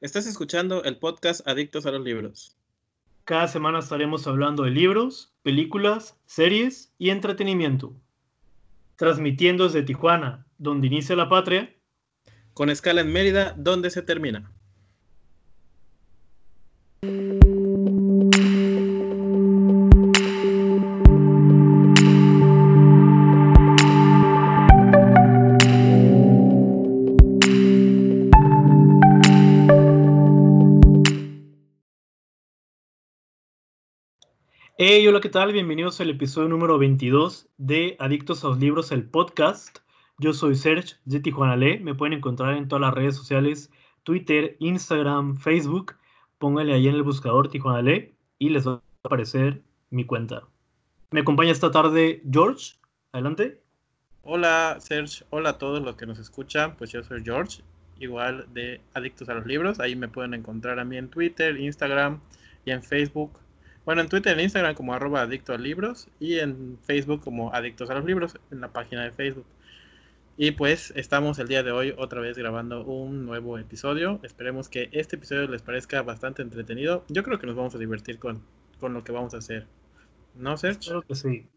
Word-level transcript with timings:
Estás 0.00 0.26
escuchando 0.26 0.82
el 0.84 0.96
podcast 0.96 1.46
Adictos 1.46 1.84
a 1.84 1.90
los 1.90 2.00
Libros. 2.02 2.56
Cada 3.26 3.46
semana 3.48 3.80
estaremos 3.80 4.26
hablando 4.26 4.62
de 4.62 4.70
libros, 4.70 5.34
películas, 5.42 6.16
series 6.24 6.90
y 6.96 7.10
entretenimiento. 7.10 7.92
Transmitiendo 8.96 9.64
desde 9.64 9.82
Tijuana, 9.82 10.46
donde 10.56 10.86
inicia 10.86 11.16
la 11.16 11.28
patria. 11.28 11.76
Con 12.54 12.70
escala 12.70 13.02
en 13.02 13.12
Mérida, 13.12 13.54
donde 13.58 13.90
se 13.90 14.00
termina. 14.00 14.50
Hey, 34.82 35.06
hola, 35.06 35.20
¿qué 35.20 35.28
tal? 35.28 35.52
Bienvenidos 35.52 36.00
al 36.00 36.08
episodio 36.08 36.48
número 36.48 36.78
22 36.78 37.50
de 37.58 37.96
Adictos 37.98 38.42
a 38.42 38.48
los 38.48 38.58
Libros, 38.60 38.92
el 38.92 39.04
podcast. 39.04 39.80
Yo 40.16 40.32
soy 40.32 40.54
Serge 40.54 40.94
de 41.04 41.20
Tijuana 41.20 41.54
Le. 41.54 41.78
Me 41.80 41.94
pueden 41.94 42.14
encontrar 42.14 42.56
en 42.56 42.66
todas 42.66 42.80
las 42.80 42.94
redes 42.94 43.14
sociales, 43.14 43.70
Twitter, 44.04 44.56
Instagram, 44.58 45.36
Facebook. 45.36 45.96
Pónganle 46.38 46.72
ahí 46.72 46.88
en 46.88 46.94
el 46.94 47.02
buscador 47.02 47.50
Tijuana 47.50 47.82
Le 47.82 48.14
y 48.38 48.48
les 48.48 48.66
va 48.66 48.72
a 48.72 48.82
aparecer 49.04 49.60
mi 49.90 50.06
cuenta. 50.06 50.44
Me 51.10 51.20
acompaña 51.20 51.52
esta 51.52 51.70
tarde 51.70 52.22
George. 52.32 52.76
Adelante. 53.12 53.60
Hola, 54.22 54.78
Serge. 54.80 55.26
Hola 55.28 55.50
a 55.50 55.58
todos 55.58 55.82
los 55.82 55.96
que 55.96 56.06
nos 56.06 56.18
escuchan. 56.18 56.74
Pues 56.78 56.90
yo 56.90 57.02
soy 57.02 57.22
George, 57.22 57.60
igual 57.98 58.46
de 58.54 58.80
Adictos 58.94 59.28
a 59.28 59.34
los 59.34 59.44
Libros. 59.44 59.78
Ahí 59.78 59.94
me 59.94 60.08
pueden 60.08 60.32
encontrar 60.32 60.78
a 60.78 60.86
mí 60.86 60.96
en 60.96 61.10
Twitter, 61.10 61.60
Instagram 61.60 62.20
y 62.64 62.70
en 62.70 62.82
Facebook 62.82 63.40
bueno, 63.90 64.02
en 64.02 64.08
Twitter 64.08 64.38
e 64.38 64.42
Instagram 64.44 64.76
como 64.76 64.94
arroba 64.94 65.22
adicto 65.22 65.52
a 65.52 65.58
libros 65.58 66.06
y 66.20 66.38
en 66.38 66.78
Facebook 66.80 67.22
como 67.24 67.52
adictos 67.52 67.90
a 67.90 67.94
los 67.94 68.04
libros, 68.04 68.38
en 68.52 68.60
la 68.60 68.72
página 68.72 69.02
de 69.02 69.10
Facebook. 69.10 69.46
Y 70.36 70.52
pues 70.52 70.92
estamos 70.94 71.40
el 71.40 71.48
día 71.48 71.64
de 71.64 71.72
hoy 71.72 71.92
otra 71.98 72.20
vez 72.20 72.38
grabando 72.38 72.84
un 72.84 73.26
nuevo 73.26 73.58
episodio. 73.58 74.20
Esperemos 74.22 74.68
que 74.68 74.90
este 74.92 75.16
episodio 75.16 75.48
les 75.48 75.62
parezca 75.62 76.02
bastante 76.02 76.40
entretenido. 76.40 77.04
Yo 77.08 77.24
creo 77.24 77.40
que 77.40 77.48
nos 77.48 77.56
vamos 77.56 77.74
a 77.74 77.78
divertir 77.78 78.20
con, 78.20 78.44
con 78.78 78.94
lo 78.94 79.02
que 79.02 79.10
vamos 79.10 79.34
a 79.34 79.38
hacer. 79.38 79.66
¿No, 80.36 80.56
Serge? 80.56 80.88
Creo 80.88 81.02
que 81.02 81.16
sí. 81.16 81.48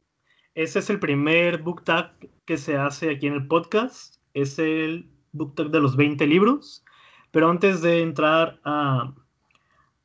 Ese 0.55 0.79
es 0.79 0.89
el 0.89 0.99
primer 0.99 1.59
book 1.59 1.83
tag 1.83 2.13
que 2.45 2.57
se 2.57 2.77
hace 2.77 3.11
aquí 3.11 3.27
en 3.27 3.33
el 3.33 3.45
podcast. 3.45 4.15
Es 4.33 4.57
el 4.57 5.07
book 5.33 5.53
tag 5.53 5.69
de 5.69 5.81
los 5.81 5.95
20 5.95 6.25
libros. 6.25 6.83
Pero 7.29 7.47
antes 7.47 7.83
de 7.83 8.01
entrar 8.01 8.59
a, 8.63 9.13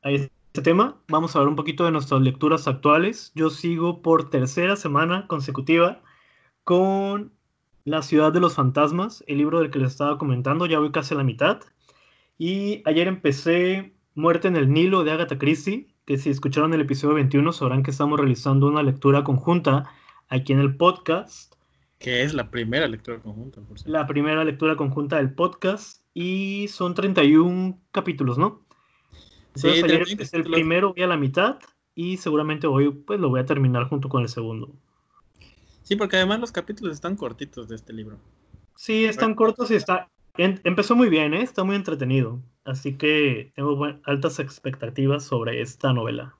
a 0.03 0.11
este 0.49 0.63
tema, 0.63 0.99
vamos 1.07 1.35
a 1.35 1.39
hablar 1.39 1.49
un 1.49 1.55
poquito 1.55 1.85
de 1.85 1.91
nuestras 1.91 2.21
lecturas 2.21 2.67
actuales. 2.67 3.31
Yo 3.35 3.51
sigo 3.51 4.01
por 4.01 4.31
tercera 4.31 4.75
semana 4.75 5.27
consecutiva 5.27 6.01
con 6.63 7.31
La 7.85 8.01
ciudad 8.01 8.33
de 8.33 8.39
los 8.39 8.55
fantasmas, 8.55 9.23
el 9.27 9.37
libro 9.37 9.59
del 9.59 9.69
que 9.69 9.77
les 9.77 9.91
estaba 9.91 10.17
comentando, 10.17 10.65
ya 10.65 10.79
voy 10.79 10.91
casi 10.91 11.13
a 11.13 11.17
la 11.17 11.23
mitad. 11.23 11.59
Y 12.39 12.81
ayer 12.85 13.07
empecé 13.07 13.93
Muerte 14.15 14.47
en 14.47 14.55
el 14.55 14.73
Nilo 14.73 15.03
de 15.03 15.11
Agatha 15.11 15.37
Christie, 15.37 15.93
que 16.05 16.17
si 16.17 16.31
escucharon 16.31 16.73
el 16.73 16.81
episodio 16.81 17.13
21 17.13 17.51
sabrán 17.51 17.83
que 17.83 17.91
estamos 17.91 18.19
realizando 18.19 18.67
una 18.67 18.81
lectura 18.81 19.23
conjunta 19.23 19.91
aquí 20.29 20.51
en 20.51 20.59
el 20.59 20.75
podcast. 20.75 21.53
Que 21.99 22.23
es 22.23 22.33
la 22.33 22.49
primera 22.49 22.87
lectura 22.87 23.19
conjunta, 23.19 23.61
por 23.61 23.77
La 23.87 24.07
primera 24.07 24.43
lectura 24.43 24.75
conjunta 24.75 25.17
del 25.17 25.31
podcast 25.31 26.01
y 26.15 26.67
son 26.69 26.95
31 26.95 27.79
capítulos, 27.91 28.39
¿no? 28.39 28.67
Sí, 29.59 29.67
el 30.31 30.43
primero, 30.43 30.93
voy 30.93 31.03
a 31.03 31.07
la 31.07 31.17
mitad 31.17 31.59
y 31.95 32.17
seguramente 32.17 32.67
hoy 32.67 32.89
pues 32.91 33.19
lo 33.19 33.29
voy 33.29 33.41
a 33.41 33.45
terminar 33.45 33.85
junto 33.89 34.09
con 34.09 34.21
el 34.21 34.29
segundo. 34.29 34.73
Sí, 35.83 35.95
porque 35.95 36.17
además 36.17 36.39
los 36.39 36.51
capítulos 36.51 36.93
están 36.93 37.15
cortitos 37.15 37.67
de 37.67 37.75
este 37.75 37.93
libro. 37.93 38.19
Sí, 38.75 39.05
están 39.05 39.35
cortos 39.35 39.71
y 39.71 39.75
está 39.75 40.07
empezó 40.37 40.95
muy 40.95 41.09
bien, 41.09 41.33
¿eh? 41.33 41.41
está 41.41 41.63
muy 41.63 41.75
entretenido. 41.75 42.41
Así 42.63 42.95
que 42.95 43.51
tengo 43.55 43.85
altas 44.05 44.39
expectativas 44.39 45.23
sobre 45.23 45.61
esta 45.61 45.91
novela. 45.93 46.35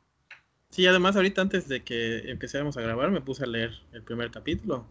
Sí, 0.69 0.85
además 0.85 1.15
ahorita 1.15 1.41
antes 1.41 1.67
de 1.67 1.83
que 1.83 2.29
empezáramos 2.29 2.77
a 2.77 2.81
grabar 2.81 3.11
me 3.11 3.21
puse 3.21 3.43
a 3.43 3.47
leer 3.47 3.71
el 3.91 4.03
primer 4.03 4.31
capítulo. 4.31 4.85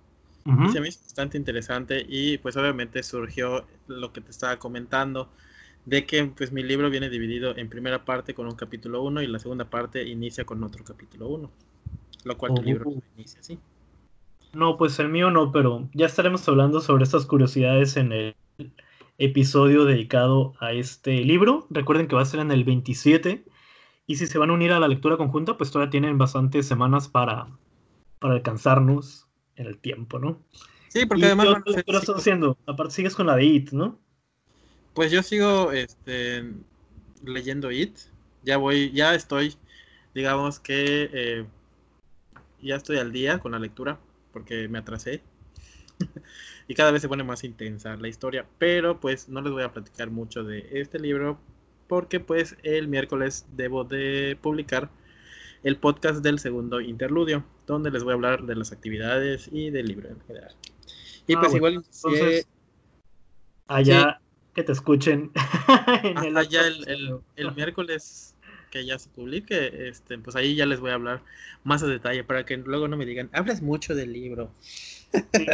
Y 0.66 0.72
se 0.72 0.80
me 0.80 0.88
hizo 0.88 1.00
bastante 1.03 1.36
interesante 1.36 2.06
y 2.08 2.38
pues 2.38 2.56
obviamente 2.56 3.03
surgió 3.03 3.66
lo 3.86 4.14
que 4.14 4.22
te 4.22 4.30
estaba 4.30 4.56
comentando 4.56 5.30
de 5.84 6.06
que 6.06 6.25
pues 6.25 6.53
mi 6.53 6.62
libro 6.62 6.91
viene 6.91 7.09
dividido 7.09 7.56
en 7.56 7.69
primera 7.69 8.05
parte 8.05 8.34
con 8.34 8.47
un 8.47 8.55
capítulo 8.55 9.03
1 9.03 9.22
y 9.22 9.27
la 9.27 9.39
segunda 9.39 9.65
parte 9.65 10.06
inicia 10.06 10.44
con 10.44 10.62
otro 10.62 10.84
capítulo 10.84 11.28
1, 11.28 11.50
lo 12.25 12.39
cual 12.39 12.55
tu 12.55 12.62
libro 12.62 12.91
oh. 12.91 13.03
inicia 13.16 13.41
así. 13.41 13.59
No, 14.53 14.77
pues 14.77 14.99
el 14.99 15.09
mío 15.09 15.31
no, 15.31 15.53
pero 15.53 15.89
ya 15.93 16.06
estaremos 16.06 16.49
hablando 16.49 16.81
sobre 16.81 17.05
estas 17.05 17.27
curiosidades 17.27 17.97
en 17.97 18.12
el 18.12 18.34
episodio 19.19 19.84
dedicado 19.84 20.55
a 20.61 20.72
este 20.72 21.21
libro. 21.25 21.66
Recuerden 21.71 22.09
que 22.09 22.16
va 22.16 22.22
a 22.22 22.27
ser 22.27 22.41
en 22.41 22.50
el 22.50 22.65
27 22.65 23.45
y 24.06 24.16
si 24.16 24.27
se 24.27 24.39
van 24.39 24.50
a 24.50 24.55
unir 24.55 24.72
a 24.72 24.81
la 24.81 24.89
lectura 24.89 25.16
conjunta, 25.16 25.59
pues 25.59 25.71
todavía 25.71 25.91
tienen 25.91 26.16
bastantes 26.16 26.66
semanas 26.66 27.09
para, 27.09 27.49
para 28.19 28.34
alcanzarnos 28.34 29.27
en 29.56 29.66
el 29.66 29.78
tiempo, 29.78 30.19
¿no? 30.19 30.41
Sí, 30.89 31.05
porque 31.05 31.27
además... 31.27 31.49
¿Qué 31.65 31.81
estás 31.87 32.09
haciendo? 32.09 32.56
Aparte 32.66 32.95
sigues 32.95 33.15
con 33.15 33.27
la 33.27 33.37
de 33.37 33.45
IT, 33.45 33.72
¿no? 33.72 33.99
Pues 34.98 35.12
yo 35.12 35.22
sigo 35.22 35.70
este, 35.70 36.42
leyendo 37.25 37.70
It. 37.70 37.97
Ya 38.42 38.56
voy, 38.56 38.91
ya 38.91 39.14
estoy, 39.14 39.54
digamos 40.12 40.59
que 40.59 41.09
eh, 41.12 41.47
ya 42.60 42.75
estoy 42.75 42.98
al 42.98 43.12
día 43.12 43.38
con 43.38 43.53
la 43.53 43.60
lectura 43.60 44.00
porque 44.32 44.66
me 44.66 44.78
atrasé. 44.78 45.22
y 46.66 46.75
cada 46.75 46.91
vez 46.91 47.00
se 47.00 47.09
pone 47.09 47.22
más 47.22 47.44
intensa 47.44 47.94
la 47.94 48.09
historia. 48.09 48.44
Pero 48.59 48.98
pues 48.98 49.28
no 49.28 49.41
les 49.41 49.53
voy 49.53 49.62
a 49.62 49.72
platicar 49.72 50.10
mucho 50.10 50.42
de 50.42 50.69
este 50.72 50.98
libro 50.98 51.38
porque 51.86 52.19
pues 52.19 52.56
el 52.65 52.88
miércoles 52.88 53.47
debo 53.53 53.84
de 53.84 54.36
publicar 54.42 54.91
el 55.62 55.76
podcast 55.76 56.25
del 56.25 56.41
segundo 56.41 56.80
interludio, 56.80 57.44
donde 57.69 57.92
les 57.92 58.03
voy 58.03 58.10
a 58.10 58.15
hablar 58.15 58.42
de 58.47 58.56
las 58.56 58.72
actividades 58.72 59.48
y 59.53 59.70
del 59.70 59.86
libro 59.86 60.09
en 60.09 60.20
general. 60.22 60.56
Y 61.28 61.34
ah, 61.34 61.41
pues 61.41 61.54
igual 61.54 61.75
entonces, 61.75 62.48
allá 63.69 64.20
que 64.58 64.64
te 64.64 64.72
escuchen. 64.72 65.30
en 66.02 66.19
el 66.19 66.48
ya 66.48 66.62
el, 66.66 67.54
miércoles 67.54 68.34
que 68.72 68.84
ya 68.84 68.98
se 68.98 69.08
publique, 69.08 69.88
este, 69.88 70.19
pues 70.19 70.34
ahí 70.34 70.56
ya 70.56 70.66
les 70.66 70.80
voy 70.80 70.91
a 70.91 70.94
hablar 70.94 71.22
más 71.62 71.84
a 71.84 71.86
detalle 71.86 72.24
para 72.24 72.44
que 72.44 72.56
luego 72.56 72.88
no 72.88 72.97
me 72.97 73.06
digan, 73.06 73.30
hablas 73.32 73.62
mucho 73.62 73.94
del 73.94 74.12
libro. 74.12 74.50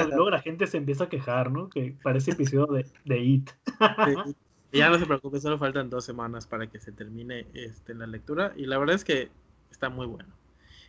luego 0.09 0.31
la 0.31 0.41
gente 0.41 0.67
se 0.67 0.79
empieza 0.79 1.05
a 1.05 1.09
quejar, 1.11 1.51
¿no? 1.51 1.69
Que 1.69 1.95
parece 2.03 2.31
episodio 2.31 2.67
de, 2.67 2.87
de 3.05 3.19
It. 3.19 3.51
Ya 4.73 4.91
no 4.91 4.99
se 4.99 5.07
preocupe, 5.07 5.39
solo 5.39 5.57
faltan 5.57 5.89
dos 5.89 6.05
semanas 6.05 6.49
para 6.49 6.67
que 6.67 6.81
se 6.81 6.91
termine 6.91 7.47
este, 7.55 7.95
la 7.95 8.09
lectura 8.09 8.53
y 8.57 8.67
la 8.67 8.77
verdad 8.77 8.97
es 8.97 9.05
que 9.05 9.29
está 9.71 9.89
muy 9.89 10.05
bueno. 10.07 10.35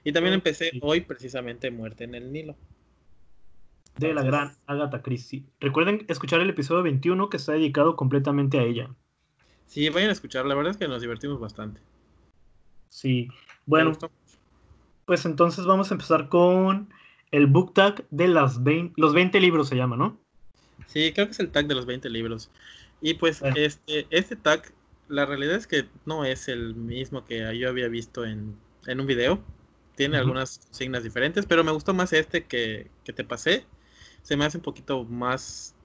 Y 0.04 0.12
también 0.12 0.34
empecé 0.34 0.72
hoy 0.82 1.02
precisamente 1.02 1.70
Muerte 1.70 2.06
en 2.06 2.16
el 2.16 2.32
Nilo 2.32 2.56
de 3.98 4.14
la 4.14 4.24
gran 4.24 4.56
Agatha 4.68 5.02
Christie. 5.02 5.44
Recuerden 5.60 6.06
escuchar 6.08 6.42
el 6.42 6.50
episodio 6.50 6.84
21 6.84 7.30
que 7.30 7.38
está 7.38 7.54
dedicado 7.54 7.96
completamente 7.96 8.60
a 8.60 8.64
ella. 8.64 8.90
Sí, 9.68 9.90
vayan 9.90 10.10
a 10.10 10.14
escuchar, 10.14 10.46
la 10.46 10.56
verdad 10.56 10.72
es 10.72 10.78
que 10.78 10.88
nos 10.88 11.02
divertimos 11.02 11.40
bastante. 11.40 11.82
Sí, 12.90 13.30
bueno, 13.66 13.98
pues 15.06 15.26
entonces 15.26 15.66
vamos 15.66 15.92
a 15.92 15.96
empezar 15.96 16.30
con 16.30 16.94
el 17.32 17.48
book 17.48 17.74
tag 17.74 18.06
de 18.10 18.28
las 18.28 18.64
20, 18.64 18.94
los 18.98 19.14
20 19.14 19.40
libros 19.40 19.68
se 19.68 19.76
llama, 19.76 19.98
¿no? 19.98 20.20
Sí, 20.88 21.12
creo 21.14 21.26
que 21.28 21.32
es 21.32 21.40
el 21.40 21.52
tag 21.52 21.68
de 21.68 21.76
los 21.76 21.86
20 21.86 22.10
libros. 22.10 22.52
Y 23.02 23.16
pues 23.16 23.42
este, 23.56 24.08
este 24.10 24.36
tag, 24.36 24.72
la 25.08 25.26
realidad 25.26 25.56
es 25.56 25.68
que 25.68 25.86
no 26.06 26.26
es 26.26 26.48
el 26.48 26.76
mismo 26.76 27.26
que 27.26 27.58
yo 27.58 27.70
había 27.70 27.88
visto 27.88 28.26
en, 28.26 28.58
un 28.88 29.06
video. 29.06 29.44
Tiene 29.96 30.18
algunas 30.18 30.68
signas 30.72 31.04
diferentes, 31.04 31.46
pero 31.46 31.64
me 31.64 31.72
gustó 31.72 31.94
más 31.94 32.14
este 32.14 32.44
que, 32.46 32.92
que 33.04 33.14
te 33.14 33.24
pasé 33.24 33.66
se 34.26 34.36
me 34.36 34.44
hace 34.44 34.58
un 34.58 34.64
poquito 34.64 35.04
más 35.04 35.76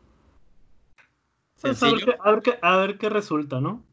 pues 1.60 1.82
a, 1.82 1.90
ver 1.90 2.04
qué, 2.42 2.58
a, 2.62 2.76
ver 2.78 2.96
qué, 2.96 3.10
resulta, 3.10 3.60
¿no? 3.60 3.84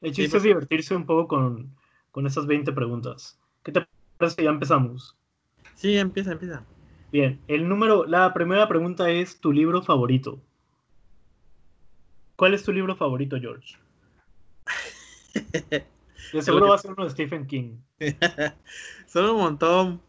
El 0.00 0.10
chiste 0.10 0.24
es 0.24 0.30
pues 0.32 0.42
divertirse 0.42 0.96
un 0.96 1.06
poco 1.06 1.28
con, 1.28 1.72
con 2.10 2.26
esas 2.26 2.46
20 2.46 2.72
preguntas. 2.72 3.38
¿Qué 3.62 3.70
te 3.70 3.86
parece 4.18 4.42
ya 4.42 4.50
empezamos? 4.50 5.16
Sí, 5.76 5.96
empieza, 5.96 6.32
empieza. 6.32 6.64
Bien, 7.12 7.40
el 7.46 7.68
número, 7.68 8.06
la 8.06 8.34
primera 8.34 8.66
pregunta 8.66 9.08
es 9.08 9.40
tu 9.40 9.52
libro 9.52 9.82
favorito. 9.82 10.40
¿Cuál 12.34 12.54
es 12.54 12.64
tu 12.64 12.72
libro 12.72 12.96
favorito, 12.96 13.36
George? 13.38 13.76
De 16.32 16.42
seguro 16.42 16.70
va 16.70 16.74
a 16.74 16.78
ser 16.78 16.90
uno 16.90 17.04
de 17.04 17.10
Stephen 17.10 17.46
King. 17.46 17.76
Son 19.06 19.30
un 19.30 19.36
montón. 19.36 20.02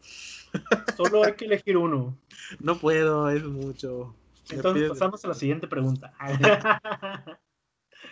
Solo 0.96 1.24
hay 1.24 1.34
que 1.34 1.44
elegir 1.44 1.76
uno. 1.76 2.16
No 2.60 2.78
puedo, 2.78 3.28
es 3.30 3.44
mucho. 3.44 4.14
Entonces 4.50 4.88
pasamos 4.88 5.24
a 5.24 5.28
la 5.28 5.34
siguiente 5.34 5.66
pregunta. 5.66 6.12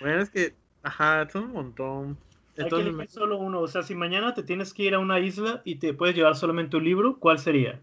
bueno, 0.00 0.22
es 0.22 0.30
que 0.30 0.54
Ajá, 0.86 1.28
son 1.28 1.44
un 1.46 1.52
montón. 1.52 2.18
Hay 2.56 2.68
que 2.68 2.76
elegir 2.76 3.10
solo 3.10 3.38
uno. 3.38 3.60
O 3.60 3.66
sea, 3.66 3.82
si 3.82 3.96
mañana 3.96 4.34
te 4.34 4.44
tienes 4.44 4.72
que 4.72 4.84
ir 4.84 4.94
a 4.94 5.00
una 5.00 5.18
isla 5.18 5.62
y 5.64 5.76
te 5.76 5.94
puedes 5.94 6.14
llevar 6.14 6.36
solamente 6.36 6.76
un 6.76 6.84
libro, 6.84 7.18
¿cuál 7.18 7.40
sería? 7.40 7.82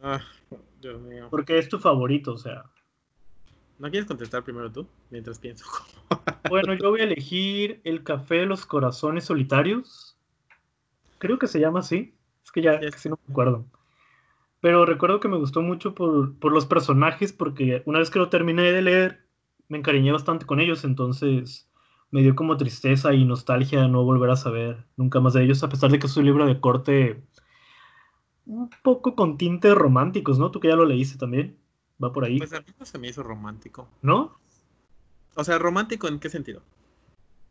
Ah, 0.00 0.20
Dios 0.80 1.00
mío. 1.00 1.26
Porque 1.30 1.58
es 1.58 1.68
tu 1.68 1.80
favorito, 1.80 2.34
o 2.34 2.38
sea. 2.38 2.64
¿No 3.80 3.90
quieres 3.90 4.06
contestar 4.06 4.44
primero 4.44 4.70
tú? 4.70 4.86
Mientras 5.10 5.40
pienso. 5.40 5.66
bueno, 6.48 6.74
yo 6.74 6.90
voy 6.90 7.00
a 7.00 7.04
elegir 7.04 7.80
El 7.82 8.04
Café 8.04 8.36
de 8.36 8.46
los 8.46 8.66
Corazones 8.66 9.24
Solitarios. 9.24 10.16
Creo 11.18 11.40
que 11.40 11.48
se 11.48 11.58
llama 11.58 11.80
así. 11.80 12.14
Es 12.52 12.52
que 12.52 12.62
ya 12.62 12.78
casi 12.78 13.08
no 13.08 13.18
me 13.26 13.32
acuerdo. 13.32 13.64
Pero 14.60 14.86
recuerdo 14.86 15.20
que 15.20 15.28
me 15.28 15.38
gustó 15.38 15.62
mucho 15.62 15.94
por, 15.94 16.38
por 16.38 16.52
los 16.52 16.66
personajes, 16.66 17.32
porque 17.32 17.82
una 17.86 17.98
vez 17.98 18.10
que 18.10 18.18
lo 18.18 18.28
terminé 18.28 18.70
de 18.70 18.82
leer, 18.82 19.26
me 19.68 19.78
encariñé 19.78 20.12
bastante 20.12 20.46
con 20.46 20.60
ellos, 20.60 20.84
entonces 20.84 21.68
me 22.10 22.22
dio 22.22 22.36
como 22.36 22.58
tristeza 22.58 23.14
y 23.14 23.24
nostalgia 23.24 23.88
no 23.88 24.04
volver 24.04 24.30
a 24.30 24.36
saber 24.36 24.86
nunca 24.96 25.18
más 25.18 25.32
de 25.32 25.44
ellos, 25.44 25.62
a 25.64 25.68
pesar 25.68 25.90
de 25.90 25.98
que 25.98 26.06
es 26.06 26.16
un 26.16 26.26
libro 26.26 26.46
de 26.46 26.60
corte 26.60 27.24
un 28.44 28.68
poco 28.82 29.14
con 29.14 29.38
tintes 29.38 29.74
románticos, 29.74 30.38
¿no? 30.38 30.50
Tú 30.50 30.60
que 30.60 30.68
ya 30.68 30.76
lo 30.76 30.84
leíste 30.84 31.18
también. 31.18 31.58
Va 32.02 32.12
por 32.12 32.24
ahí. 32.24 32.38
Pues 32.38 32.52
a 32.52 32.60
mí 32.60 32.66
no 32.78 32.84
se 32.84 32.98
me 32.98 33.08
hizo 33.08 33.22
romántico. 33.22 33.88
¿No? 34.02 34.38
O 35.36 35.44
sea, 35.44 35.58
romántico 35.58 36.08
en 36.08 36.18
qué 36.18 36.28
sentido? 36.28 36.62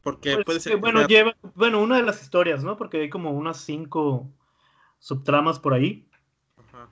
Porque 0.04 0.33
pues 0.36 0.45
puede 0.45 0.59
ser. 0.59 0.77
bueno, 0.77 1.07
lleva, 1.07 1.36
bueno, 1.56 1.81
una 1.81 1.97
de 1.97 2.04
las 2.04 2.21
historias, 2.21 2.63
¿no? 2.63 2.77
Porque 2.77 3.01
hay 3.01 3.09
como 3.09 3.31
unas 3.31 3.57
cinco 3.57 4.30
subtramas 5.01 5.59
por 5.59 5.74
ahí. 5.74 6.07
Ajá. 6.56 6.88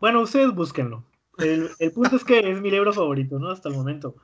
Bueno, 0.00 0.20
ustedes 0.20 0.52
búsquenlo. 0.52 1.04
El, 1.38 1.70
punto 1.94 2.16
es 2.16 2.24
que 2.24 2.38
es 2.50 2.60
mi 2.60 2.70
libro 2.70 2.92
favorito, 2.92 3.38
¿no? 3.38 3.50
Hasta 3.50 3.70
el 3.70 3.74
momento. 3.74 4.14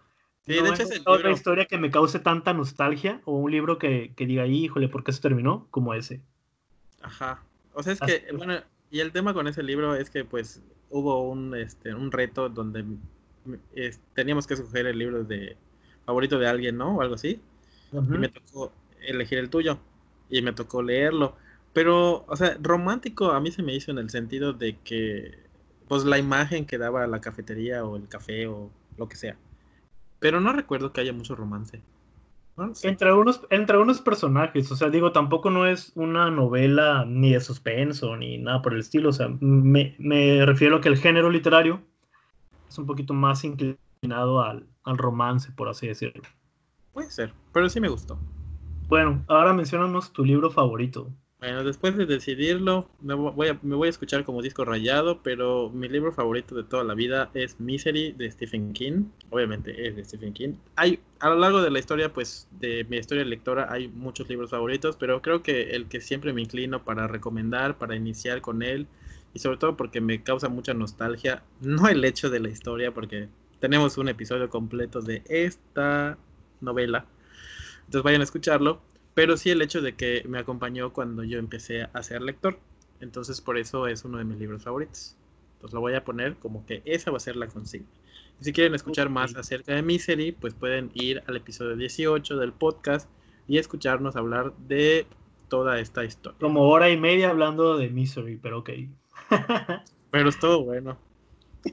Sí, 0.42 0.52
de 0.52 0.68
hecho 0.68 0.82
es 0.82 0.90
el 0.90 1.02
otra 1.06 1.30
historia 1.30 1.66
que 1.66 1.78
me 1.78 1.90
cause 1.90 2.18
tanta 2.18 2.52
nostalgia 2.52 3.22
o 3.24 3.38
un 3.38 3.50
libro 3.50 3.78
que, 3.78 4.12
que 4.14 4.26
diga, 4.26 4.46
híjole, 4.46 4.88
¿por 4.88 5.04
qué 5.04 5.12
se 5.12 5.20
terminó? 5.20 5.66
Como 5.70 5.94
ese. 5.94 6.20
Ajá. 7.00 7.42
O 7.72 7.82
sea, 7.82 7.94
es 7.94 8.00
que, 8.00 8.26
bueno, 8.36 8.60
y 8.90 9.00
el 9.00 9.12
tema 9.12 9.34
con 9.34 9.46
ese 9.46 9.62
libro 9.62 9.94
es 9.94 10.10
que 10.10 10.24
pues 10.24 10.62
hubo 10.90 11.28
un, 11.28 11.54
este, 11.54 11.94
un 11.94 12.10
reto 12.10 12.48
donde 12.48 12.84
teníamos 14.14 14.46
que 14.46 14.54
escoger 14.54 14.86
el 14.86 14.98
libro 14.98 15.24
de 15.24 15.56
favorito 16.04 16.38
de 16.38 16.48
alguien, 16.48 16.76
¿no? 16.76 16.96
O 16.96 17.02
algo 17.02 17.14
así. 17.14 17.40
Y 17.92 17.96
me 17.96 18.28
tocó 18.28 18.72
elegir 19.00 19.38
el 19.38 19.50
tuyo. 19.50 19.78
Y 20.30 20.42
me 20.42 20.52
tocó 20.52 20.82
leerlo. 20.82 21.36
Pero, 21.78 22.24
o 22.26 22.34
sea, 22.34 22.58
romántico 22.60 23.30
a 23.30 23.38
mí 23.38 23.52
se 23.52 23.62
me 23.62 23.72
hizo 23.72 23.92
en 23.92 23.98
el 23.98 24.10
sentido 24.10 24.52
de 24.52 24.78
que, 24.78 25.44
pues 25.86 26.04
la 26.04 26.18
imagen 26.18 26.66
que 26.66 26.76
daba 26.76 27.06
la 27.06 27.20
cafetería 27.20 27.84
o 27.84 27.94
el 27.94 28.08
café 28.08 28.48
o 28.48 28.72
lo 28.96 29.08
que 29.08 29.14
sea. 29.14 29.36
Pero 30.18 30.40
no 30.40 30.52
recuerdo 30.52 30.92
que 30.92 31.02
haya 31.02 31.12
mucho 31.12 31.36
romance. 31.36 31.80
Entre 32.82 33.12
unos, 33.12 33.46
entre 33.50 33.78
unos 33.78 34.00
personajes, 34.00 34.72
o 34.72 34.74
sea, 34.74 34.90
digo, 34.90 35.12
tampoco 35.12 35.50
no 35.50 35.66
es 35.66 35.92
una 35.94 36.32
novela 36.32 37.04
ni 37.06 37.34
de 37.34 37.40
suspenso 37.40 38.16
ni 38.16 38.38
nada 38.38 38.60
por 38.60 38.74
el 38.74 38.80
estilo, 38.80 39.10
o 39.10 39.12
sea, 39.12 39.28
me, 39.38 39.94
refiero 40.44 40.78
a 40.78 40.80
que 40.80 40.88
el 40.88 40.96
género 40.96 41.30
literario 41.30 41.80
es 42.68 42.76
un 42.76 42.86
poquito 42.86 43.14
más 43.14 43.44
inclinado 43.44 44.42
al, 44.42 44.66
al 44.82 44.98
romance, 44.98 45.52
por 45.52 45.68
así 45.68 45.86
decirlo. 45.86 46.24
Puede 46.92 47.12
ser, 47.12 47.32
pero 47.52 47.68
sí 47.68 47.78
me 47.78 47.88
gustó. 47.88 48.18
Bueno, 48.88 49.24
ahora 49.28 49.52
mencionanos 49.52 50.12
tu 50.12 50.24
libro 50.24 50.50
favorito. 50.50 51.12
Bueno, 51.40 51.62
después 51.62 51.96
de 51.96 52.04
decidirlo, 52.04 52.90
me 53.00 53.14
voy, 53.14 53.46
a, 53.46 53.58
me 53.62 53.76
voy 53.76 53.86
a 53.86 53.90
escuchar 53.90 54.24
como 54.24 54.42
disco 54.42 54.64
rayado, 54.64 55.22
pero 55.22 55.70
mi 55.70 55.88
libro 55.88 56.12
favorito 56.12 56.56
de 56.56 56.64
toda 56.64 56.82
la 56.82 56.94
vida 56.94 57.30
es 57.32 57.60
Misery 57.60 58.10
de 58.10 58.28
Stephen 58.28 58.72
King. 58.72 59.04
Obviamente 59.30 59.86
es 59.86 59.94
de 59.94 60.04
Stephen 60.04 60.32
King. 60.32 60.54
Hay, 60.74 60.98
a 61.20 61.28
lo 61.28 61.36
largo 61.36 61.62
de 61.62 61.70
la 61.70 61.78
historia, 61.78 62.12
pues, 62.12 62.48
de 62.58 62.84
mi 62.90 62.96
historia 62.96 63.24
lectora, 63.24 63.72
hay 63.72 63.86
muchos 63.86 64.28
libros 64.28 64.50
favoritos, 64.50 64.96
pero 64.96 65.22
creo 65.22 65.44
que 65.44 65.70
el 65.76 65.86
que 65.86 66.00
siempre 66.00 66.32
me 66.32 66.42
inclino 66.42 66.84
para 66.84 67.06
recomendar, 67.06 67.78
para 67.78 67.94
iniciar 67.94 68.40
con 68.40 68.64
él, 68.64 68.88
y 69.32 69.38
sobre 69.38 69.58
todo 69.58 69.76
porque 69.76 70.00
me 70.00 70.24
causa 70.24 70.48
mucha 70.48 70.74
nostalgia, 70.74 71.44
no 71.60 71.86
el 71.86 72.04
hecho 72.04 72.30
de 72.30 72.40
la 72.40 72.48
historia, 72.48 72.92
porque 72.92 73.28
tenemos 73.60 73.96
un 73.96 74.08
episodio 74.08 74.50
completo 74.50 75.02
de 75.02 75.22
esta 75.28 76.18
novela. 76.60 77.06
Entonces 77.86 78.02
vayan 78.02 78.22
a 78.22 78.24
escucharlo 78.24 78.82
pero 79.18 79.36
sí 79.36 79.50
el 79.50 79.62
hecho 79.62 79.82
de 79.82 79.96
que 79.96 80.22
me 80.28 80.38
acompañó 80.38 80.92
cuando 80.92 81.24
yo 81.24 81.40
empecé 81.40 81.88
a 81.92 82.02
ser 82.04 82.22
lector. 82.22 82.56
Entonces 83.00 83.40
por 83.40 83.58
eso 83.58 83.88
es 83.88 84.04
uno 84.04 84.18
de 84.18 84.24
mis 84.24 84.38
libros 84.38 84.62
favoritos. 84.62 85.16
Entonces 85.54 85.74
lo 85.74 85.80
voy 85.80 85.94
a 85.94 86.04
poner 86.04 86.36
como 86.36 86.64
que 86.66 86.82
esa 86.84 87.10
va 87.10 87.16
a 87.16 87.20
ser 87.20 87.34
la 87.34 87.48
consigna. 87.48 87.88
si 88.38 88.52
quieren 88.52 88.76
escuchar 88.76 89.08
más 89.08 89.34
acerca 89.34 89.74
de 89.74 89.82
Misery, 89.82 90.30
pues 90.30 90.54
pueden 90.54 90.92
ir 90.94 91.24
al 91.26 91.36
episodio 91.36 91.74
18 91.74 92.36
del 92.36 92.52
podcast 92.52 93.10
y 93.48 93.58
escucharnos 93.58 94.14
hablar 94.14 94.52
de 94.68 95.04
toda 95.48 95.80
esta 95.80 96.04
historia. 96.04 96.38
Como 96.38 96.68
hora 96.68 96.88
y 96.88 96.96
media 96.96 97.30
hablando 97.30 97.76
de 97.76 97.88
Misery, 97.88 98.36
pero 98.36 98.60
ok. 98.60 98.70
pero 100.12 100.28
estuvo 100.28 100.62
bueno. 100.62 100.96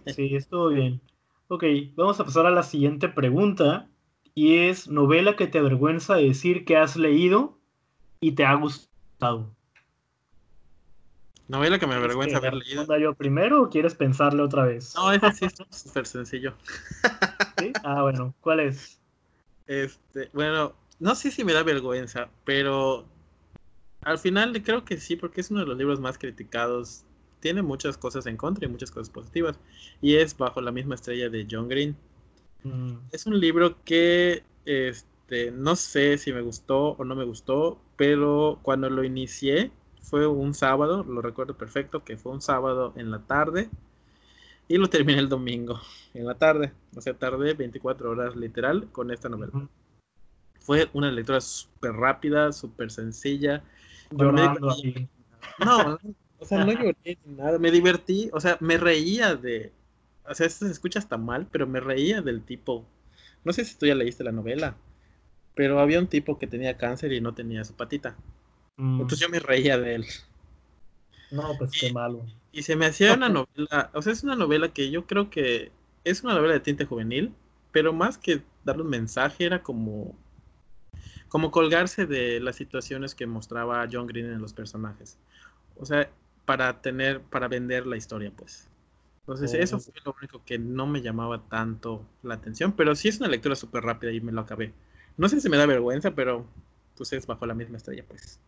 sí, 0.07 0.35
estuvo 0.35 0.69
bien. 0.69 0.99
Ok, 1.49 1.63
vamos 1.93 2.19
a 2.19 2.25
pasar 2.25 2.47
a 2.47 2.49
la 2.49 2.63
siguiente 2.63 3.07
pregunta 3.07 3.87
y 4.35 4.57
es 4.57 4.89
novela 4.89 5.37
que 5.37 5.47
te 5.47 5.59
avergüenza 5.59 6.15
decir 6.15 6.65
que 6.65 6.75
has 6.75 6.97
leído 6.97 7.57
y 8.19 8.33
te 8.33 8.45
ha 8.45 8.53
gustado. 8.55 9.55
Novela 11.47 11.79
que 11.79 11.87
me 11.87 11.95
avergüenza 11.95 12.37
haber 12.37 12.55
leído. 12.55 12.97
yo 12.97 13.13
primero 13.13 13.63
o 13.63 13.69
quieres 13.69 13.95
pensarle 13.95 14.41
otra 14.41 14.65
vez? 14.65 14.93
No, 14.95 15.11
ese 15.11 15.31
sí 15.31 15.45
es 15.45 15.55
súper 15.69 16.05
sencillo. 16.05 16.53
Ah, 17.83 18.01
bueno, 18.01 18.35
¿cuál 18.41 18.59
es? 18.59 18.99
Este, 19.65 20.29
bueno, 20.33 20.73
no 20.99 21.15
sé 21.15 21.31
si 21.31 21.45
me 21.45 21.53
da 21.53 21.63
vergüenza, 21.63 22.29
pero 22.43 23.05
al 24.03 24.19
final 24.19 24.61
creo 24.61 24.83
que 24.83 24.97
sí, 24.97 25.15
porque 25.15 25.41
es 25.41 25.49
uno 25.51 25.61
de 25.61 25.65
los 25.65 25.77
libros 25.77 25.99
más 26.01 26.17
criticados. 26.17 27.05
Tiene 27.39 27.61
muchas 27.61 27.97
cosas 27.97 28.25
en 28.25 28.35
contra 28.35 28.65
y 28.65 28.69
muchas 28.69 28.91
cosas 28.91 29.09
positivas. 29.09 29.57
Y 30.01 30.15
es 30.15 30.37
bajo 30.37 30.59
la 30.59 30.71
misma 30.71 30.95
estrella 30.95 31.29
de 31.29 31.47
John 31.49 31.69
Green. 31.69 31.95
Mm. 32.65 32.97
Es 33.11 33.25
un 33.27 33.39
libro 33.39 33.77
que 33.83 34.43
este, 34.65 35.51
no 35.51 35.75
sé 35.75 36.17
si 36.17 36.33
me 36.33 36.41
gustó 36.41 36.89
o 36.97 37.05
no 37.05 37.15
me 37.15 37.23
gustó, 37.23 37.79
pero 37.95 38.59
cuando 38.63 38.89
lo 38.89 39.03
inicié 39.03 39.71
fue 40.01 40.27
un 40.27 40.53
sábado, 40.53 41.03
lo 41.03 41.21
recuerdo 41.21 41.55
perfecto, 41.55 42.03
que 42.03 42.17
fue 42.17 42.31
un 42.31 42.41
sábado 42.41 42.93
en 42.95 43.11
la 43.11 43.19
tarde 43.19 43.69
y 44.67 44.77
lo 44.77 44.87
terminé 44.87 45.19
el 45.19 45.29
domingo 45.29 45.79
en 46.13 46.25
la 46.25 46.35
tarde. 46.35 46.73
O 46.95 47.01
sea, 47.01 47.13
tardé 47.13 47.53
24 47.53 48.09
horas 48.09 48.35
literal 48.35 48.89
con 48.91 49.11
esta 49.11 49.29
novela. 49.29 49.51
Fue 50.59 50.89
una 50.93 51.11
lectura 51.11 51.41
súper 51.41 51.93
rápida, 51.93 52.51
súper 52.51 52.89
sencilla. 52.89 53.63
Llorando 54.09 54.75
No, 55.63 55.99
o 56.39 56.45
sea, 56.45 56.65
no 56.65 56.71
lloré 56.71 57.17
ni 57.25 57.35
nada. 57.35 57.59
Me 57.59 57.69
divertí, 57.69 58.29
o 58.33 58.39
sea, 58.39 58.57
me 58.59 58.77
reía 58.77 59.35
de, 59.35 59.71
o 60.27 60.35
sea, 60.35 60.47
esto 60.47 60.65
se 60.65 60.71
escucha 60.71 60.99
hasta 60.99 61.17
mal, 61.17 61.47
pero 61.51 61.67
me 61.67 61.79
reía 61.79 62.21
del 62.21 62.43
tipo. 62.43 62.85
No 63.43 63.53
sé 63.53 63.65
si 63.65 63.75
tú 63.77 63.85
ya 63.85 63.95
leíste 63.95 64.23
la 64.23 64.31
novela, 64.31 64.75
pero 65.53 65.79
había 65.79 65.99
un 65.99 66.07
tipo 66.07 66.37
que 66.37 66.47
tenía 66.47 66.77
cáncer 66.77 67.13
y 67.13 67.21
no 67.21 67.33
tenía 67.33 67.63
su 67.63 67.73
patita. 67.73 68.15
Mm. 68.77 69.01
Entonces 69.01 69.19
yo 69.19 69.29
me 69.29 69.39
reía 69.39 69.77
de 69.77 69.95
él. 69.95 70.05
No, 71.31 71.55
pues 71.57 71.71
qué 71.71 71.91
malo. 71.91 72.25
Y 72.51 72.63
se 72.63 72.75
me 72.75 72.85
hacía 72.85 73.13
una 73.13 73.29
novela, 73.29 73.89
o 73.93 74.01
sea, 74.01 74.13
es 74.13 74.23
una 74.23 74.35
novela 74.35 74.69
que 74.69 74.89
yo 74.89 75.05
creo 75.05 75.29
que 75.29 75.71
es 76.03 76.23
una 76.23 76.33
novela 76.35 76.53
de 76.53 76.59
tinte 76.59 76.85
juvenil, 76.85 77.33
pero 77.71 77.93
más 77.93 78.17
que 78.17 78.41
darle 78.63 78.83
un 78.83 78.89
mensaje 78.89 79.45
era 79.45 79.61
como 79.61 80.15
como 81.27 81.51
colgarse 81.51 82.05
de 82.05 82.39
las 82.39 82.55
situaciones 82.55 83.13
que 83.13 83.25
mostraba 83.25 83.85
John 83.91 84.07
Green 84.07 84.27
en 84.27 84.41
los 84.41 84.53
personajes. 84.53 85.17
O 85.75 85.85
sea, 85.85 86.09
para 86.45 86.81
tener, 86.81 87.21
para 87.21 87.49
vender 87.49 87.85
la 87.85 87.97
historia, 87.97 88.31
pues. 88.33 88.69
Entonces, 89.27 89.55
eso 89.55 89.79
fue 89.79 89.93
lo 90.05 90.15
único 90.15 90.43
que 90.45 90.59
no 90.59 90.85
me 90.85 91.01
llamaba 91.01 91.41
tanto 91.49 92.05
la 92.21 92.35
atención, 92.35 92.73
pero 92.73 92.93
sí 92.93 93.07
es 93.07 93.19
una 93.19 93.27
lectura 93.27 93.55
súper 93.55 93.83
rápida 93.83 94.11
y 94.11 94.21
me 94.21 94.31
lo 94.31 94.41
acabé. 94.41 94.71
No 95.17 95.27
sé 95.29 95.41
si 95.41 95.49
me 95.49 95.57
da 95.57 95.65
vergüenza, 95.65 96.13
pero 96.13 96.45
pues 96.95 97.11
es 97.11 97.25
bajo 97.25 97.47
la 97.47 97.55
misma 97.55 97.77
estrella, 97.77 98.05
pues. 98.07 98.39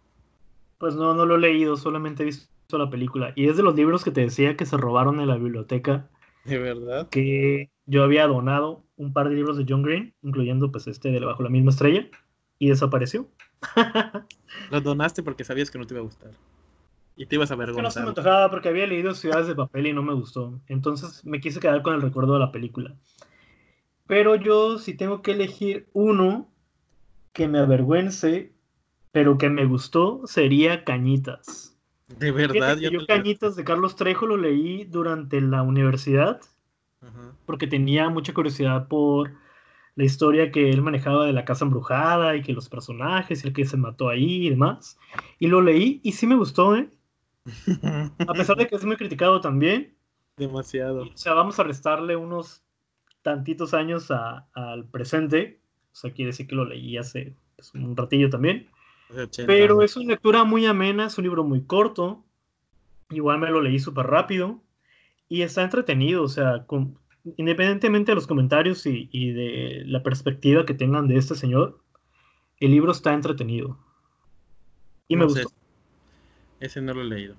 Pues 0.78 0.96
no, 0.96 1.16
no 1.16 1.26
lo 1.26 1.36
he 1.36 1.40
leído, 1.40 1.78
solamente 1.78 2.22
he 2.22 2.28
visto 2.28 2.78
la 2.78 2.92
película. 2.92 3.34
Y 3.36 3.48
es 3.50 3.58
de 3.58 3.64
los 3.64 3.76
libros 3.76 4.04
que 4.04 4.12
te 4.12 4.22
decía 4.22 4.56
que 4.56 4.68
se 4.68 4.78
robaron 4.78 5.20
en 5.20 5.28
la 5.30 5.38
biblioteca. 5.38 6.12
De 6.46 6.60
verdad. 6.60 7.10
Que 7.10 7.72
yo 7.88 8.04
había 8.04 8.28
donado 8.28 8.84
un 8.98 9.14
par 9.14 9.30
de 9.30 9.36
libros 9.36 9.58
de 9.58 9.66
John 9.68 9.82
Green, 9.82 10.14
incluyendo 10.22 10.72
pues 10.72 10.86
este 10.86 11.10
de 11.10 11.20
Bajo 11.20 11.42
la 11.42 11.50
misma 11.50 11.72
estrella, 11.72 12.08
y 12.60 12.70
desapareció. 12.70 13.28
Lo 14.70 14.82
donaste 14.82 15.24
porque 15.24 15.44
sabías 15.44 15.72
que 15.72 15.80
no 15.80 15.88
te 15.88 15.96
iba 15.96 16.02
a 16.02 16.06
gustar. 16.06 16.32
Y 17.18 17.26
te 17.26 17.36
ibas 17.36 17.50
a 17.50 17.56
avergonzar. 17.56 17.84
No 17.84 17.92
se 17.92 18.02
me 18.02 18.08
antojaba 18.10 18.50
porque 18.50 18.70
había 18.70 18.86
leído 18.86 19.14
Ciudades 19.16 19.48
de 19.48 19.56
Papel 19.56 19.88
y 19.88 19.94
no 19.94 20.04
me 20.04 20.14
gustó. 20.14 20.62
Entonces 20.68 21.26
me 21.26 21.42
quise 21.42 21.60
quedar 21.60 21.82
con 21.82 21.96
el 21.96 22.02
recuerdo 22.02 22.34
de 22.34 22.40
la 22.40 22.52
película. 22.52 22.96
Pero 24.06 24.36
yo, 24.36 24.78
si 24.78 24.96
tengo 24.96 25.22
que 25.22 25.32
elegir 25.32 25.90
uno 25.94 26.48
que 27.34 27.48
me 27.48 27.60
avergüence, 27.60 28.54
pero 29.12 29.38
que 29.38 29.50
me 29.50 29.66
gustó, 29.66 30.22
sería 30.26 30.84
Cañitas. 30.84 31.76
De 32.08 32.32
verdad, 32.32 32.78
yo, 32.78 33.06
Cañitas 33.06 33.56
de 33.56 33.64
Carlos 33.64 33.96
Trejo 33.96 34.28
lo 34.28 34.38
leí 34.38 34.86
durante 34.86 35.42
la 35.42 35.64
universidad. 35.64 36.40
Porque 37.46 37.68
tenía 37.68 38.10
mucha 38.10 38.34
curiosidad 38.34 38.88
por 38.88 39.32
la 39.96 40.04
historia 40.04 40.52
que 40.52 40.70
él 40.70 40.82
manejaba 40.82 41.26
de 41.26 41.34
la 41.34 41.46
casa 41.46 41.66
embrujada 41.66 42.36
y 42.36 42.42
que 42.42 42.54
los 42.54 42.70
personajes 42.70 43.44
y 43.44 43.48
el 43.48 43.54
que 43.54 43.66
se 43.66 43.78
mató 43.78 44.10
ahí 44.10 44.48
y 44.48 44.50
demás. 44.50 45.00
Y 45.40 45.48
lo 45.48 45.62
leí 45.62 46.02
y 46.04 46.12
sí 46.12 46.28
me 46.28 46.36
gustó, 46.36 46.76
¿eh? 46.76 46.90
A 48.28 48.34
pesar 48.34 48.58
de 48.58 48.68
que 48.68 48.76
es 48.76 48.86
muy 48.86 48.98
criticado 48.98 49.42
también. 49.42 49.96
Demasiado. 50.38 51.04
O 51.04 51.18
sea, 51.18 51.34
vamos 51.34 51.60
a 51.60 51.64
restarle 51.64 52.16
unos 52.16 52.64
tantitos 53.22 53.74
años 53.74 54.12
al 54.12 54.86
presente. 54.90 55.60
O 55.92 55.96
sea, 55.96 56.12
quiere 56.12 56.32
decir 56.32 56.48
que 56.48 56.56
lo 56.56 56.66
leí 56.66 56.98
hace 56.98 57.36
pues, 57.56 57.74
un 57.74 57.96
ratillo 57.96 58.30
también. 58.30 58.68
Pero 59.46 59.82
es 59.82 59.96
una 59.96 60.10
lectura 60.10 60.44
muy 60.44 60.66
amena, 60.66 61.08
es 61.08 61.18
un 61.18 61.24
libro 61.24 61.44
muy 61.44 61.64
corto. 61.64 62.24
Igual 63.10 63.40
me 63.40 63.50
lo 63.50 63.62
leí 63.62 63.80
súper 63.80 64.08
rápido. 64.08 64.62
Y 65.30 65.42
está 65.42 65.64
entretenido, 65.64 66.24
o 66.24 66.30
sea, 66.30 66.66
con, 66.66 66.98
independientemente 67.36 68.12
de 68.12 68.16
los 68.16 68.28
comentarios 68.28 68.86
y, 68.86 69.32
de 69.32 69.84
la 69.86 70.04
perspectiva 70.04 70.66
que 70.66 70.74
tengan 70.74 71.08
de 71.08 71.18
este 71.18 71.36
señor, 71.36 71.82
el 72.60 72.72
libro 72.72 72.92
está 72.92 73.14
entretenido. 73.14 73.78
Y 75.08 75.16
me 75.16 75.26
gustó. 75.26 75.50
Ese 76.60 76.82
no 76.82 76.94
lo 76.94 77.02
he 77.02 77.06
leído. 77.06 77.36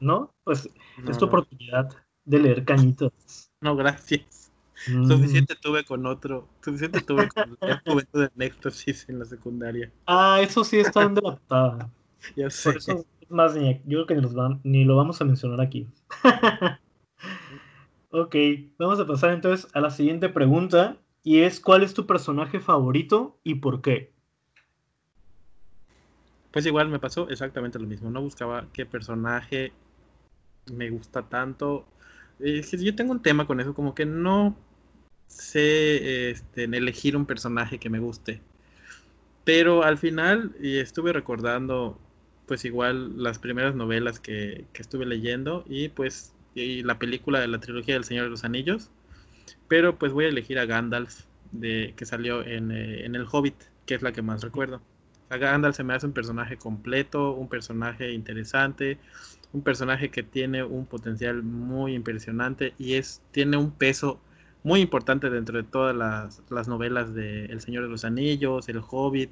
¿No? 0.00 0.32
Pues 0.44 0.68
es 1.08 1.18
tu 1.18 1.26
oportunidad 1.26 1.88
de 2.24 2.38
leer 2.38 2.64
Cañitos. 2.64 3.50
No, 3.60 3.76
gracias. 3.76 4.52
Mm. 4.88 5.06
Suficiente 5.06 5.54
tuve 5.60 5.84
con 5.84 6.06
otro. 6.06 6.48
Suficiente 6.60 7.00
tuve 7.00 7.28
con 7.28 7.56
el 7.60 7.80
juventud 7.86 8.22
de 8.22 8.30
Necrosis 8.34 9.08
en 9.08 9.18
la 9.20 9.24
secundaria. 9.24 9.92
Ah, 10.06 10.40
eso 10.42 10.64
sí 10.64 10.78
está 10.78 11.02
en 11.02 11.14
patada. 11.14 11.90
Ya 12.36 12.48
sé. 12.50 12.70
Por 12.70 12.78
eso, 12.78 13.04
más, 13.28 13.54
yo 13.56 14.06
creo 14.06 14.06
que 14.06 14.60
ni 14.62 14.84
lo 14.84 14.94
vamos 14.94 15.20
a 15.20 15.24
mencionar 15.24 15.60
aquí. 15.60 15.88
Ok, 18.14 18.36
vamos 18.78 19.00
a 19.00 19.06
pasar 19.06 19.30
entonces 19.30 19.70
a 19.72 19.80
la 19.80 19.88
siguiente 19.88 20.28
pregunta 20.28 20.98
y 21.22 21.38
es 21.38 21.60
¿cuál 21.60 21.82
es 21.82 21.94
tu 21.94 22.06
personaje 22.06 22.60
favorito 22.60 23.38
y 23.42 23.54
por 23.54 23.80
qué? 23.80 24.12
Pues 26.52 26.66
igual 26.66 26.88
me 26.88 26.98
pasó 26.98 27.28
exactamente 27.30 27.78
lo 27.78 27.86
mismo, 27.86 28.10
no 28.10 28.20
buscaba 28.20 28.68
qué 28.72 28.86
personaje 28.86 29.72
me 30.70 30.90
gusta 30.90 31.22
tanto. 31.22 31.86
Es 32.38 32.70
que 32.70 32.78
yo 32.78 32.94
tengo 32.94 33.12
un 33.12 33.22
tema 33.22 33.46
con 33.46 33.60
eso, 33.60 33.74
como 33.74 33.94
que 33.94 34.06
no 34.06 34.56
sé 35.26 36.30
este, 36.30 36.64
elegir 36.64 37.16
un 37.16 37.26
personaje 37.26 37.78
que 37.78 37.90
me 37.90 37.98
guste. 37.98 38.40
Pero 39.44 39.82
al 39.82 39.98
final 39.98 40.54
estuve 40.60 41.12
recordando 41.12 41.98
pues 42.46 42.64
igual 42.64 43.22
las 43.22 43.38
primeras 43.38 43.74
novelas 43.74 44.20
que, 44.20 44.66
estuve 44.74 45.06
leyendo 45.06 45.64
y 45.68 45.88
pues 45.88 46.34
la 46.54 46.98
película 46.98 47.40
de 47.40 47.48
la 47.48 47.60
trilogía 47.60 47.94
del 47.94 48.04
Señor 48.04 48.24
de 48.24 48.30
los 48.30 48.44
Anillos. 48.44 48.90
Pero 49.68 49.98
pues 49.98 50.12
voy 50.12 50.26
a 50.26 50.28
elegir 50.28 50.58
a 50.58 50.66
Gandalf, 50.66 51.24
de, 51.52 51.94
que 51.96 52.06
salió 52.06 52.44
en, 52.44 52.72
eh, 52.72 53.06
en 53.06 53.14
El 53.14 53.26
Hobbit, 53.30 53.56
que 53.86 53.94
es 53.94 54.02
la 54.02 54.12
que 54.12 54.22
más 54.22 54.42
recuerdo. 54.42 54.82
Gandalf 55.36 55.76
se 55.76 55.84
me 55.84 55.94
hace 55.94 56.06
un 56.06 56.12
personaje 56.12 56.56
completo, 56.56 57.32
un 57.32 57.48
personaje 57.48 58.12
interesante, 58.12 58.98
un 59.52 59.62
personaje 59.62 60.10
que 60.10 60.22
tiene 60.22 60.62
un 60.64 60.86
potencial 60.86 61.42
muy 61.42 61.94
impresionante 61.94 62.74
y 62.78 62.94
es, 62.94 63.22
tiene 63.32 63.56
un 63.56 63.72
peso 63.72 64.20
muy 64.62 64.80
importante 64.80 65.30
dentro 65.30 65.56
de 65.56 65.64
todas 65.64 65.94
las, 65.96 66.42
las 66.50 66.68
novelas 66.68 67.14
de 67.14 67.46
El 67.46 67.60
Señor 67.60 67.84
de 67.84 67.90
los 67.90 68.04
Anillos, 68.04 68.68
El 68.68 68.80
Hobbit. 68.88 69.30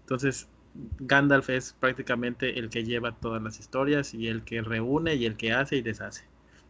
Entonces, 0.00 0.48
Gandalf 0.98 1.50
es 1.50 1.74
prácticamente 1.78 2.58
el 2.58 2.70
que 2.70 2.84
lleva 2.84 3.12
todas 3.12 3.42
las 3.42 3.58
historias 3.60 4.14
y 4.14 4.28
el 4.28 4.42
que 4.44 4.62
reúne 4.62 5.14
y 5.16 5.26
el 5.26 5.36
que 5.36 5.52
hace 5.52 5.76
y 5.76 5.82
deshace. 5.82 6.24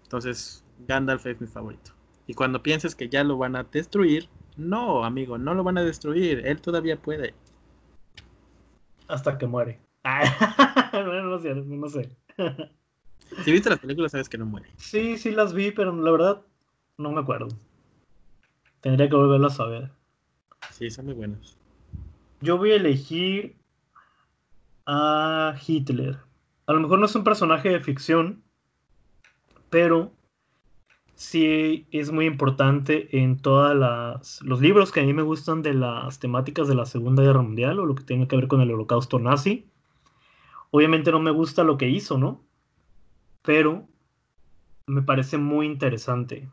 Entonces, 0.05 0.65
Gandalf 0.79 1.27
es 1.27 1.41
mi 1.41 1.47
favorito. 1.47 1.93
Y 2.27 2.35
cuando 2.35 2.63
pienses 2.63 2.95
que 2.95 3.09
ya 3.09 3.25
lo 3.25 3.39
van 3.39 3.57
a 3.57 3.65
destruir, 3.65 4.29
no, 4.57 5.05
amigo, 5.05 5.39
no 5.39 5.55
lo 5.55 5.65
van 5.65 5.79
a 5.79 5.83
destruir. 5.85 6.43
Él 6.47 6.61
todavía 6.61 6.97
puede. 7.01 7.35
Hasta 9.11 9.38
que 9.38 9.47
muere. 9.47 9.81
no, 10.93 11.38
sé, 11.38 11.55
no 11.55 11.88
sé. 11.88 12.17
si 13.45 13.52
viste 13.52 13.71
las 13.71 13.81
películas, 13.81 14.12
sabes 14.12 14.29
que 14.29 14.38
no 14.38 14.47
muere. 14.47 14.71
Sí, 14.76 15.19
sí 15.19 15.31
las 15.33 15.52
vi, 15.52 15.73
pero 15.73 15.95
la 15.95 16.11
verdad 16.11 16.43
no 16.97 17.11
me 17.11 17.21
acuerdo. 17.21 17.49
Tendría 18.81 19.09
que 19.09 19.17
volverlas 19.17 19.59
a 19.61 19.67
ver. 19.67 19.90
Sí, 20.71 20.90
son 20.90 21.07
muy 21.07 21.14
buenas. 21.14 21.57
Yo 22.40 22.57
voy 22.57 22.73
a 22.73 22.76
elegir 22.76 23.57
a 24.87 25.55
Hitler. 25.67 26.19
A 26.67 26.73
lo 26.73 26.81
mejor 26.81 26.99
no 26.99 27.07
es 27.07 27.14
un 27.14 27.25
personaje 27.25 27.69
de 27.69 27.81
ficción, 27.81 28.43
pero 29.69 30.12
sí 31.21 31.87
es 31.91 32.11
muy 32.11 32.25
importante 32.25 33.21
en 33.21 33.37
todos 33.37 33.77
los 34.41 34.61
libros 34.62 34.91
que 34.91 35.00
a 35.00 35.03
mí 35.03 35.12
me 35.12 35.21
gustan 35.21 35.61
de 35.61 35.75
las 35.75 36.19
temáticas 36.19 36.67
de 36.67 36.75
la 36.75 36.87
Segunda 36.87 37.23
Guerra 37.23 37.43
Mundial 37.43 37.79
o 37.79 37.85
lo 37.85 37.95
que 37.95 38.05
tenga 38.05 38.27
que 38.27 38.37
ver 38.37 38.49
con 38.49 38.62
el 38.62 38.71
holocausto 38.71 39.19
nazi. 39.19 39.67
Obviamente 40.71 41.12
no 41.12 41.21
me 41.21 41.31
gusta 41.31 41.62
lo 41.62 41.77
que 41.77 41.91
hizo, 41.91 42.17
¿no? 42.17 42.43
Pero 43.43 43.87
me 44.87 45.03
parece 45.03 45.37
muy 45.37 45.67
interesante. 45.67 46.49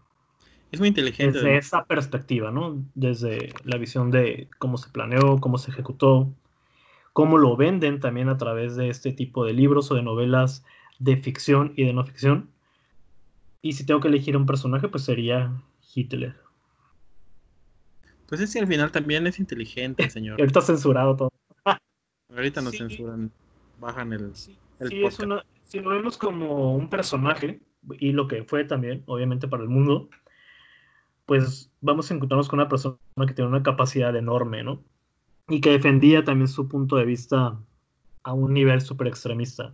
Es 0.73 0.81
muy 0.81 0.89
inteligente. 0.89 1.31
Desde 1.31 1.55
esa 1.55 1.85
perspectiva, 1.85 2.51
¿no? 2.51 2.83
Desde 2.93 3.53
la 3.63 3.77
visión 3.77 4.11
de 4.11 4.49
cómo 4.59 4.77
se 4.77 4.89
planeó, 4.89 5.37
cómo 5.39 5.59
se 5.59 5.71
ejecutó, 5.71 6.29
cómo 7.13 7.37
lo 7.37 7.55
venden 7.55 8.01
también 8.01 8.27
a 8.27 8.35
través 8.35 8.75
de 8.75 8.89
este 8.89 9.13
tipo 9.13 9.45
de 9.45 9.53
libros 9.53 9.91
o 9.91 9.95
de 9.95 10.03
novelas 10.03 10.65
de 10.99 11.15
ficción 11.15 11.71
y 11.77 11.85
de 11.85 11.93
no 11.93 12.03
ficción 12.03 12.49
y 13.61 13.73
si 13.73 13.85
tengo 13.85 13.99
que 13.99 14.07
elegir 14.07 14.37
un 14.37 14.45
personaje, 14.45 14.87
pues 14.87 15.03
sería 15.03 15.51
Hitler. 15.93 16.35
Pues 18.27 18.41
es 18.41 18.53
que 18.53 18.59
al 18.59 18.67
final 18.67 18.91
también 18.91 19.25
es 19.27 19.39
inteligente, 19.39 20.09
señor. 20.09 20.39
ahorita 20.39 20.61
censurado 20.61 21.15
todo. 21.15 21.31
ahorita 22.35 22.61
nos 22.61 22.77
censuran, 22.77 23.31
bajan 23.79 24.13
el, 24.13 24.35
sí, 24.35 24.57
Es 24.79 25.19
una, 25.19 25.43
si 25.63 25.79
lo 25.79 25.89
vemos 25.89 26.17
como 26.17 26.75
un 26.75 26.89
personaje, 26.89 27.61
y 27.99 28.11
lo 28.11 28.27
que 28.27 28.43
fue 28.43 28.65
también, 28.65 29.03
obviamente, 29.05 29.47
para 29.47 29.63
el 29.63 29.69
mundo, 29.69 30.09
pues 31.25 31.71
vamos 31.81 32.09
a 32.09 32.13
encontrarnos 32.13 32.49
con 32.49 32.59
una 32.59 32.69
persona 32.69 32.97
que 33.25 33.33
tiene 33.33 33.49
una 33.49 33.63
capacidad 33.63 34.15
enorme, 34.15 34.63
¿no? 34.63 34.83
Y 35.47 35.61
que 35.61 35.71
defendía 35.71 36.23
también 36.23 36.47
su 36.47 36.67
punto 36.67 36.97
de 36.97 37.05
vista 37.05 37.57
a 38.23 38.33
un 38.33 38.53
nivel 38.53 38.81
súper 38.81 39.07
extremista 39.07 39.73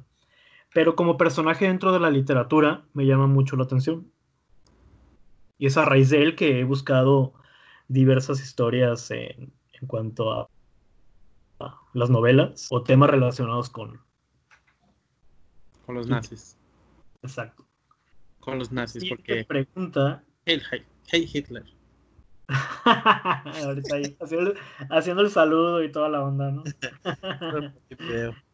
pero 0.74 0.96
como 0.96 1.18
personaje 1.18 1.68
dentro 1.68 1.92
de 1.92 2.00
la 2.00 2.10
literatura 2.10 2.86
me 2.94 3.06
llama 3.06 3.28
mucho 3.28 3.56
la 3.56 3.64
atención. 3.64 4.12
Y 5.58 5.68
es 5.68 5.78
a 5.78 5.86
raíz 5.86 6.10
de 6.10 6.24
él 6.24 6.36
que 6.36 6.60
he 6.60 6.64
buscado 6.64 7.34
diversas 7.88 8.42
historias 8.42 9.10
en, 9.12 9.54
cuanto 9.88 10.32
a, 10.32 10.50
las 11.94 12.10
novelas 12.10 12.68
o 12.72 12.84
temas 12.84 13.10
relacionados 13.10 13.70
con... 13.70 14.02
Con 15.86 15.96
los 15.96 16.08
nazis. 16.08 16.58
Exacto. 17.22 17.66
Con 18.40 18.60
los 18.60 18.72
nazis, 18.72 19.08
porque... 19.08 19.46
pregunta... 19.46 20.24
Hey, 20.46 20.62
hey, 21.08 21.30
Hitler. 21.32 21.64
Ahorita 23.64 23.96
ahí, 23.96 24.18
haciendo, 24.20 24.54
haciendo, 24.90 25.22
el 25.22 25.30
saludo 25.30 25.84
y 25.84 25.92
toda 25.92 26.10
la 26.10 26.24
onda, 26.24 26.52
¿no? 26.52 26.64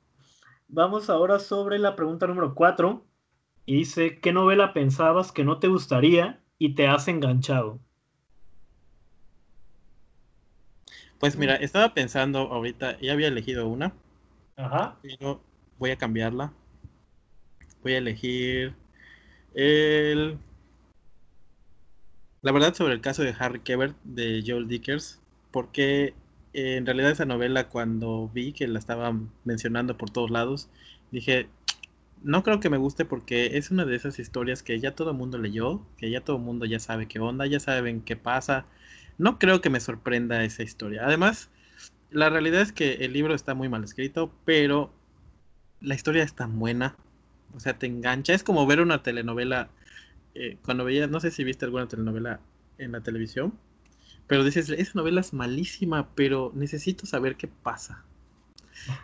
Vamos 0.71 1.09
ahora 1.09 1.39
sobre 1.39 1.79
la 1.79 1.95
pregunta 1.95 2.27
número 2.27 2.53
4. 2.53 3.03
Y 3.65 3.77
dice, 3.77 4.19
¿qué 4.19 4.31
novela 4.31 4.71
pensabas 4.71 5.31
que 5.31 5.43
no 5.43 5.59
te 5.59 5.67
gustaría 5.67 6.41
y 6.59 6.75
te 6.75 6.87
has 6.87 7.07
enganchado? 7.07 7.79
Pues 11.19 11.37
mira, 11.37 11.55
estaba 11.55 11.93
pensando 11.93 12.39
ahorita, 12.51 12.99
ya 12.99 13.13
había 13.13 13.27
elegido 13.27 13.67
una. 13.67 13.93
Ajá. 14.57 14.97
Pero 15.01 15.41
voy 15.79 15.89
a 15.89 15.97
cambiarla. 15.97 16.53
Voy 17.81 17.93
a 17.93 17.97
elegir 17.97 18.75
el... 19.55 20.37
La 22.41 22.51
verdad 22.51 22.75
sobre 22.75 22.93
el 22.93 23.01
caso 23.01 23.23
de 23.23 23.35
Harry 23.37 23.59
Kebert 23.61 23.97
de 24.03 24.43
Joel 24.45 24.67
Dickers. 24.67 25.19
Porque 25.49 26.13
en 26.53 26.85
realidad 26.85 27.11
esa 27.11 27.25
novela 27.25 27.69
cuando 27.69 28.29
vi 28.33 28.53
que 28.53 28.67
la 28.67 28.79
estaban 28.79 29.31
mencionando 29.43 29.97
por 29.97 30.09
todos 30.09 30.31
lados, 30.31 30.69
dije, 31.11 31.47
no 32.23 32.43
creo 32.43 32.59
que 32.59 32.69
me 32.69 32.77
guste 32.77 33.05
porque 33.05 33.57
es 33.57 33.71
una 33.71 33.85
de 33.85 33.95
esas 33.95 34.19
historias 34.19 34.63
que 34.63 34.79
ya 34.79 34.95
todo 34.95 35.11
el 35.11 35.17
mundo 35.17 35.37
leyó, 35.37 35.85
que 35.97 36.09
ya 36.09 36.21
todo 36.21 36.37
el 36.37 36.43
mundo 36.43 36.65
ya 36.65 36.79
sabe 36.79 37.07
qué 37.07 37.19
onda, 37.19 37.45
ya 37.45 37.59
saben 37.59 38.01
qué 38.01 38.15
pasa. 38.15 38.65
No 39.17 39.39
creo 39.39 39.61
que 39.61 39.69
me 39.69 39.79
sorprenda 39.79 40.43
esa 40.43 40.63
historia. 40.63 41.05
Además, 41.05 41.49
la 42.11 42.29
realidad 42.29 42.61
es 42.61 42.71
que 42.73 42.93
el 43.05 43.13
libro 43.13 43.35
está 43.35 43.53
muy 43.55 43.69
mal 43.69 43.83
escrito, 43.83 44.33
pero 44.45 44.91
la 45.81 45.95
historia 45.95 46.23
es 46.23 46.33
tan 46.33 46.59
buena. 46.59 46.95
O 47.55 47.59
sea, 47.59 47.77
te 47.77 47.87
engancha. 47.87 48.33
Es 48.33 48.43
como 48.43 48.65
ver 48.67 48.81
una 48.81 49.03
telenovela. 49.03 49.69
Eh, 50.35 50.57
cuando 50.63 50.85
veías, 50.85 51.09
no 51.09 51.19
sé 51.19 51.31
si 51.31 51.43
viste 51.43 51.65
alguna 51.65 51.87
telenovela 51.87 52.39
en 52.77 52.91
la 52.93 53.01
televisión 53.01 53.53
pero 54.29 54.43
dices, 54.43 54.69
esa 54.69 54.91
novela 54.93 55.21
es 55.21 55.33
malísima, 55.33 56.07
pero 56.13 56.51
necesito 56.53 57.07
saber 57.07 57.35
qué 57.35 57.47
pasa. 57.47 58.05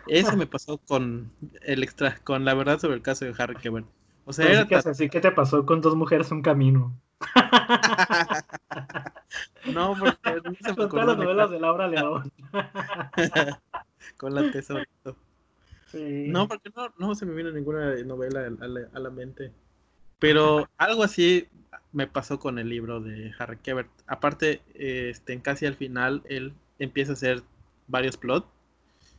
Eso 0.06 0.36
me 0.36 0.46
pasó 0.46 0.78
con 0.78 1.32
el 1.62 1.82
extra, 1.82 2.20
con 2.22 2.44
la 2.44 2.54
verdad 2.54 2.78
sobre 2.78 2.94
el 2.94 3.02
caso 3.02 3.24
de 3.24 3.34
Harry 3.36 3.56
Kevin. 3.56 3.86
O 4.24 4.32
sea, 4.32 4.46
era 4.46 4.68
así, 4.78 5.08
¿qué 5.08 5.20
te 5.20 5.32
pasó 5.32 5.66
con 5.66 5.80
dos 5.80 5.96
mujeres 5.96 6.30
un 6.30 6.42
camino? 6.42 6.96
no, 9.74 9.96
porque 9.98 10.42
no 10.44 10.54
se 10.54 10.74
me 10.74 10.86
las 11.04 11.18
novelas 11.18 11.50
de 11.50 11.58
Laura 11.58 11.88
León. 11.88 12.30
Con 14.16 14.32
la 14.32 14.48
tesorito. 14.52 15.16
No, 15.92 16.46
porque 16.46 16.70
no, 16.76 16.94
no 16.98 17.16
se 17.16 17.26
me 17.26 17.34
vino 17.34 17.50
ninguna 17.50 17.96
novela 18.04 18.46
a 18.46 18.68
la, 18.68 18.88
a 18.94 19.00
la 19.00 19.10
mente. 19.10 19.52
Pero 20.20 20.68
algo 20.78 21.02
así 21.02 21.48
me 21.92 22.06
pasó 22.06 22.38
con 22.38 22.58
el 22.58 22.68
libro 22.68 23.00
de 23.00 23.32
Harry 23.38 23.58
Kebert. 23.58 23.90
Aparte, 24.06 24.60
este, 24.74 25.40
casi 25.40 25.66
al 25.66 25.74
final, 25.74 26.22
él 26.28 26.52
empieza 26.78 27.12
a 27.12 27.14
hacer 27.14 27.42
varios 27.88 28.16
plots. 28.16 28.46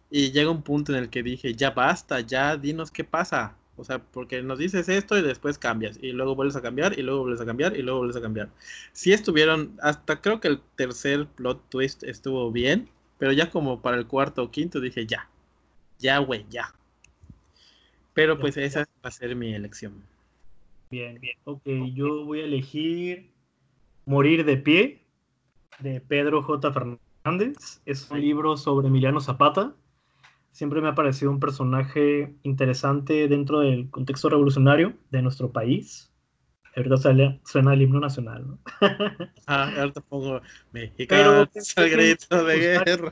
Y 0.10 0.32
llega 0.32 0.52
un 0.52 0.62
punto 0.62 0.94
en 0.94 1.00
el 1.00 1.10
que 1.10 1.24
dije, 1.24 1.54
ya 1.54 1.72
basta, 1.72 2.22
ya 2.22 2.56
dinos 2.56 2.92
qué 2.92 3.04
pasa. 3.04 3.56
O 3.76 3.84
sea, 3.84 4.00
porque 4.00 4.42
nos 4.42 4.58
dices 4.58 4.90
esto 4.90 5.18
y 5.18 5.22
después 5.22 5.58
cambias. 5.58 6.00
Y 6.02 6.12
luego 6.12 6.36
vuelves 6.36 6.56
a 6.56 6.62
cambiar, 6.62 6.98
y 6.98 7.04
luego 7.04 7.22
vuelves 7.22 7.42
a 7.42 7.46
cambiar, 7.46 7.78
y 7.78 7.82
luego 7.82 8.00
vuelves 8.00 8.18
a 8.18 8.22
cambiar. 8.22 8.50
Sí 8.94 9.14
estuvieron, 9.14 9.78
hasta 9.82 10.22
creo 10.22 10.40
que 10.40 10.48
el 10.48 10.62
tercer 10.76 11.28
plot 11.28 11.70
twist 11.70 12.04
estuvo 12.04 12.52
bien. 12.52 12.90
Pero 13.18 13.32
ya 13.34 13.50
como 13.50 13.82
para 13.82 13.98
el 13.98 14.08
cuarto 14.08 14.44
o 14.44 14.52
quinto 14.52 14.80
dije, 14.80 15.06
ya. 15.06 15.30
Ya, 16.00 16.20
güey, 16.20 16.46
ya. 16.50 16.74
Pero 18.14 18.40
pues 18.40 18.58
esa 18.58 18.82
va 19.04 19.10
a 19.10 19.12
ser 19.12 19.36
mi 19.36 19.54
elección. 19.54 20.04
Bien, 20.90 21.20
bien. 21.20 21.38
Ok, 21.44 21.64
yo 21.94 22.26
voy 22.26 22.42
a 22.42 22.46
elegir 22.46 23.34
Morir 24.06 24.46
de 24.46 24.56
pie 24.56 25.06
de 25.80 26.00
Pedro 26.00 26.42
J. 26.42 26.72
Fernández. 26.72 27.82
Es 27.86 28.10
un 28.10 28.22
libro 28.22 28.56
sobre 28.56 28.88
Emiliano 28.88 29.20
Zapata. 29.20 29.76
Siempre 30.52 30.80
me 30.80 30.88
ha 30.88 30.96
parecido 30.96 31.30
un 31.30 31.42
personaje 31.42 32.34
interesante 32.44 33.28
dentro 33.28 33.60
del 33.60 33.90
contexto 33.90 34.30
revolucionario 34.30 34.94
de 35.12 35.22
nuestro 35.22 35.52
país. 35.52 36.12
Ahorita 36.76 36.98
sale, 36.98 37.42
suena 37.44 37.74
el 37.74 37.82
himno 37.82 38.00
nacional, 38.00 38.48
¿no? 38.48 38.60
ah, 39.48 39.74
ahorita 39.78 40.02
pongo 40.02 40.42
México, 40.72 41.16
el 41.16 41.90
grito 41.90 42.44
de 42.46 42.60
guerra. 42.60 43.12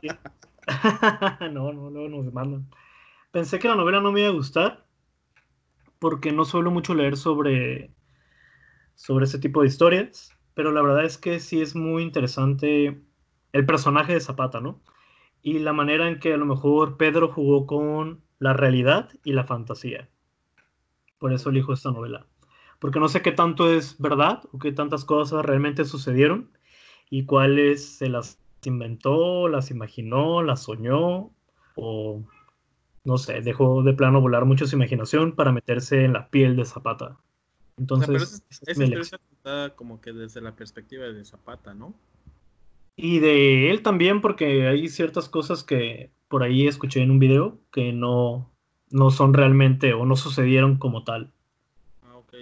no, 1.52 1.74
no, 1.74 1.90
luego 1.90 2.08
nos 2.08 2.32
mandan. 2.32 2.68
Pensé 3.32 3.60
que 3.60 3.68
la 3.68 3.76
novela 3.76 4.00
no 4.00 4.14
me 4.14 4.22
iba 4.22 4.30
a 4.30 4.34
gustar, 4.34 4.85
porque 6.00 6.32
no 6.32 6.46
suelo 6.46 6.72
mucho 6.72 6.94
leer 6.94 7.18
sobre, 7.18 7.92
sobre 8.96 9.26
ese 9.26 9.40
tipo 9.40 9.62
de 9.62 9.68
historias, 9.68 10.32
pero 10.54 10.72
la 10.72 10.82
verdad 10.82 11.06
es 11.06 11.18
que 11.18 11.40
sí 11.40 11.62
es 11.62 11.76
muy 11.76 12.04
interesante 12.04 13.02
el 13.52 13.66
personaje 13.66 14.14
de 14.14 14.20
Zapata, 14.20 14.60
¿no? 14.60 14.82
Y 15.42 15.60
la 15.60 15.74
manera 15.74 16.08
en 16.08 16.20
que 16.20 16.34
a 16.34 16.38
lo 16.38 16.46
mejor 16.46 16.98
Pedro 16.98 17.30
jugó 17.32 17.68
con 17.68 18.24
la 18.40 18.54
realidad 18.54 19.10
y 19.24 19.34
la 19.34 19.46
fantasía. 19.46 20.10
Por 21.20 21.34
eso 21.34 21.50
elijo 21.50 21.74
esta 21.74 21.92
novela. 21.92 22.26
Porque 22.80 23.00
no 23.00 23.08
sé 23.08 23.22
qué 23.22 23.32
tanto 23.32 23.72
es 23.72 24.00
verdad 24.00 24.44
o 24.52 24.60
qué 24.60 24.72
tantas 24.72 25.06
cosas 25.06 25.46
realmente 25.46 25.86
sucedieron 25.86 26.52
y 27.10 27.26
cuáles 27.26 27.98
se 27.98 28.10
las 28.10 28.40
inventó, 28.64 29.48
las 29.48 29.72
imaginó, 29.72 30.42
las 30.42 30.64
soñó 30.64 31.32
o 31.76 32.24
no 33.06 33.18
sé, 33.18 33.42
dejó 33.42 33.84
de 33.84 33.94
plano 33.94 34.20
volar 34.20 34.46
mucho 34.46 34.68
su 34.68 34.76
imaginación 34.76 35.34
para 35.34 35.52
meterse 35.52 36.04
en 36.04 36.14
la 36.14 36.28
piel 36.28 36.56
de 36.56 36.66
Zapata. 36.66 37.18
Entonces, 37.78 38.44
es, 38.66 39.12
como 39.76 40.02
que 40.02 40.12
desde 40.12 40.42
la 40.42 40.56
perspectiva 40.56 41.06
de 41.06 41.24
Zapata, 41.24 41.74
¿no? 41.74 41.94
Y 42.96 43.20
de 43.20 43.70
él 43.70 43.84
también, 43.84 44.22
porque 44.22 44.68
hay 44.68 44.88
ciertas 44.88 45.30
cosas 45.30 45.64
que 45.64 46.10
por 46.30 46.44
ahí 46.44 46.68
escuché 46.68 47.02
en 47.02 47.12
un 47.12 47.20
video 47.20 47.60
que 47.72 47.94
no, 47.94 48.50
no 48.90 49.12
son 49.12 49.34
realmente 49.34 49.94
o 49.94 50.06
no 50.06 50.16
sucedieron 50.16 50.78
como 50.78 51.04
tal. 51.04 51.32
Ah, 52.04 52.16
ok. 52.16 52.34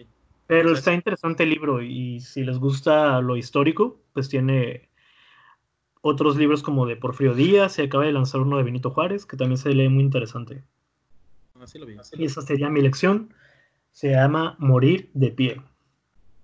Pero 0.48 0.72
está 0.72 0.94
interesante 0.94 1.44
el 1.44 1.50
libro 1.50 1.82
y 1.82 2.22
si 2.22 2.44
les 2.44 2.60
gusta 2.60 3.20
lo 3.20 3.36
histórico, 3.36 4.00
pues 4.14 4.30
tiene 4.30 4.90
otros 6.06 6.36
libros 6.36 6.64
como 6.64 6.86
de 6.86 6.98
Porfirio 6.98 7.34
Díaz, 7.34 7.72
se 7.72 7.84
acaba 7.84 8.04
de 8.04 8.12
lanzar 8.12 8.42
uno 8.42 8.58
de 8.58 8.64
Benito 8.64 8.90
Juárez, 8.90 9.26
que 9.26 9.38
también 9.38 9.58
se 9.58 9.74
lee 9.74 9.88
muy 9.88 10.04
interesante. 10.04 10.62
Así 11.62 11.80
lo 11.80 11.86
vi. 11.86 11.96
y 12.18 12.26
esa 12.26 12.42
sería 12.42 12.70
mi 12.70 12.82
lección. 12.82 13.34
Se 13.92 14.12
llama 14.12 14.58
Morir 14.60 15.10
de 15.14 15.32
pie. 15.32 15.62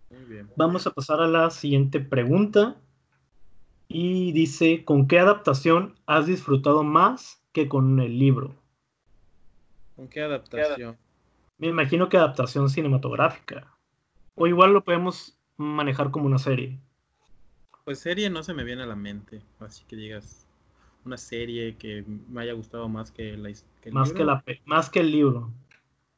Muy 0.10 0.24
bien. 0.24 0.50
Vamos 0.56 0.88
a 0.88 0.92
pasar 0.92 1.20
a 1.20 1.28
la 1.28 1.50
siguiente 1.50 2.00
pregunta. 2.00 2.78
Y 3.90 4.32
dice, 4.32 4.86
¿con 4.86 5.08
qué 5.08 5.20
adaptación 5.20 5.96
has 6.06 6.26
disfrutado 6.26 6.84
más 6.84 7.44
que 7.52 7.68
con 7.68 8.00
el 8.00 8.18
libro? 8.18 8.56
¿Con 9.98 10.08
qué 10.08 10.22
adaptación? 10.22 10.96
Me 11.58 11.68
imagino 11.68 12.08
que 12.08 12.16
adaptación 12.16 12.70
cinematográfica. 12.70 13.76
O 14.36 14.48
igual 14.48 14.72
lo 14.72 14.86
podemos 14.86 15.38
manejar 15.58 16.12
como 16.12 16.28
una 16.28 16.38
serie. 16.38 16.80
Pues 17.90 17.98
serie 17.98 18.30
no 18.30 18.44
se 18.44 18.54
me 18.54 18.64
viene 18.64 18.84
a 18.84 18.86
la 18.86 18.96
mente, 18.96 19.42
así 19.60 19.84
que 19.88 19.96
digas 19.96 20.46
una 21.06 21.18
serie 21.18 21.76
que 21.76 22.06
me 22.30 22.44
haya 22.44 22.54
gustado 22.54 22.88
más 22.88 23.10
que, 23.10 23.36
la, 23.36 23.50
que 23.82 23.90
el 23.90 23.96
más 23.96 24.10
libro. 24.10 24.44
Que 24.46 24.52
la, 24.54 24.60
más 24.66 24.92
que 24.92 25.00
el 25.00 25.10
libro. 25.10 25.52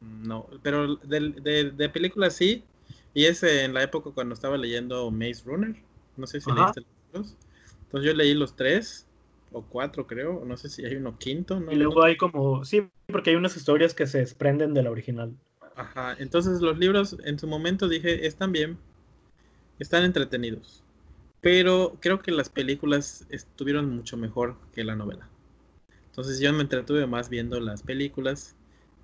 No, 0.02 0.50
pero 0.64 0.98
de, 0.98 1.72
de, 1.72 1.88
películas 1.88 2.36
sí, 2.36 2.66
y 3.14 3.24
es 3.24 3.42
en 3.44 3.74
la 3.74 3.84
época 3.84 4.12
cuando 4.12 4.34
estaba 4.34 4.58
leyendo 4.58 5.10
Maze 5.12 5.44
Runner, 5.46 5.74
no 6.18 6.28
sé 6.28 6.42
si 6.42 6.52
leíste 6.52 6.82
los 6.82 6.90
libros. 7.06 7.38
Entonces 7.84 8.12
yo 8.12 8.18
leí 8.18 8.34
los 8.34 8.54
tres, 8.54 9.08
o 9.54 9.62
cuatro 9.62 10.06
creo, 10.06 10.44
no 10.44 10.58
sé 10.58 10.68
si 10.68 10.84
hay 10.84 10.98
uno 10.98 11.18
quinto. 11.18 11.58
Y 11.72 11.76
luego 11.76 12.04
hay 12.04 12.18
como, 12.18 12.66
sí, 12.66 12.86
porque 13.08 13.30
hay 13.30 13.38
unas 13.38 13.56
historias 13.56 13.94
que 13.94 14.08
se 14.08 14.18
desprenden 14.18 14.74
de 14.74 14.84
la 14.84 14.92
original. 14.92 15.34
Ajá, 15.78 16.18
entonces 16.20 16.60
los 16.60 16.78
libros 16.78 17.16
en 17.24 17.40
su 17.40 17.48
momento 17.48 17.88
dije, 17.88 18.28
están 18.28 18.52
bien, 18.52 18.78
están 19.80 20.04
entretenidos 20.04 20.84
pero 21.42 21.98
creo 22.00 22.22
que 22.22 22.32
las 22.32 22.50
películas 22.50 23.26
estuvieron 23.30 23.90
mucho 23.90 24.16
mejor 24.16 24.58
que 24.74 24.84
la 24.84 24.96
novela. 24.96 25.28
Entonces 26.06 26.40
yo 26.40 26.54
me 26.54 26.62
entretuve 26.62 27.08
más 27.08 27.30
viendo 27.30 27.60
las 27.60 27.82
películas 27.82 28.56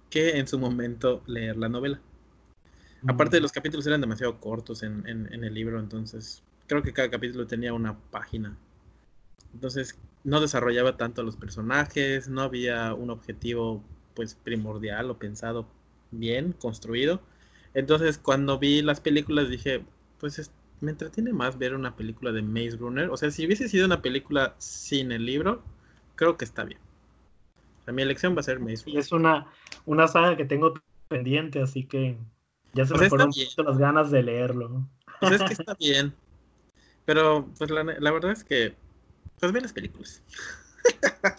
que 0.10 0.38
en 0.38 0.48
su 0.48 0.60
momento 0.60 1.24
leer 1.26 1.58
la 1.58 1.68
novela. 1.68 2.00
Aparte 3.08 3.38
de 3.38 3.42
los 3.42 3.52
capítulos 3.52 3.88
eran 3.88 4.02
demasiado 4.02 4.40
cortos 4.40 4.84
en, 4.84 5.06
el 5.08 5.54
libro, 5.54 5.80
entonces 5.80 6.44
creo 6.68 6.84
que 6.84 6.94
cada 6.94 7.10
capítulo 7.10 7.48
tenía 7.48 7.74
una 7.74 7.98
página. 8.12 8.58
Entonces 9.54 9.98
no 10.24 10.42
desarrollaba 10.42 10.98
tanto 10.98 11.22
a 11.22 11.24
los 11.24 11.36
personajes, 11.36 12.28
no 12.28 12.42
había 12.42 12.94
un 12.94 13.10
objetivo 13.10 13.84
pues 14.14 14.36
primordial 14.36 15.10
o 15.10 15.18
pensado 15.18 15.68
bien, 16.12 16.54
construido. 16.54 17.22
Entonces 17.74 18.18
cuando 18.18 18.60
vi 18.60 18.82
las 18.82 19.00
películas 19.00 19.50
dije, 19.50 19.86
pues 20.20 20.52
me 20.80 20.92
entretiene 20.92 21.34
más 21.34 21.58
ver 21.58 21.74
una 21.74 21.96
película 21.96 22.32
de 22.32 22.42
Maze 22.42 22.78
Runner. 22.78 23.10
O 23.10 23.18
sea, 23.18 23.32
si 23.32 23.46
hubiese 23.46 23.68
sido 23.68 23.86
una 23.86 24.02
película 24.02 24.56
sin 24.58 25.12
el 25.12 25.26
libro, 25.26 25.64
creo 26.16 26.38
que 26.38 26.46
está 26.46 26.64
bien. 26.64 26.80
O 27.88 27.92
mi 27.92 28.02
elección 28.02 28.36
va 28.36 28.42
a 28.42 28.44
ser 28.44 28.60
Maze 28.60 28.86
Runner. 28.86 28.96
Y 28.96 28.98
es 28.98 29.12
una, 29.12 29.48
una 29.86 30.08
saga 30.08 30.38
que 30.38 30.46
tengo 30.46 30.74
pendiente, 31.08 31.62
así 31.62 31.84
que 31.84 32.18
ya 32.74 32.86
se 32.86 32.96
me 32.96 33.10
fueron 33.10 33.32
las 33.66 33.78
ganas 33.78 34.12
de 34.12 34.24
leerlo. 34.24 34.88
Pues 35.20 35.34
es 35.34 35.44
que 35.44 35.54
está 35.54 35.74
bien. 35.76 36.14
Pero, 37.06 37.48
pues 37.58 37.72
la, 37.72 37.84
verdad 37.84 38.32
es 38.32 38.44
que, 38.44 38.76
pues 39.40 39.52
ve 39.52 39.62
las 39.62 39.74
películas. 39.74 40.22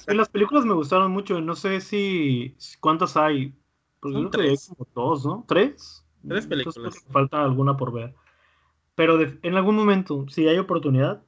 las 0.07 0.29
películas 0.31 0.64
me 0.64 0.74
gustaron 0.74 1.12
mucho. 1.12 1.40
No 1.40 1.55
sé 1.55 1.81
si 1.81 2.57
cuántas 2.81 3.16
hay. 3.16 3.55
Pues 4.01 4.14
creo 4.14 4.31
que 4.31 4.40
hay 4.40 4.57
como 4.57 4.88
dos, 4.94 5.27
¿no? 5.27 5.44
¿Tres? 5.46 6.05
Tres 6.27 6.46
películas. 6.46 7.05
falta 7.11 7.44
alguna 7.44 7.77
por 7.77 7.92
ver. 7.92 8.14
Pero 8.98 9.16
en 9.20 9.54
algún 9.54 9.76
momento, 9.76 10.26
si 10.28 10.48
hay 10.48 10.58
oportunidad, 10.58 11.22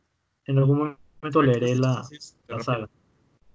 en 0.44 0.59
algún 0.59 0.96
momento 1.20 1.40
leeré 1.40 1.76
la, 1.76 2.02
saga. 2.64 2.88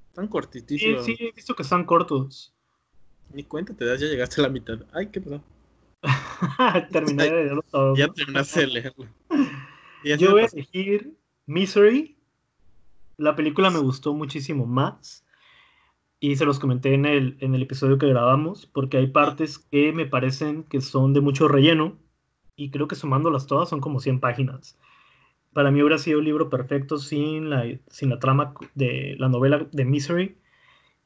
Están 0.08 0.30
cortitísimos. 0.30 1.04
Sí, 1.04 1.18
sí, 1.18 1.26
he 1.26 1.32
visto 1.34 1.54
que 1.54 1.64
están 1.64 1.84
cortos. 1.84 2.54
Ni 3.34 3.44
cuenta 3.44 3.74
te 3.74 3.84
das, 3.84 4.00
ya 4.00 4.08
llegaste 4.08 4.40
a 4.40 4.44
la 4.44 4.50
mitad. 4.50 4.80
Ay, 4.94 5.08
qué 5.08 5.20
pasó. 5.20 5.44
Terminé 6.94 7.26
de 7.26 7.30
leerlo 7.30 7.62
todo. 7.70 7.94
Ya 7.98 8.08
terminaste 8.08 8.62
de 8.62 8.68
leerlo. 8.68 9.06
Yo 10.06 10.32
voy 10.32 10.44
a 10.44 10.46
elegir 10.46 11.14
Misery. 11.46 12.16
La 13.18 13.36
película 13.36 13.70
me 13.70 13.80
gustó 13.80 14.14
muchísimo 14.14 14.66
más. 14.66 15.26
Y 16.22 16.38
se 16.38 16.46
los 16.46 16.58
comenté 16.58 16.94
en 16.94 17.06
el, 17.06 17.36
en 17.42 17.54
el 17.54 17.64
episodio 17.64 17.98
que 17.98 18.08
grabamos, 18.08 18.66
porque 18.66 18.96
hay 18.96 19.08
partes 19.08 19.60
que 19.60 19.92
me 19.92 20.06
parecen 20.06 20.64
que 20.64 20.80
son 20.80 21.12
de 21.12 21.20
mucho 21.20 21.50
relleno 21.50 21.98
y 22.56 22.70
creo 22.70 22.88
que 22.88 22.96
sumándolas 22.96 23.48
todas 23.48 23.70
son 23.70 23.82
como 23.82 24.00
100 24.00 24.20
páginas. 24.20 24.78
Para 25.54 25.72
mí 25.72 25.82
hubiera 25.82 25.98
sido 25.98 26.20
un 26.20 26.26
libro 26.26 26.50
perfecto 26.50 26.98
sin 26.98 27.50
la, 27.50 27.66
sin 27.88 28.10
la 28.10 28.20
trama 28.20 28.54
de 28.74 29.16
la 29.20 29.30
novela 29.30 29.68
de 29.72 29.86
Misery 29.86 30.38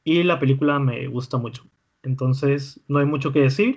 y 0.04 0.22
la 0.22 0.38
película 0.38 0.78
me 0.78 1.06
gusta 1.06 1.38
mucho. 1.38 1.66
Entonces, 2.02 2.80
no 2.88 2.98
hay 2.98 3.06
mucho 3.06 3.32
que 3.32 3.40
decir. 3.40 3.76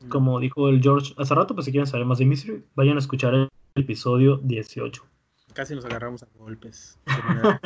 Mm. 0.00 0.08
Como 0.08 0.40
dijo 0.40 0.68
el 0.68 0.82
George 0.82 1.14
hace 1.16 1.34
rato, 1.34 1.54
pues 1.54 1.64
si 1.64 1.70
quieren 1.70 1.86
saber 1.86 2.06
más 2.06 2.18
de 2.18 2.26
Misery, 2.26 2.64
vayan 2.74 2.96
a 2.96 3.00
escuchar 3.00 3.34
el 3.34 3.48
episodio 3.74 4.38
18. 4.38 5.02
Casi 5.54 5.74
nos 5.74 5.84
agarramos 5.84 6.22
a 6.22 6.28
golpes. 6.38 6.98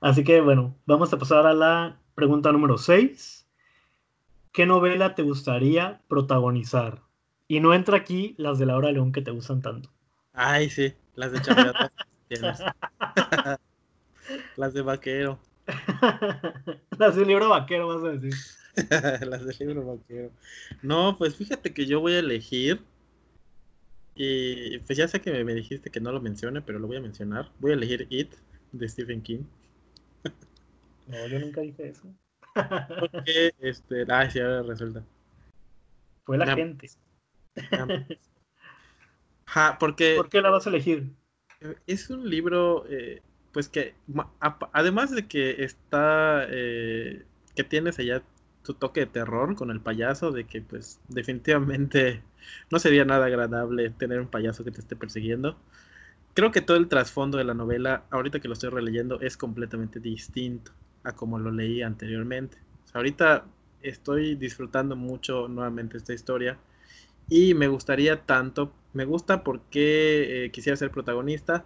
Así 0.00 0.22
que 0.22 0.40
bueno, 0.40 0.76
vamos 0.86 1.12
a 1.12 1.18
pasar 1.18 1.46
a 1.46 1.54
la 1.54 1.98
pregunta 2.14 2.52
número 2.52 2.78
6. 2.78 3.46
¿Qué 4.52 4.66
novela 4.66 5.14
te 5.14 5.22
gustaría 5.22 6.00
protagonizar? 6.08 7.02
Y 7.48 7.60
no 7.60 7.74
entra 7.74 7.96
aquí 7.96 8.34
las 8.38 8.58
de 8.58 8.66
Laura 8.66 8.90
León 8.90 9.12
que 9.12 9.22
te 9.22 9.30
gustan 9.30 9.60
tanto. 9.62 9.90
Ay, 10.32 10.70
sí. 10.70 10.94
Las 11.14 11.32
de 11.32 11.42
chambear 11.42 11.92
tienes. 12.28 12.58
Las 14.56 14.72
de 14.72 14.82
vaquero. 14.82 15.38
Las 16.98 17.16
del 17.16 17.28
libro 17.28 17.50
vaquero, 17.50 17.88
vas 17.88 18.04
a 18.04 18.16
decir. 18.16 18.32
Las 19.26 19.44
del 19.44 19.56
libro 19.58 19.84
vaquero. 19.84 20.30
No, 20.82 21.18
pues 21.18 21.36
fíjate 21.36 21.74
que 21.74 21.86
yo 21.86 22.00
voy 22.00 22.14
a 22.14 22.20
elegir. 22.20 22.80
Y 24.14 24.78
pues 24.78 24.96
ya 24.96 25.08
sé 25.08 25.20
que 25.20 25.30
me, 25.30 25.44
me 25.44 25.54
dijiste 25.54 25.90
que 25.90 26.00
no 26.00 26.12
lo 26.12 26.20
mencione, 26.20 26.62
pero 26.62 26.78
lo 26.78 26.86
voy 26.86 26.96
a 26.96 27.02
mencionar. 27.02 27.50
Voy 27.58 27.72
a 27.72 27.74
elegir 27.74 28.06
It 28.10 28.34
de 28.72 28.88
Stephen 28.88 29.22
King. 29.22 29.44
No, 31.06 31.26
yo 31.26 31.38
nunca 31.38 31.60
dije 31.60 31.88
eso. 31.88 32.08
Porque, 33.00 33.52
este, 33.60 34.04
ay, 34.08 34.30
sí, 34.30 34.40
ahora 34.40 34.62
resulta. 34.62 35.04
Fue 36.24 36.38
la 36.38 36.54
gente. 36.54 36.88
Ja, 39.46 39.76
porque 39.78 40.16
¿Por 40.16 40.28
qué 40.28 40.40
la 40.40 40.50
vas 40.50 40.66
a 40.66 40.70
elegir? 40.70 41.14
es 41.86 42.10
un 42.10 42.28
libro, 42.28 42.84
eh, 42.88 43.22
pues 43.52 43.68
que, 43.68 43.94
además 44.72 45.10
de 45.10 45.26
que 45.26 45.64
está, 45.64 46.46
eh, 46.48 47.24
que 47.54 47.64
tienes 47.64 47.98
allá 47.98 48.22
tu 48.64 48.74
toque 48.74 49.00
de 49.00 49.06
terror 49.06 49.54
con 49.56 49.70
el 49.70 49.80
payaso, 49.80 50.32
de 50.32 50.44
que 50.44 50.62
pues 50.62 51.00
definitivamente 51.08 52.22
no 52.70 52.78
sería 52.78 53.04
nada 53.04 53.26
agradable 53.26 53.90
tener 53.90 54.20
un 54.20 54.28
payaso 54.28 54.64
que 54.64 54.70
te 54.70 54.80
esté 54.80 54.96
persiguiendo. 54.96 55.56
Creo 56.34 56.52
que 56.52 56.60
todo 56.62 56.76
el 56.76 56.88
trasfondo 56.88 57.38
de 57.38 57.44
la 57.44 57.54
novela, 57.54 58.04
ahorita 58.10 58.40
que 58.40 58.48
lo 58.48 58.54
estoy 58.54 58.70
releyendo, 58.70 59.20
es 59.20 59.36
completamente 59.36 60.00
distinto 60.00 60.72
a 61.04 61.12
como 61.14 61.38
lo 61.38 61.50
leí 61.52 61.82
anteriormente. 61.82 62.58
O 62.84 62.88
sea, 62.88 62.98
ahorita 63.00 63.46
estoy 63.82 64.34
disfrutando 64.36 64.96
mucho 64.96 65.48
nuevamente 65.48 65.96
esta 65.98 66.12
historia 66.14 66.58
y 67.28 67.54
me 67.54 67.68
gustaría 67.68 68.22
tanto, 68.22 68.72
me 68.92 69.04
gusta 69.04 69.42
porque 69.44 70.44
eh, 70.44 70.50
quisiera 70.50 70.76
ser 70.76 70.90
protagonista 70.90 71.64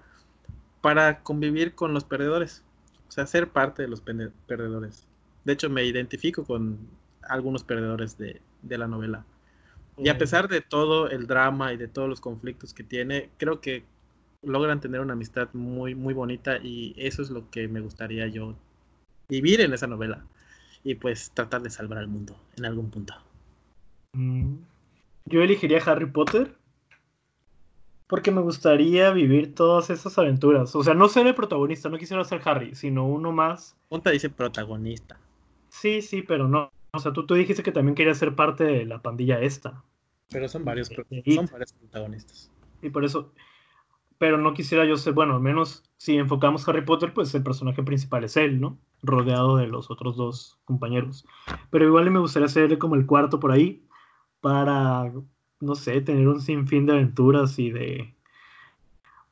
para 0.81 1.23
convivir 1.23 1.75
con 1.75 1.92
los 1.92 2.05
perdedores, 2.05 2.62
o 3.09 3.12
sea, 3.12 3.27
ser 3.27 3.49
parte 3.51 3.83
de 3.83 3.88
los 3.88 4.01
perdedores. 4.01 5.07
De 5.44 5.53
hecho, 5.53 5.71
me 5.71 5.85
identifico 5.85 6.44
con 6.44 6.79
algunos 7.23 7.64
perdedores 7.64 8.18
de, 8.18 8.40
de 8.62 8.79
la 8.79 8.87
novela. 8.87 9.25
Y 9.97 10.11
a 10.11 10.18
pesar 10.18 10.47
de 10.47 10.61
todo 10.61 11.11
el 11.11 11.27
drama 11.27 11.73
y 11.73 11.77
de 11.77 11.88
todos 11.88 12.09
los 12.09 12.21
conflictos 12.21 12.73
que 12.73 12.85
tiene, 12.85 13.31
creo 13.37 13.61
que 13.61 13.85
logran 14.42 14.81
tener 14.81 15.01
una 15.01 15.14
amistad 15.14 15.49
muy, 15.55 15.97
muy 15.97 16.14
bonita 16.14 16.59
y 16.59 16.94
eso 16.97 17.23
es 17.23 17.31
lo 17.31 17.51
que 17.51 17.66
me 17.66 17.81
gustaría 17.81 18.29
yo 18.29 18.55
vivir 19.29 19.61
en 19.61 19.73
esa 19.73 19.88
novela 19.88 20.25
y 20.85 20.94
pues 20.94 21.33
tratar 21.33 21.62
de 21.62 21.71
salvar 21.71 21.99
al 21.99 22.09
mundo 22.09 22.37
en 22.57 22.64
algún 22.64 22.90
punto. 22.90 23.14
Mm, 24.12 24.59
Yo 25.26 25.42
elegiría 25.42 25.83
Harry 25.85 26.07
Potter 26.07 26.59
porque 28.09 28.31
me 28.31 28.40
gustaría 28.40 29.11
vivir 29.11 29.54
todas 29.54 29.90
esas 29.90 30.18
aventuras. 30.18 30.74
O 30.74 30.83
sea, 30.83 30.94
no 30.94 31.09
ser 31.09 31.26
el 31.26 31.35
protagonista, 31.35 31.90
no 31.90 31.98
quisiera 31.98 32.24
ser 32.24 32.40
Harry, 32.44 32.74
sino 32.74 33.07
uno 33.07 33.33
más. 33.33 33.76
Punta 33.90 34.11
dice 34.11 34.31
protagonista. 34.31 35.20
Sí, 35.68 36.00
sí, 36.00 36.22
pero 36.22 36.48
no. 36.48 36.72
O 36.92 36.98
sea, 36.98 37.12
tú, 37.12 37.26
tú 37.26 37.35
dijiste 37.35 37.62
que 37.62 37.70
también 37.70 37.94
querías 37.94 38.16
ser 38.16 38.35
parte 38.35 38.64
de 38.64 38.87
la 38.87 39.00
pandilla 39.02 39.40
esta. 39.40 39.85
Pero 40.31 40.48
son 40.48 40.64
varios, 40.64 40.90
It. 41.11 41.35
son 41.35 41.48
varios 41.52 41.72
protagonistas. 41.74 42.50
Y 42.83 42.88
por 42.88 43.04
eso. 43.04 43.33
Pero 44.16 44.37
no 44.37 44.52
quisiera 44.52 44.85
yo 44.85 44.96
ser, 44.96 45.12
bueno, 45.12 45.35
al 45.35 45.42
menos 45.42 45.85
si 45.96 46.16
enfocamos 46.16 46.66
Harry 46.66 46.85
Potter, 46.85 47.12
pues 47.12 47.33
el 47.35 47.42
personaje 47.44 47.83
principal 47.85 48.24
es 48.24 48.37
él, 48.37 48.59
¿no? 48.59 48.78
Rodeado 49.02 49.57
de 49.57 49.68
los 49.68 49.90
otros 49.92 50.16
dos 50.16 50.59
compañeros. 50.64 51.24
Pero 51.70 51.85
igual 51.85 52.11
me 52.11 52.18
gustaría 52.18 52.48
ser 52.48 52.78
como 52.78 52.96
el 52.96 53.07
cuarto 53.07 53.38
por 53.38 53.52
ahí 53.52 53.85
para, 54.40 55.12
no 55.61 55.74
sé, 55.74 56.01
tener 56.01 56.29
un 56.29 56.40
sinfín 56.40 56.87
de 56.87 56.92
aventuras 56.92 57.59
y 57.59 57.70
de, 57.70 58.14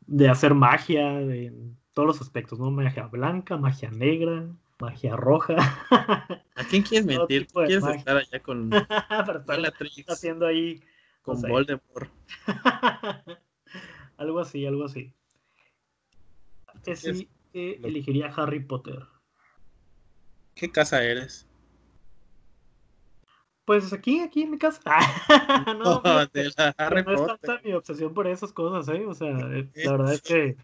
de 0.07 0.29
hacer 0.29 0.55
magia 0.55 1.13
de 1.15 1.53
todos 1.93 2.07
los 2.07 2.21
aspectos, 2.21 2.59
¿no? 2.59 2.71
Magia 2.71 3.07
blanca, 3.07 3.57
magia 3.57 3.91
negra, 3.91 4.47
magia 4.79 5.17
roja. 5.17 5.57
¿A 6.57 6.65
quién 6.65 6.83
quieres 6.83 7.07
mentir? 7.07 7.47
de 7.47 7.53
¿Quieres 7.67 7.83
magia. 7.83 7.99
estar 7.99 8.17
allá 8.17 8.43
con 8.43 8.71
para 9.09 9.39
estar 9.39 9.57
Bellatrix, 9.57 10.09
haciendo 10.09 10.47
ahí 10.47 10.83
con 11.23 11.37
no 11.37 11.41
sé. 11.43 11.49
Voldemort? 11.49 12.11
algo 14.19 14.41
así, 14.41 14.67
algo 14.67 14.85
así. 14.85 15.13
Que 16.85 16.95
quieres 16.95 17.19
sí, 17.19 17.29
eh, 17.55 17.79
lo- 17.81 17.89
elegiría 17.89 18.27
Harry 18.37 18.61
Potter. 18.61 19.03
¿Qué 20.55 20.71
casa 20.71 21.03
eres? 21.03 21.47
Pues 23.67 23.93
aquí, 23.93 24.21
aquí 24.21 24.43
en 24.43 24.53
mi 24.53 24.59
casa. 24.59 24.81
no, 25.79 26.01
fíjate, 26.01 26.45
de 26.45 26.51
la 26.57 26.75
Harry 26.79 27.03
no 27.05 27.13
es 27.13 27.27
tanta 27.27 27.61
mi 27.65 27.73
obsesión 27.73 28.15
por 28.15 28.29
esas 28.29 28.53
cosas, 28.53 28.89
¿eh? 28.95 29.05
O 29.05 29.13
sea, 29.13 29.29
eh, 29.29 29.69
la 29.75 29.93
verdad 29.93 30.13
es 30.15 30.23
que, 30.23 30.57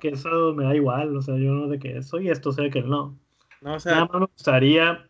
que 0.00 0.08
eso 0.08 0.54
me 0.54 0.64
da 0.64 0.74
igual. 0.74 1.14
O 1.16 1.20
sea, 1.22 1.36
yo 1.36 1.52
no 1.52 1.68
de 1.68 1.78
que 1.78 2.02
soy 2.02 2.30
esto, 2.30 2.50
sé 2.50 2.70
que 2.70 2.80
no. 2.80 3.18
No, 3.60 3.74
o 3.74 3.78
Nada 3.84 4.06
más 4.06 4.20
me 4.20 4.26
gustaría 4.26 5.06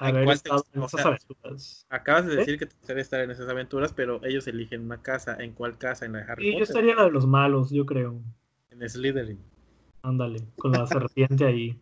¿en 0.00 0.06
haber 0.06 0.28
te 0.28 0.32
estado 0.34 0.64
en 0.72 0.82
esas 0.82 1.00
sea, 1.00 1.10
aventuras. 1.10 1.86
acabas 1.90 2.26
de 2.26 2.34
¿Eh? 2.34 2.36
decir 2.36 2.58
que 2.58 2.66
te 2.66 2.74
gustaría 2.76 3.02
estar 3.02 3.20
en 3.20 3.30
esas 3.30 3.48
aventuras, 3.50 3.92
pero 3.92 4.24
ellos 4.24 4.46
eligen 4.46 4.82
una 4.82 5.02
casa. 5.02 5.36
¿En 5.38 5.52
cuál 5.52 5.76
casa? 5.76 6.06
En 6.06 6.12
la 6.12 6.20
de 6.20 6.32
Harry 6.32 6.48
Y 6.48 6.56
yo 6.56 6.64
estaría 6.64 6.92
en 6.92 6.96
la 6.98 7.04
de 7.04 7.10
los 7.10 7.26
malos, 7.26 7.70
yo 7.70 7.84
creo. 7.84 8.18
En 8.70 8.88
Slytherin. 8.88 9.38
Ándale, 10.00 10.42
con 10.56 10.72
la 10.72 10.86
serpiente 10.86 11.44
ahí. 11.44 11.78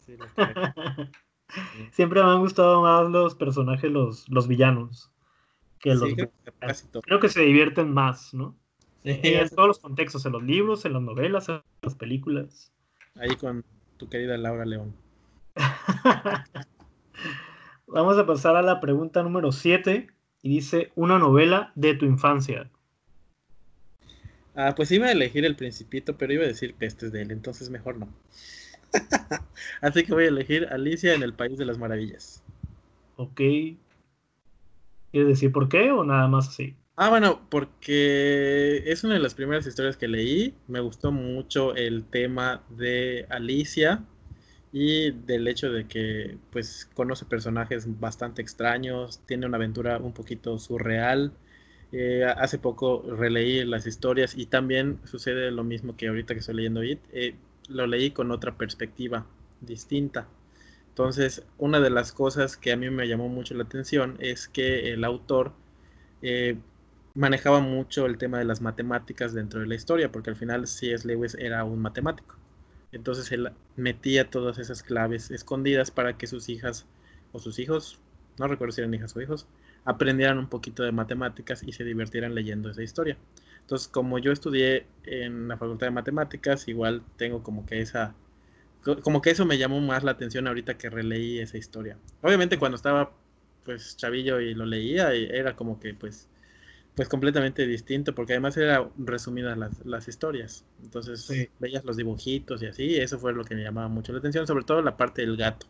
Sí, 0.00 0.16
lo 0.16 0.26
creo. 0.26 0.54
Siempre 1.92 2.22
me 2.22 2.30
han 2.30 2.40
gustado 2.40 2.82
más 2.82 3.10
los 3.10 3.34
personajes, 3.34 3.90
los, 3.90 4.28
los 4.28 4.48
villanos, 4.48 5.10
que 5.78 5.94
los 5.94 6.08
Sí, 6.08 6.14
creo 6.14 6.30
que 6.44 7.00
creo 7.02 7.20
que 7.20 7.28
se 7.28 7.42
divierten 7.42 7.92
más, 7.92 8.34
¿no? 8.34 8.56
Sí, 9.04 9.20
En 9.22 9.48
todos 9.48 9.68
los 9.68 9.78
contextos, 9.78 10.26
en 10.26 10.32
los 10.32 10.42
libros, 10.42 10.84
en 10.84 10.92
las 10.92 11.02
novelas, 11.02 11.48
en 11.48 11.62
las 11.82 11.94
películas. 11.94 12.72
ahí 13.14 13.34
con 13.36 13.64
tu 13.96 14.08
querida 14.08 14.36
Laura 14.36 14.64
León. 14.64 14.94
Vamos 17.86 18.18
a 18.18 18.26
pasar 18.26 18.54
a 18.56 18.62
la 18.62 18.80
pregunta 18.80 19.22
número 19.22 19.50
7 19.50 20.08
y 20.42 20.48
dice 20.48 20.92
una 20.94 21.18
novela 21.18 21.72
de 21.74 21.94
tu 21.94 22.04
infancia. 22.04 22.70
Ah, 24.54 24.74
pues 24.76 24.90
iba 24.90 25.06
a 25.06 25.12
elegir 25.12 25.44
el 25.44 25.56
Principito, 25.56 26.18
pero 26.18 26.32
iba 26.32 26.44
a 26.44 26.48
decir 26.48 26.74
pestes 26.74 27.12
de 27.12 27.22
él, 27.22 27.30
entonces 27.30 27.70
mejor 27.70 27.96
no. 27.96 28.08
Así 29.80 30.04
que 30.04 30.12
voy 30.12 30.24
a 30.24 30.28
elegir 30.28 30.66
Alicia 30.70 31.14
en 31.14 31.22
el 31.22 31.34
País 31.34 31.58
de 31.58 31.64
las 31.66 31.78
Maravillas. 31.78 32.42
¿Ok? 33.16 33.40
¿Quieres 35.12 35.28
decir 35.28 35.52
por 35.52 35.68
qué 35.68 35.90
o 35.92 36.02
nada 36.04 36.28
más 36.28 36.48
así? 36.48 36.74
Ah, 36.96 37.10
bueno, 37.10 37.46
porque 37.48 38.82
es 38.90 39.04
una 39.04 39.14
de 39.14 39.20
las 39.20 39.34
primeras 39.34 39.66
historias 39.66 39.96
que 39.96 40.08
leí. 40.08 40.54
Me 40.66 40.80
gustó 40.80 41.12
mucho 41.12 41.74
el 41.76 42.04
tema 42.04 42.64
de 42.70 43.24
Alicia 43.30 44.04
y 44.72 45.12
del 45.12 45.48
hecho 45.48 45.70
de 45.72 45.86
que 45.88 46.38
pues 46.50 46.86
conoce 46.94 47.24
personajes 47.26 48.00
bastante 48.00 48.42
extraños, 48.42 49.20
tiene 49.26 49.46
una 49.46 49.56
aventura 49.58 49.98
un 49.98 50.12
poquito 50.14 50.58
surreal. 50.58 51.32
Eh, 51.92 52.24
hace 52.24 52.58
poco 52.58 53.02
releí 53.16 53.64
las 53.64 53.86
historias 53.86 54.36
y 54.36 54.46
también 54.46 55.00
sucede 55.06 55.50
lo 55.52 55.64
mismo 55.64 55.96
que 55.96 56.08
ahorita 56.08 56.34
que 56.34 56.40
estoy 56.40 56.56
leyendo 56.56 56.84
It. 56.84 57.00
eh, 57.12 57.36
lo 57.68 57.86
leí 57.86 58.10
con 58.10 58.30
otra 58.30 58.56
perspectiva 58.56 59.26
distinta. 59.60 60.28
Entonces, 60.88 61.44
una 61.58 61.80
de 61.80 61.90
las 61.90 62.12
cosas 62.12 62.56
que 62.56 62.72
a 62.72 62.76
mí 62.76 62.90
me 62.90 63.06
llamó 63.06 63.28
mucho 63.28 63.54
la 63.54 63.64
atención 63.64 64.16
es 64.18 64.48
que 64.48 64.92
el 64.92 65.04
autor 65.04 65.52
eh, 66.22 66.56
manejaba 67.14 67.60
mucho 67.60 68.06
el 68.06 68.18
tema 68.18 68.38
de 68.38 68.44
las 68.44 68.60
matemáticas 68.60 69.32
dentro 69.32 69.60
de 69.60 69.66
la 69.66 69.74
historia, 69.74 70.10
porque 70.10 70.30
al 70.30 70.36
final 70.36 70.66
C.S. 70.66 71.06
Lewis 71.06 71.34
era 71.34 71.64
un 71.64 71.80
matemático. 71.80 72.36
Entonces 72.92 73.30
él 73.32 73.50
metía 73.76 74.30
todas 74.30 74.58
esas 74.58 74.82
claves 74.82 75.30
escondidas 75.30 75.90
para 75.90 76.16
que 76.16 76.26
sus 76.26 76.48
hijas 76.48 76.86
o 77.32 77.38
sus 77.38 77.58
hijos, 77.58 78.00
no 78.38 78.48
recuerdo 78.48 78.72
si 78.72 78.80
eran 78.80 78.94
hijas 78.94 79.14
o 79.16 79.20
hijos, 79.20 79.46
aprendieran 79.84 80.38
un 80.38 80.48
poquito 80.48 80.82
de 80.82 80.92
matemáticas 80.92 81.62
y 81.62 81.72
se 81.72 81.84
divirtieran 81.84 82.34
leyendo 82.34 82.70
esa 82.70 82.82
historia. 82.82 83.16
Entonces, 83.68 83.88
como 83.88 84.18
yo 84.18 84.32
estudié 84.32 84.86
en 85.04 85.48
la 85.48 85.58
Facultad 85.58 85.88
de 85.88 85.92
Matemáticas, 85.92 86.68
igual 86.68 87.02
tengo 87.18 87.42
como 87.42 87.66
que 87.66 87.80
esa, 87.80 88.14
co- 88.82 89.00
como 89.02 89.22
que 89.22 89.30
eso 89.30 89.46
me 89.46 89.58
llamó 89.58 89.80
más 89.80 90.04
la 90.04 90.12
atención 90.12 90.46
ahorita 90.48 90.78
que 90.78 90.90
releí 90.90 91.38
esa 91.40 91.58
historia. 91.58 91.98
Obviamente 92.22 92.58
cuando 92.58 92.76
estaba 92.76 93.12
pues 93.64 93.96
chavillo 93.96 94.40
y 94.40 94.54
lo 94.54 94.66
leía, 94.66 95.12
era 95.14 95.56
como 95.56 95.80
que 95.80 95.94
pues 95.94 96.28
pues 96.94 97.08
completamente 97.08 97.66
distinto, 97.66 98.14
porque 98.14 98.34
además 98.34 98.56
era 98.56 98.90
resumidas 98.98 99.56
las, 99.58 99.84
las 99.86 100.08
historias. 100.08 100.64
Entonces 100.82 101.26
Sí. 101.26 101.48
veías 101.60 101.84
los 101.84 101.96
dibujitos 101.96 102.62
y 102.62 102.66
así, 102.66 102.96
eso 102.96 103.18
fue 103.18 103.32
lo 103.34 103.44
que 103.44 103.54
me 103.54 103.62
llamaba 103.64 103.88
mucho 103.88 104.12
la 104.12 104.18
atención, 104.20 104.46
sobre 104.46 104.64
todo 104.64 104.82
la 104.82 104.96
parte 104.96 105.22
del 105.22 105.36
gato. 105.36 105.66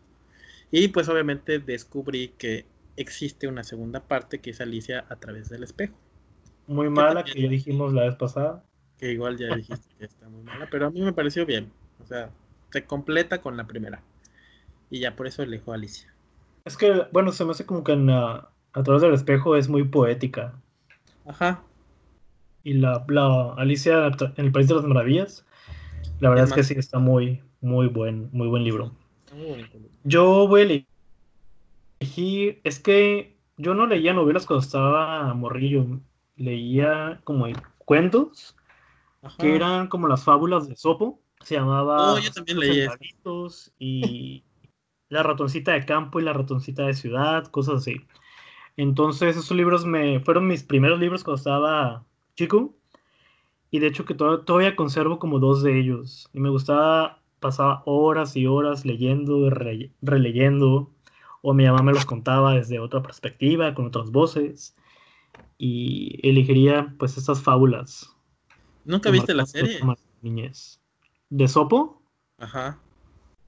Y 0.71 0.89
pues 0.89 1.09
obviamente 1.09 1.59
descubrí 1.59 2.29
que 2.37 2.65
existe 2.95 3.47
una 3.47 3.63
segunda 3.63 4.01
parte 4.07 4.39
que 4.39 4.51
es 4.51 4.61
Alicia 4.61 5.05
a 5.09 5.15
través 5.17 5.49
del 5.49 5.63
espejo, 5.63 5.97
Muy 6.69 6.89
mala, 6.89 7.23
que 7.23 7.41
ya 7.41 7.49
dijimos 7.49 7.93
la 7.93 8.03
vez 8.03 8.15
pasada. 8.15 8.63
que 8.97 9.11
igual 9.11 9.37
ya 9.37 9.55
dijiste 9.55 9.89
que 9.97 10.05
está 10.05 10.29
muy 10.29 10.43
mala, 10.43 10.67
pero 10.71 10.87
a 10.87 10.89
mí 10.91 11.01
me 11.01 11.13
pareció 11.13 11.45
bien, 11.45 11.71
o 12.01 12.05
sea, 12.05 12.29
se 12.71 12.85
completa 12.85 13.41
con 13.41 13.57
la 13.57 13.67
primera. 13.67 14.01
Y 14.89 14.99
ya 14.99 15.15
por 15.15 15.27
eso 15.27 15.43
elijo 15.43 15.71
a 15.71 15.75
Alicia. 15.75 16.13
Es 16.65 16.77
que, 16.77 17.07
bueno, 17.11 17.31
se 17.31 17.45
me 17.45 17.51
hace 17.51 17.65
como 17.65 17.83
que 17.83 17.93
en, 17.93 18.09
a 18.09 18.49
través 18.83 19.01
del 19.01 19.13
espejo 19.13 19.55
es 19.55 19.67
muy 19.67 19.83
poética. 19.83 20.53
Ajá, 21.25 21.63
y 22.63 22.73
la, 22.73 23.05
la 23.07 23.53
Alicia 23.53 24.07
en 24.07 24.45
el 24.45 24.51
País 24.51 24.67
de 24.67 24.75
las 24.75 24.83
Maravillas. 24.83 25.45
La 26.19 26.29
verdad 26.29 26.47
es, 26.47 26.53
que 26.53 26.63
sí 26.63 26.75
está 26.77 26.99
muy, 26.99 27.41
muy 27.61 27.87
buen, 27.87 28.29
muy 28.31 28.47
buen 28.47 28.63
libro. 28.63 28.91
Yo 30.03 30.47
voy 30.47 30.61
a 30.61 30.85
elegir, 32.01 32.61
es 32.63 32.79
que 32.79 33.37
yo 33.57 33.73
no 33.73 33.87
leía 33.87 34.13
novelas 34.13 34.45
cuando 34.45 34.65
estaba 34.65 35.33
morrillo, 35.33 35.99
leía 36.39 37.19
como 37.23 37.45
cuentos 37.77 38.55
que 39.37 39.55
eran 39.55 39.87
como 39.87 40.07
las 40.07 40.23
fábulas 40.23 40.67
de 40.67 40.75
Sopo, 40.77 41.19
se 41.41 41.55
llamaba 41.55 42.13
oh, 42.13 42.19
yo 42.19 42.31
también 42.31 42.59
leí 42.59 42.87
y 43.77 44.43
La 45.09 45.23
ratoncita 45.23 45.73
de 45.73 45.85
campo 45.85 46.19
y 46.19 46.23
la 46.23 46.33
ratoncita 46.33 46.85
de 46.85 46.93
ciudad, 46.93 47.45
cosas 47.47 47.75
así. 47.75 47.95
Entonces 48.77 49.35
esos 49.35 49.51
libros 49.51 49.85
me 49.85 50.19
fueron 50.21 50.47
mis 50.47 50.63
primeros 50.63 50.99
libros 50.99 51.23
cuando 51.23 51.37
estaba 51.37 52.05
chico 52.35 52.73
y 53.71 53.79
de 53.79 53.87
hecho 53.87 54.05
que 54.05 54.15
todavía 54.15 54.75
conservo 54.75 55.19
como 55.19 55.39
dos 55.39 55.61
de 55.61 55.77
ellos 55.77 56.29
y 56.33 56.39
me 56.39 56.49
gustaba 56.49 57.21
pasar 57.41 57.81
horas 57.85 58.35
y 58.37 58.47
horas 58.47 58.85
leyendo, 58.85 59.49
releyendo 60.01 60.91
o 61.41 61.53
mi 61.53 61.65
mamá 61.65 61.83
me 61.83 61.93
los 61.93 62.05
contaba 62.05 62.53
desde 62.53 62.79
otra 62.79 63.01
perspectiva, 63.01 63.73
con 63.73 63.87
otras 63.87 64.11
voces 64.11 64.75
y 65.59 66.19
elegiría 66.27 66.95
pues 66.97 67.17
estas 67.17 67.43
fábulas. 67.43 68.09
¿Nunca 68.85 69.11
viste 69.11 69.35
la 69.35 69.45
serie? 69.45 69.79
Niñez. 70.21 70.79
¿De 71.29 71.47
Sopo? 71.47 72.01
Ajá. 72.37 72.79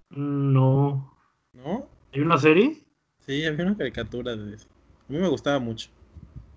No. 0.10 1.17
¿No? 1.54 1.88
¿Hay 2.13 2.19
una 2.19 2.38
serie? 2.38 2.86
Sí, 3.26 3.45
había 3.45 3.65
una 3.65 3.78
caricatura 3.78 4.36
de 4.36 4.56
eso. 4.56 4.67
A 5.10 5.13
mí 5.13 5.19
me 5.19 5.30
gustaba 5.30 5.58
mucho. 5.60 5.89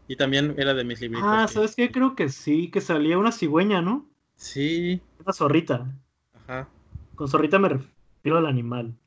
Y 0.09 0.17
también 0.17 0.55
era 0.59 0.75
de 0.75 0.85
mis 0.85 1.01
libritos. 1.01 1.27
Ah, 1.27 1.47
¿sabes 1.49 1.77
qué? 1.77 1.91
Creo 1.91 2.17
que 2.17 2.29
sí, 2.29 2.71
que 2.71 2.81
salía 2.81 3.17
una 3.17 3.33
cigüeña, 3.33 3.81
¿no? 3.81 4.11
Sí. 4.37 5.01
Una 5.21 5.33
zorrita. 5.33 5.97
Ajá. 6.35 6.69
Con 7.15 7.29
zorrita 7.29 7.61
me 7.61 7.69
refiero 7.69 8.39
al 8.39 8.47
animal. 8.47 8.99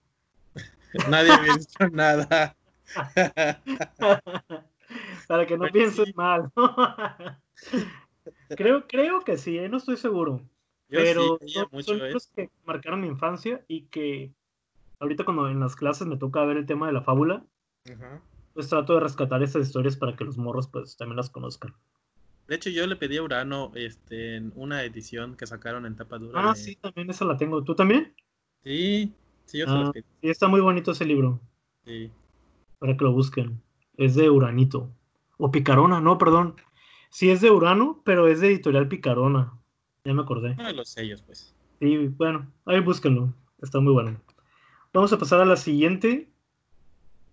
Nadie 1.10 1.34
ha 1.34 1.42
visto 1.42 1.88
nada. 1.90 2.56
Para 5.28 5.46
que 5.46 5.58
no 5.58 5.68
pienses 5.68 6.16
mal. 6.16 6.52
creo, 8.50 8.88
creo 8.88 9.22
que 9.22 9.38
sí, 9.38 9.58
¿eh? 9.58 9.70
no 9.70 9.78
estoy 9.78 9.98
seguro. 9.98 10.42
pero 10.90 11.40
son, 11.46 12.00
libros 12.00 12.32
que 12.36 12.50
marcaron 12.66 13.02
mi 13.02 13.08
infancia 13.08 13.64
y 13.68 13.84
que 13.84 14.32
ahorita 15.00 15.26
cuando 15.26 15.50
en 15.50 15.60
las 15.60 15.76
clases 15.76 16.08
me 16.08 16.18
toca 16.18 16.44
ver 16.46 16.58
el 16.58 16.66
tema 16.66 16.88
de 16.88 16.94
la 16.94 17.02
fábula, 17.02 17.46
pues 18.54 18.70
trato 18.70 18.96
de 18.96 19.02
rescatar 19.02 19.44
esas 19.44 19.68
historias 19.68 19.96
para 19.96 20.16
que 20.16 20.24
los 20.24 20.38
morros 20.38 20.68
pues 20.68 20.98
también 20.98 21.18
las 21.18 21.30
conozcan. 21.30 21.74
De 22.48 22.56
hecho, 22.56 22.70
yo 22.70 22.88
le 22.88 22.96
pedí 22.96 23.18
a 23.18 23.24
Urano 23.24 23.72
este, 23.76 24.42
una 24.56 24.84
edición 24.84 25.36
que 25.36 25.46
sacaron 25.46 25.86
en 25.86 25.98
tapa 25.98 26.18
dura. 26.18 26.50
Ah, 26.50 26.56
sí, 26.56 26.76
también 26.78 27.10
esa 27.10 27.26
la 27.26 27.36
tengo. 27.36 27.62
¿Tú 27.64 27.76
también? 27.76 28.14
Sí, 28.64 29.12
sí, 29.46 29.60
yo 29.60 29.66
ah, 29.68 29.92
Sí, 29.94 30.04
está 30.22 30.48
muy 30.48 30.62
bonito 30.62 30.92
ese 30.92 31.04
libro. 31.04 31.42
Sí. 31.86 32.10
Para 32.80 32.96
que 32.96 33.04
lo 33.04 33.12
busquen. 33.12 33.62
Es 33.98 34.16
de 34.16 34.30
Uranito. 34.30 34.90
O 35.38 35.52
Picarona, 35.52 36.02
no, 36.02 36.18
perdón. 36.18 36.56
Sí 37.10 37.30
es 37.30 37.42
de 37.42 37.52
Urano, 37.52 38.02
pero 38.04 38.28
es 38.28 38.42
de 38.42 38.48
editorial 38.48 38.88
Picarona. 38.88 39.54
Ya 40.04 40.14
me 40.14 40.22
acordé. 40.22 40.52
Uno 40.54 40.68
de 40.68 40.74
los 40.74 40.90
sellos, 40.90 41.22
pues. 41.22 41.54
Sí, 41.80 42.08
bueno, 42.08 42.52
ahí 42.66 42.80
búsquenlo. 42.80 43.34
Está 43.62 43.80
muy 43.80 43.94
bueno. 43.94 44.20
Vamos 44.94 45.14
a 45.14 45.18
pasar 45.18 45.42
a 45.42 45.46
la 45.46 45.58
siguiente. 45.58 46.30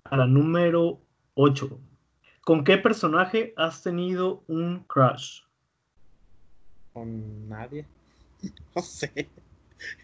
A 0.05 0.17
la 0.17 0.27
número 0.27 1.01
8. 1.35 1.79
¿Con 2.43 2.63
qué 2.63 2.77
personaje 2.77 3.55
has 3.57 3.83
tenido 3.83 4.45
un 4.49 4.81
crush? 4.85 5.41
Con 6.93 7.49
nadie. 7.49 7.87
No 8.77 8.83
sé. 8.83 9.31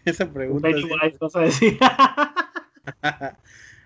Esa 0.03 0.31
pregunta. 0.31 0.69
vas 1.19 1.35
a 1.35 1.41
decir. 1.41 1.77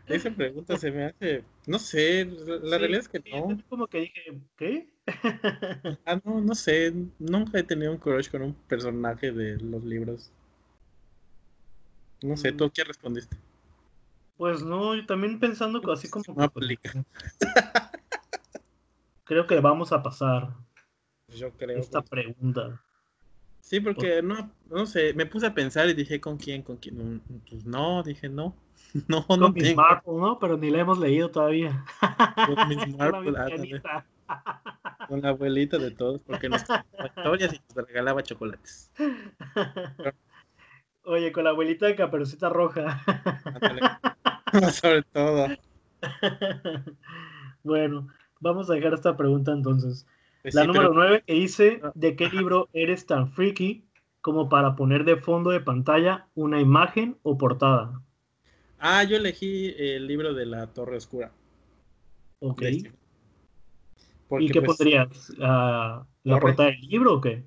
Esa 0.08 0.30
pregunta 0.30 0.78
se 0.78 0.92
me 0.92 1.06
hace, 1.06 1.44
no 1.66 1.80
sé, 1.80 2.26
la 2.26 2.78
realidad 2.78 3.02
es 3.02 3.10
que 3.10 3.24
no. 3.32 3.58
Como 3.70 3.88
que 3.88 4.02
dije, 4.02 4.40
¿qué? 4.56 4.90
ah, 6.06 6.20
no, 6.24 6.42
no 6.42 6.54
sé, 6.54 6.94
nunca 7.18 7.60
he 7.60 7.64
tenido 7.64 7.92
un 7.92 7.98
crush 7.98 8.30
con 8.30 8.44
un 8.44 8.54
personaje 8.54 9.32
de 9.32 9.58
los 9.58 9.84
libros. 9.84 10.32
No 12.22 12.38
sé, 12.38 12.52
mm. 12.52 12.58
¿tú 12.58 12.72
qué 12.72 12.84
respondiste? 12.84 13.36
Pues 14.38 14.64
no, 14.64 14.96
yo 14.96 15.06
también 15.06 15.40
pensando 15.40 15.82
así 15.92 16.10
como... 16.10 16.24
No 16.36 16.44
aplica. 16.44 17.06
creo 19.24 19.48
que 19.48 19.60
vamos 19.60 19.92
a 19.92 20.04
pasar. 20.04 20.54
Yo 21.36 21.52
creo. 21.52 21.80
Esta 21.80 22.02
pregunta. 22.02 22.82
Sí, 23.62 23.80
porque 23.80 24.22
no, 24.22 24.52
no 24.70 24.86
sé, 24.86 25.14
me 25.14 25.26
puse 25.26 25.48
a 25.48 25.54
pensar 25.54 25.90
y 25.90 25.94
dije, 25.94 26.22
¿con 26.22 26.38
quién? 26.38 26.62
¿Con 26.62 26.78
quién? 26.78 27.22
Pues 27.50 27.66
no, 27.66 28.04
dije, 28.04 28.30
no. 28.30 28.56
No, 29.08 29.26
Con 29.26 29.40
no 29.40 29.50
Miss 29.50 29.76
Marple, 29.76 30.14
¿no? 30.14 30.40
Pero 30.40 30.58
ni 30.58 30.70
la 30.70 30.80
hemos 30.80 31.00
leído 31.00 31.30
todavía. 31.30 31.84
Con 32.48 32.70
Miss 32.70 32.88
Marple, 32.98 33.34
Con 35.08 35.22
la 35.22 35.30
abuelita 35.30 35.78
de 35.78 35.92
todos, 35.92 36.22
porque 36.26 36.50
nos 36.50 36.62
historias 36.62 37.54
y 37.54 37.62
nos 37.76 37.88
regalaba 37.88 38.24
chocolates. 38.24 38.92
Oye, 41.04 41.32
con 41.32 41.44
la 41.44 41.52
abuelita 41.52 41.86
de 41.86 41.96
Caperucita 41.96 42.50
Roja. 42.50 43.04
Sobre 44.72 45.04
todo. 45.04 45.48
Bueno, 47.64 48.08
vamos 48.40 48.70
a 48.70 48.74
dejar 48.74 48.94
esta 48.94 49.16
pregunta 49.16 49.52
entonces. 49.52 50.08
Pues 50.42 50.56
la 50.56 50.66
número 50.66 50.94
nueve 50.94 51.24
que 51.26 51.34
dice, 51.34 51.80
ah, 51.84 51.92
¿de 51.96 52.16
qué 52.16 52.30
libro 52.30 52.70
eres 52.74 53.06
tan 53.06 53.32
freaky 53.32 53.84
como 54.22 54.50
para 54.50 54.76
poner 54.76 55.04
de 55.04 55.18
fondo 55.18 55.50
de 55.50 55.60
pantalla 55.60 56.28
una 56.36 56.60
imagen 56.60 57.18
o 57.24 57.38
portada? 57.38 58.02
Ah, 58.80 59.04
yo 59.04 59.18
elegí 59.18 59.74
el 59.78 60.08
libro 60.08 60.34
de 60.34 60.46
la 60.46 60.68
Torre 60.68 60.98
Oscura. 60.98 61.32
Ok. 62.40 62.62
¿Y 64.40 64.50
qué 64.50 64.62
pues, 64.62 64.78
pondrías? 64.78 65.30
¿La 65.38 66.40
portada 66.40 66.70
del 66.70 66.82
libro 66.82 67.16
o 67.16 67.22
qué? 67.22 67.44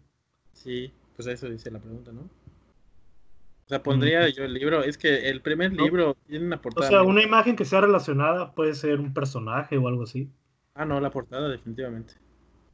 Sí, 0.53 0.93
pues 1.17 1.29
eso 1.29 1.49
dice 1.49 1.71
la 1.71 1.79
pregunta, 1.79 2.13
¿no? 2.13 2.23
O 2.23 3.69
sea, 3.69 3.83
pondría 3.83 4.29
yo 4.31 4.45
el 4.45 4.55
libro. 4.55 4.83
Es 4.83 4.97
que 4.97 5.29
el 5.29 5.43
primer 5.43 5.73
libro 5.73 6.17
tiene 6.27 6.47
una 6.47 6.63
portada. 6.63 6.87
O 6.87 6.91
sea, 6.91 7.03
una 7.03 7.23
imagen 7.23 7.55
que 7.55 7.67
sea 7.67 7.83
relacionada 7.83 8.53
puede 8.53 8.75
ser 8.75 8.99
un 8.99 9.13
personaje 9.13 9.77
o 9.77 9.89
algo 9.89 10.05
así. 10.05 10.31
Ah, 10.75 10.87
no, 10.87 11.01
la 11.01 11.11
portada, 11.11 11.49
definitivamente. 11.49 12.15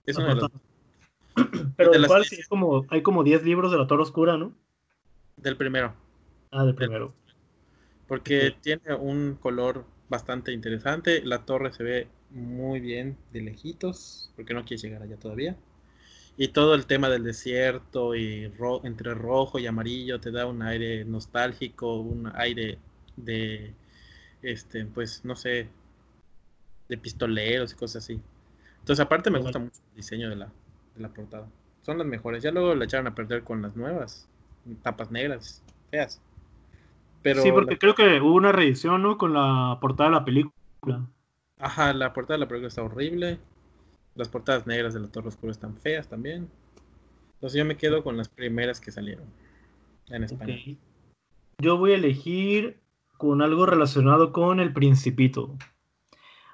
Es 0.06 0.16
una 0.16 0.34
de 0.34 0.42
las... 0.42 0.50
Pero 1.76 1.90
de 1.90 2.06
cual 2.06 2.24
sí, 2.24 2.36
es 2.36 2.46
como, 2.46 2.86
hay 2.90 3.02
como 3.02 3.24
10 3.24 3.42
libros 3.42 3.72
de 3.72 3.78
la 3.78 3.88
Torre 3.88 4.02
Oscura, 4.02 4.36
¿no? 4.36 4.52
Del 5.36 5.56
primero. 5.56 5.94
Ah, 6.52 6.64
del 6.64 6.76
primero 6.76 7.12
porque 8.14 8.54
tiene 8.60 8.94
un 8.94 9.34
color 9.34 9.84
bastante 10.08 10.52
interesante. 10.52 11.20
La 11.24 11.44
torre 11.44 11.72
se 11.72 11.82
ve 11.82 12.06
muy 12.30 12.78
bien 12.78 13.16
de 13.32 13.40
lejitos, 13.40 14.30
porque 14.36 14.54
no 14.54 14.64
quiere 14.64 14.80
llegar 14.80 15.02
allá 15.02 15.16
todavía. 15.16 15.56
Y 16.36 16.48
todo 16.48 16.76
el 16.76 16.86
tema 16.86 17.08
del 17.10 17.24
desierto 17.24 18.14
y 18.14 18.52
entre 18.84 19.14
rojo 19.14 19.58
y 19.58 19.66
amarillo 19.66 20.20
te 20.20 20.30
da 20.30 20.46
un 20.46 20.62
aire 20.62 21.04
nostálgico, 21.04 21.96
un 21.96 22.30
aire 22.36 22.78
de, 23.16 23.74
este, 24.42 24.84
pues 24.84 25.24
no 25.24 25.34
sé, 25.34 25.66
de 26.88 26.98
pistoleros 26.98 27.72
y 27.72 27.74
cosas 27.74 28.04
así. 28.04 28.20
Entonces 28.78 29.04
aparte 29.04 29.28
me 29.28 29.40
gusta 29.40 29.58
mucho 29.58 29.80
el 29.90 29.96
diseño 29.96 30.30
de 30.30 30.36
la, 30.36 30.52
de 30.94 31.02
la 31.02 31.08
portada. 31.08 31.48
Son 31.82 31.98
las 31.98 32.06
mejores. 32.06 32.44
Ya 32.44 32.52
luego 32.52 32.76
la 32.76 32.84
echaron 32.84 33.08
a 33.08 33.14
perder 33.16 33.42
con 33.42 33.60
las 33.60 33.74
nuevas, 33.74 34.28
tapas 34.84 35.10
negras, 35.10 35.64
feas 35.90 36.20
sí, 37.42 37.52
porque 37.52 37.78
creo 37.78 37.94
que 37.94 38.20
hubo 38.20 38.34
una 38.34 38.52
reedición, 38.52 39.02
¿no? 39.02 39.16
Con 39.16 39.32
la 39.32 39.78
portada 39.80 40.10
de 40.10 40.16
la 40.16 40.24
película. 40.24 41.06
Ajá, 41.58 41.92
la 41.92 42.12
portada 42.12 42.34
de 42.34 42.40
la 42.44 42.48
película 42.48 42.68
está 42.68 42.82
horrible. 42.82 43.38
Las 44.14 44.28
portadas 44.28 44.66
negras 44.66 44.94
de 44.94 45.00
la 45.00 45.08
Torre 45.08 45.28
Oscura 45.28 45.52
están 45.52 45.76
feas 45.76 46.08
también. 46.08 46.48
Entonces 47.34 47.58
yo 47.58 47.64
me 47.64 47.76
quedo 47.76 48.02
con 48.02 48.16
las 48.16 48.28
primeras 48.28 48.80
que 48.80 48.90
salieron 48.90 49.26
en 50.08 50.24
España. 50.24 50.56
Yo 51.58 51.78
voy 51.78 51.92
a 51.92 51.96
elegir 51.96 52.80
con 53.16 53.42
algo 53.42 53.66
relacionado 53.66 54.32
con 54.32 54.60
el 54.60 54.72
principito. 54.72 55.56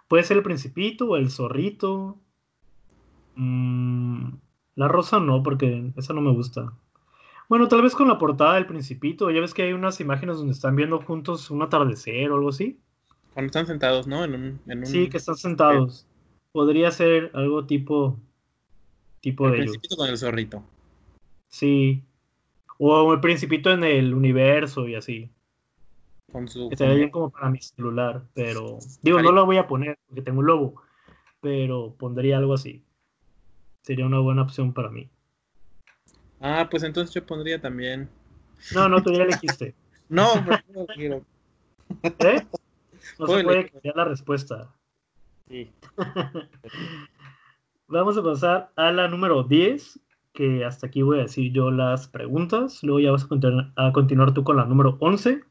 Puede 0.08 0.24
ser 0.24 0.38
el 0.38 0.42
principito 0.42 1.08
o 1.08 1.16
el 1.16 1.30
zorrito. 1.30 2.18
Mm, 3.34 4.34
la 4.74 4.88
rosa 4.88 5.20
no, 5.20 5.42
porque 5.42 5.92
esa 5.96 6.12
no 6.12 6.20
me 6.20 6.32
gusta. 6.32 6.72
Bueno, 7.50 7.66
tal 7.66 7.82
vez 7.82 7.96
con 7.96 8.06
la 8.06 8.16
portada 8.16 8.54
del 8.54 8.66
Principito. 8.66 9.28
Ya 9.32 9.40
ves 9.40 9.54
que 9.54 9.62
hay 9.62 9.72
unas 9.72 10.00
imágenes 10.00 10.36
donde 10.36 10.52
están 10.52 10.76
viendo 10.76 11.00
juntos 11.00 11.50
un 11.50 11.62
atardecer 11.62 12.30
o 12.30 12.36
algo 12.36 12.50
así. 12.50 12.78
Cuando 13.34 13.46
están 13.46 13.66
sentados, 13.66 14.06
¿no? 14.06 14.22
En 14.22 14.60
un, 14.66 14.86
Sí, 14.86 15.08
que 15.08 15.16
están 15.16 15.34
sentados. 15.34 16.06
Podría 16.52 16.92
ser 16.92 17.32
algo 17.34 17.66
tipo. 17.66 18.20
Tipo 19.20 19.46
el 19.46 19.50
de. 19.50 19.58
Principito 19.58 19.96
con 19.96 20.08
el 20.08 20.16
zorrito. 20.16 20.62
Sí. 21.48 22.04
O 22.78 23.12
el 23.12 23.20
Principito 23.20 23.72
en 23.72 23.82
el 23.82 24.14
universo 24.14 24.86
y 24.86 24.94
así. 24.94 25.28
Con 26.30 26.46
su. 26.46 26.68
Estaría 26.70 26.94
bien 26.94 27.10
como 27.10 27.30
para 27.30 27.50
mi 27.50 27.60
celular, 27.60 28.22
pero. 28.32 28.78
Digo, 29.02 29.20
no 29.20 29.32
lo 29.32 29.44
voy 29.44 29.56
a 29.56 29.66
poner 29.66 29.98
porque 30.06 30.22
tengo 30.22 30.38
un 30.38 30.46
lobo. 30.46 30.82
Pero 31.40 31.96
pondría 31.98 32.38
algo 32.38 32.54
así. 32.54 32.84
Sería 33.82 34.06
una 34.06 34.20
buena 34.20 34.42
opción 34.42 34.72
para 34.72 34.88
mí. 34.88 35.10
Ah, 36.40 36.66
pues 36.70 36.82
entonces 36.82 37.14
yo 37.14 37.24
pondría 37.24 37.60
también. 37.60 38.08
No, 38.74 38.88
no, 38.88 39.02
tú 39.02 39.12
ya 39.12 39.24
elegiste. 39.24 39.74
no, 40.08 40.26
pero 40.44 40.58
no 40.74 40.86
quiero. 40.86 41.24
¿Eh? 42.02 42.46
No 43.18 43.26
se 43.26 43.44
puede 43.44 43.70
cambiar 43.70 43.96
la 43.96 44.04
respuesta. 44.04 44.74
Sí. 45.48 45.70
Vamos 47.88 48.16
a 48.16 48.22
pasar 48.22 48.72
a 48.76 48.92
la 48.92 49.08
número 49.08 49.42
10, 49.42 50.00
que 50.32 50.64
hasta 50.64 50.86
aquí 50.86 51.02
voy 51.02 51.18
a 51.18 51.22
decir 51.22 51.52
yo 51.52 51.70
las 51.70 52.08
preguntas. 52.08 52.82
Luego 52.82 53.00
ya 53.00 53.10
vas 53.10 53.24
a 53.24 53.28
continuar, 53.28 53.72
a 53.76 53.92
continuar 53.92 54.32
tú 54.32 54.44
con 54.44 54.56
la 54.56 54.64
número 54.64 54.96
11. 55.00 55.42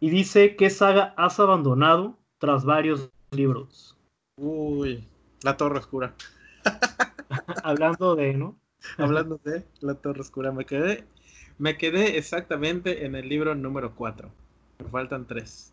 Y 0.00 0.10
dice, 0.10 0.56
¿qué 0.56 0.70
saga 0.70 1.14
has 1.16 1.38
abandonado 1.38 2.18
tras 2.38 2.64
varios 2.64 3.10
libros? 3.30 3.96
Uy, 4.36 5.06
La 5.42 5.56
Torre 5.56 5.78
Oscura. 5.78 6.14
Hablando 7.62 8.16
de, 8.16 8.34
¿no? 8.34 8.56
Hablando 8.98 9.40
de 9.44 9.64
La 9.80 9.94
Torre 9.94 10.20
Oscura, 10.20 10.52
me 10.52 10.64
quedé, 10.64 11.04
me 11.58 11.76
quedé 11.76 12.18
exactamente 12.18 13.04
en 13.04 13.14
el 13.14 13.28
libro 13.28 13.54
número 13.54 13.94
4. 13.94 14.30
Me 14.78 14.88
faltan 14.90 15.26
3. 15.26 15.72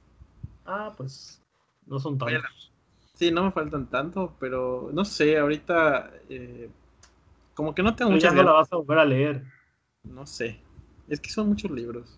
Ah, 0.66 0.94
pues 0.96 1.42
no 1.86 2.00
son 2.00 2.18
tantos. 2.18 2.72
Sí, 3.16 3.32
no 3.32 3.44
me 3.44 3.52
faltan 3.52 3.88
tanto, 3.88 4.36
pero 4.40 4.92
no 4.94 5.04
sé, 5.04 5.38
ahorita 5.38 6.12
eh, 6.30 6.70
como 7.54 7.76
que 7.76 7.84
no 7.84 7.96
tengo 7.96 8.12
muchas 8.12 8.32
ya 8.32 8.38
no 8.38 8.44
la 8.44 8.54
vas 8.54 8.72
a 8.72 8.78
volver 8.78 9.00
a 9.00 9.06
leer. 9.06 9.44
No 10.04 10.26
sé, 10.26 10.62
es 11.08 11.20
que 11.20 11.30
son 11.30 11.50
muchos 11.50 11.72
libros. 11.72 12.18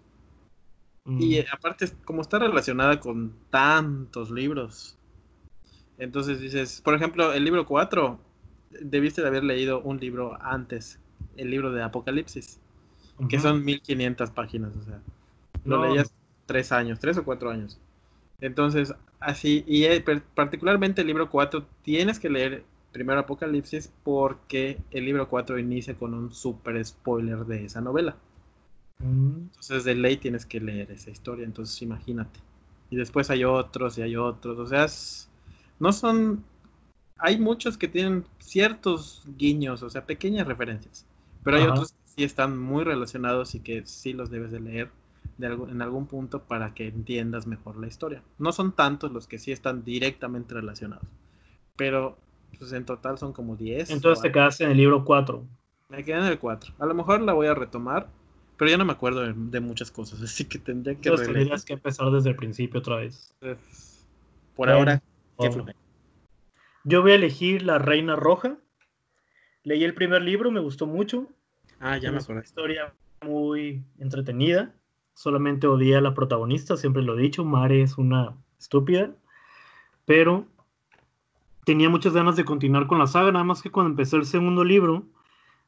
Y 1.05 1.09
mm. 1.09 1.33
eh, 1.33 1.45
aparte, 1.51 1.89
como 2.05 2.21
está 2.21 2.37
relacionada 2.37 2.99
con 2.99 3.33
tantos 3.49 4.29
libros, 4.29 4.97
entonces 5.97 6.39
dices, 6.39 6.81
por 6.81 6.93
ejemplo, 6.93 7.33
el 7.33 7.43
libro 7.43 7.65
4, 7.65 8.19
debiste 8.81 9.21
de 9.21 9.27
haber 9.27 9.43
leído 9.43 9.81
un 9.81 9.99
libro 9.99 10.37
antes, 10.41 10.99
el 11.37 11.49
libro 11.49 11.71
de 11.71 11.83
Apocalipsis, 11.83 12.59
que 13.29 13.39
son 13.39 13.63
1500 13.63 14.31
páginas, 14.31 14.75
o 14.75 14.83
sea, 14.83 14.99
lo 15.65 15.85
leías 15.85 16.13
tres 16.45 16.71
años, 16.71 16.99
tres 16.99 17.17
o 17.17 17.23
cuatro 17.23 17.49
años. 17.49 17.79
Entonces, 18.39 18.93
así, 19.19 19.63
y 19.67 19.85
eh, 19.85 20.03
particularmente 20.33 21.01
el 21.01 21.07
libro 21.07 21.29
4, 21.29 21.65
tienes 21.83 22.19
que 22.19 22.29
leer 22.29 22.63
primero 22.91 23.19
Apocalipsis 23.19 23.93
porque 24.03 24.79
el 24.89 25.05
libro 25.05 25.29
4 25.29 25.59
inicia 25.59 25.93
con 25.93 26.13
un 26.13 26.33
super 26.33 26.83
spoiler 26.83 27.45
de 27.45 27.65
esa 27.65 27.81
novela. 27.81 28.15
Mm. 28.99 29.43
Entonces, 29.43 29.83
de 29.83 29.95
ley 29.95 30.17
tienes 30.17 30.45
que 30.45 30.59
leer 30.59 30.91
esa 30.91 31.11
historia, 31.11 31.45
entonces 31.45 31.79
imagínate. 31.81 32.39
Y 32.89 32.97
después 32.97 33.29
hay 33.29 33.43
otros 33.43 33.97
y 33.97 34.01
hay 34.01 34.15
otros, 34.15 34.59
o 34.59 34.67
sea, 34.67 34.87
no 35.79 35.93
son... 35.93 36.43
Hay 37.23 37.37
muchos 37.37 37.77
que 37.77 37.87
tienen 37.87 38.25
ciertos 38.39 39.23
guiños, 39.37 39.83
o 39.83 39.89
sea, 39.89 40.05
pequeñas 40.05 40.47
referencias, 40.47 41.05
pero 41.43 41.57
hay 41.57 41.63
otros 41.63 41.91
que 41.91 41.97
sí 42.15 42.23
están 42.23 42.57
muy 42.57 42.83
relacionados 42.83 43.53
y 43.53 43.59
que 43.59 43.85
sí 43.85 44.13
los 44.13 44.31
debes 44.31 44.51
de 44.51 44.59
leer 44.59 44.89
en 45.39 45.81
algún 45.81 46.07
punto 46.07 46.41
para 46.43 46.73
que 46.73 46.87
entiendas 46.87 47.47
mejor 47.47 47.77
la 47.77 47.87
historia. 47.87 48.23
No 48.37 48.51
son 48.51 48.73
tantos 48.73 49.11
los 49.11 49.27
que 49.27 49.39
sí 49.39 49.51
están 49.51 49.83
directamente 49.83 50.53
relacionados, 50.53 51.05
pero 51.75 52.17
pues 52.57 52.73
en 52.73 52.85
total 52.85 53.17
son 53.17 53.33
como 53.33 53.55
10. 53.55 53.91
Entonces 53.91 54.21
te 54.21 54.31
quedaste 54.31 54.63
en 54.63 54.71
el 54.71 54.77
libro 54.77 55.05
4. 55.05 55.43
Me 55.89 56.03
quedé 56.03 56.17
en 56.17 56.25
el 56.25 56.39
4. 56.39 56.73
A 56.79 56.85
lo 56.85 56.93
mejor 56.93 57.21
la 57.21 57.33
voy 57.33 57.47
a 57.47 57.53
retomar, 57.53 58.07
pero 58.57 58.71
ya 58.71 58.77
no 58.77 58.85
me 58.85 58.93
acuerdo 58.93 59.21
de, 59.21 59.59
muchas 59.59 59.91
cosas, 59.91 60.21
así 60.23 60.45
que 60.45 60.59
tendría 60.59 60.95
que... 60.95 61.09
Entonces 61.09 61.33
tendrías 61.33 61.65
que 61.65 61.73
empezar 61.73 62.09
desde 62.11 62.29
el 62.29 62.35
principio 62.35 62.79
otra 62.79 62.97
vez. 62.97 63.33
Por 64.55 64.69
ahora, 64.69 65.01
Yo 66.83 67.01
voy 67.01 67.11
a 67.11 67.15
elegir 67.15 67.63
La 67.63 67.77
Reina 67.77 68.15
Roja. 68.15 68.57
Leí 69.63 69.83
el 69.83 69.93
primer 69.93 70.21
libro, 70.21 70.51
me 70.51 70.59
gustó 70.59 70.87
mucho. 70.87 71.27
Ah, 71.79 71.97
ya 71.97 72.11
me 72.11 72.17
acuerdo. 72.17 72.33
Una 72.33 72.43
historia 72.43 72.93
muy 73.21 73.83
entretenida 73.99 74.73
solamente 75.13 75.67
odié 75.67 75.97
a 75.97 76.01
la 76.01 76.13
protagonista, 76.13 76.77
siempre 76.77 77.03
lo 77.03 77.17
he 77.17 77.21
dicho, 77.21 77.45
Mare 77.45 77.81
es 77.81 77.97
una 77.97 78.35
estúpida, 78.59 79.11
pero 80.05 80.47
tenía 81.65 81.89
muchas 81.89 82.13
ganas 82.13 82.35
de 82.35 82.45
continuar 82.45 82.87
con 82.87 82.99
la 82.99 83.07
saga, 83.07 83.31
nada 83.31 83.45
más 83.45 83.61
que 83.61 83.71
cuando 83.71 83.91
empecé 83.91 84.17
el 84.17 84.25
segundo 84.25 84.63
libro, 84.63 85.05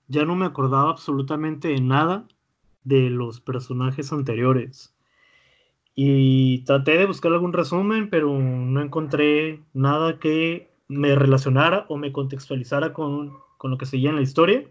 ya 0.08 0.26
no 0.26 0.36
me 0.36 0.45
acordaba 0.45 0.89
absolutamente 0.89 1.67
de 1.67 1.82
nada 1.82 2.28
de 2.84 3.10
los 3.10 3.39
personajes 3.39 4.12
anteriores. 4.12 4.95
Y 5.95 6.63
traté 6.65 6.97
de 6.97 7.06
buscar 7.06 7.32
algún 7.32 7.54
resumen, 7.54 8.10
pero 8.10 8.39
no 8.39 8.82
encontré 8.82 9.62
nada 9.73 10.17
que 10.17 10.73
me 10.88 11.15
relacionara 11.15 11.86
o 11.89 11.98
me 11.98 12.12
contextualizara 12.12 12.93
con, 12.93 13.34
con 13.58 13.72
lo 13.72 13.78
que 13.78 13.86
seguía 13.86 14.10
en 14.10 14.15
la 14.15 14.22
historia. 14.22 14.63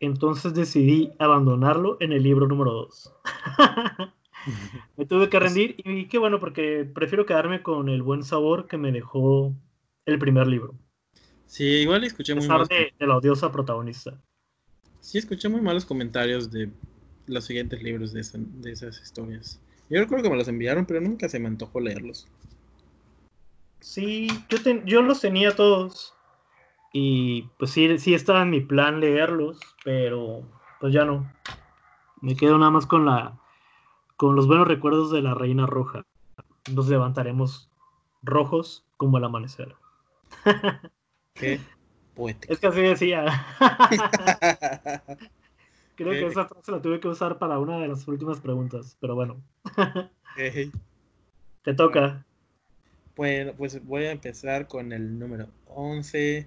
Entonces 0.00 0.54
decidí 0.54 1.12
abandonarlo 1.18 1.96
en 2.00 2.12
el 2.12 2.22
libro 2.22 2.46
número 2.46 2.72
2. 2.72 3.14
me 4.96 5.06
tuve 5.06 5.28
que 5.28 5.40
rendir 5.40 5.76
y 5.78 6.06
qué 6.06 6.18
bueno 6.18 6.38
porque 6.38 6.84
prefiero 6.84 7.26
quedarme 7.26 7.62
con 7.62 7.88
el 7.88 8.02
buen 8.02 8.22
sabor 8.22 8.66
que 8.66 8.76
me 8.76 8.92
dejó 8.92 9.54
el 10.04 10.18
primer 10.18 10.46
libro. 10.46 10.74
Sí, 11.46 11.64
igual 11.64 12.04
escuché 12.04 12.34
muy 12.34 12.46
malos. 12.46 12.68
De, 12.68 12.92
de 12.98 13.06
la 13.06 13.16
odiosa 13.16 13.50
protagonista. 13.50 14.20
Sí, 15.00 15.18
escuché 15.18 15.48
muy 15.48 15.60
malos 15.60 15.84
comentarios 15.84 16.50
de 16.50 16.70
los 17.26 17.44
siguientes 17.44 17.82
libros 17.82 18.12
de, 18.12 18.20
esas 18.70 19.00
historias. 19.00 19.60
Yo 19.88 20.00
recuerdo 20.00 20.24
que 20.24 20.30
me 20.30 20.36
los 20.36 20.48
enviaron, 20.48 20.86
pero 20.86 21.00
nunca 21.00 21.28
se 21.28 21.38
me 21.38 21.48
antojó 21.48 21.80
leerlos. 21.80 22.26
Sí, 23.80 24.28
yo, 24.48 24.58
yo 24.84 25.02
los 25.02 25.20
tenía 25.20 25.54
todos. 25.54 26.14
Y 26.92 27.42
pues 27.58 27.72
sí, 27.72 27.98
sí 27.98 28.14
estaba 28.14 28.42
en 28.42 28.50
mi 28.50 28.60
plan 28.60 29.00
leerlos, 29.00 29.60
pero 29.84 30.42
pues 30.80 30.92
ya 30.92 31.04
no. 31.04 31.30
Me 32.20 32.36
quedo 32.36 32.58
nada 32.58 32.70
más 32.70 32.86
con 32.86 33.04
la 33.04 33.38
con 34.16 34.34
los 34.34 34.46
buenos 34.46 34.66
recuerdos 34.66 35.12
de 35.12 35.20
la 35.22 35.34
Reina 35.34 35.66
Roja. 35.66 36.04
Nos 36.72 36.88
levantaremos 36.88 37.70
rojos 38.22 38.84
como 38.96 39.18
el 39.18 39.24
amanecer. 39.24 39.76
Qué 41.34 41.60
poético. 42.14 42.52
Es 42.52 42.58
que 42.58 42.66
así 42.66 42.80
decía. 42.80 43.46
Creo 45.96 46.12
que 46.12 46.26
esa 46.26 46.46
frase 46.46 46.72
la 46.72 46.82
tuve 46.82 47.00
que 47.00 47.08
usar 47.08 47.38
para 47.38 47.58
una 47.58 47.78
de 47.78 47.88
las 47.88 48.06
últimas 48.06 48.40
preguntas, 48.40 48.96
pero 49.00 49.14
bueno. 49.14 49.42
Te 51.62 51.74
toca. 51.74 52.24
Bueno, 53.16 53.54
pues 53.56 53.84
voy 53.86 54.04
a 54.04 54.12
empezar 54.12 54.68
con 54.68 54.92
el 54.92 55.18
número 55.18 55.48
11. 55.68 56.46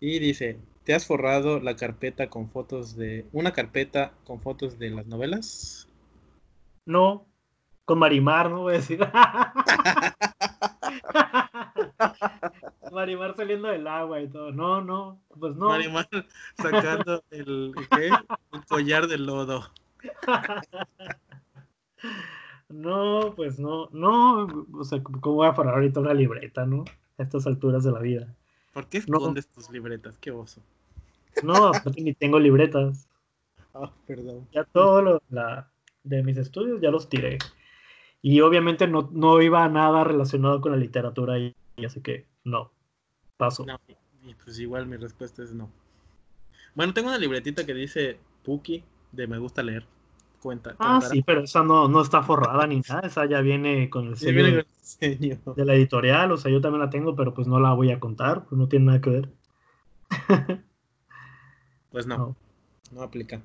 Y 0.00 0.18
dice, 0.18 0.58
¿te 0.82 0.92
has 0.92 1.06
forrado 1.06 1.60
la 1.60 1.76
carpeta 1.76 2.28
con 2.28 2.50
fotos 2.50 2.96
de... 2.96 3.24
una 3.32 3.52
carpeta 3.52 4.12
con 4.24 4.40
fotos 4.40 4.76
de 4.78 4.90
las 4.90 5.06
novelas? 5.06 5.88
No, 6.84 7.24
con 7.84 8.00
Marimar, 8.00 8.50
no 8.50 8.62
voy 8.62 8.74
a 8.74 8.78
decir. 8.78 8.98
Marimar 12.92 13.36
saliendo 13.36 13.68
del 13.68 13.86
agua 13.86 14.20
y 14.20 14.26
todo. 14.28 14.50
No, 14.50 14.82
no, 14.82 15.20
pues 15.38 15.54
no. 15.54 15.68
Marimar 15.68 16.08
sacando 16.56 17.22
el, 17.30 17.72
el 18.00 18.12
collar 18.68 19.06
de 19.06 19.18
lodo. 19.18 19.70
No, 22.68 23.34
pues 23.36 23.58
no, 23.58 23.88
no, 23.92 24.66
o 24.72 24.84
sea, 24.84 25.02
¿cómo 25.02 25.36
voy 25.36 25.46
a 25.46 25.52
forrar 25.52 25.74
ahorita 25.74 26.00
una 26.00 26.14
libreta, 26.14 26.66
no? 26.66 26.84
A 27.18 27.22
estas 27.22 27.46
alturas 27.46 27.84
de 27.84 27.92
la 27.92 28.00
vida. 28.00 28.34
¿Por 28.72 28.88
qué 28.88 28.98
escondes 28.98 29.48
tus 29.48 29.70
libretas? 29.70 30.18
Qué 30.18 30.30
oso. 30.30 30.60
No, 31.42 31.68
aparte 31.68 32.02
ni 32.02 32.12
tengo 32.14 32.38
libretas. 32.38 33.08
Ah, 33.72 33.92
perdón. 34.06 34.48
Ya 34.52 34.64
todo 34.64 35.02
lo 35.02 35.22
de 36.02 36.22
mis 36.22 36.36
estudios 36.36 36.80
ya 36.80 36.90
los 36.90 37.08
tiré. 37.08 37.38
Y 38.22 38.40
obviamente 38.40 38.88
no, 38.88 39.08
no 39.12 39.40
iba 39.40 39.68
nada 39.68 40.02
relacionado 40.02 40.60
con 40.60 40.72
la 40.72 40.78
literatura 40.78 41.38
y, 41.38 41.54
así 41.84 42.00
que 42.00 42.26
no, 42.44 42.72
paso. 43.36 43.64
No, 43.64 43.78
y 44.24 44.34
pues 44.34 44.58
igual 44.58 44.86
mi 44.86 44.96
respuesta 44.96 45.42
es 45.42 45.52
no. 45.52 45.70
Bueno, 46.74 46.92
tengo 46.92 47.08
una 47.08 47.18
libretita 47.18 47.64
que 47.64 47.74
dice 47.74 48.18
Puki 48.42 48.82
de 49.12 49.26
Me 49.26 49.38
gusta 49.38 49.62
leer. 49.62 49.86
Cuenta. 50.46 50.76
Ah, 50.78 51.00
sí, 51.00 51.24
pero 51.24 51.40
esa 51.40 51.64
no, 51.64 51.88
no 51.88 52.00
está 52.00 52.22
forrada 52.22 52.68
ni 52.68 52.80
nada. 52.88 53.00
Esa 53.04 53.26
ya 53.26 53.40
viene 53.40 53.90
con 53.90 54.06
el 54.06 54.16
sello 54.16 54.44
de, 54.44 55.64
la 55.64 55.74
editorial. 55.74 56.30
O 56.30 56.36
sea, 56.36 56.52
yo 56.52 56.60
también 56.60 56.82
la 56.82 56.88
tengo, 56.88 57.16
pero 57.16 57.34
pues 57.34 57.48
no 57.48 57.58
la 57.58 57.72
voy 57.72 57.90
a 57.90 57.98
contar. 57.98 58.44
Pues 58.44 58.56
no 58.56 58.68
tiene 58.68 58.84
nada 58.84 59.00
que 59.00 59.10
ver. 59.10 59.28
pues 61.90 62.06
no, 62.06 62.36
no, 62.92 63.02
aplica. 63.02 63.42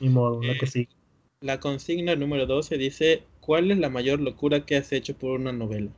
Ni 0.00 0.08
modo, 0.08 0.42
la 0.42 0.54
que 0.54 0.64
eh, 0.64 0.68
sí. 0.68 0.88
La 1.38 1.60
consigna 1.60 2.16
número 2.16 2.44
12 2.46 2.76
dice: 2.76 3.22
¿Cuál 3.38 3.70
es 3.70 3.78
la 3.78 3.88
mayor 3.88 4.18
locura 4.18 4.66
que 4.66 4.76
has 4.76 4.90
hecho 4.90 5.16
por 5.16 5.38
una 5.38 5.52
novela? 5.52 5.92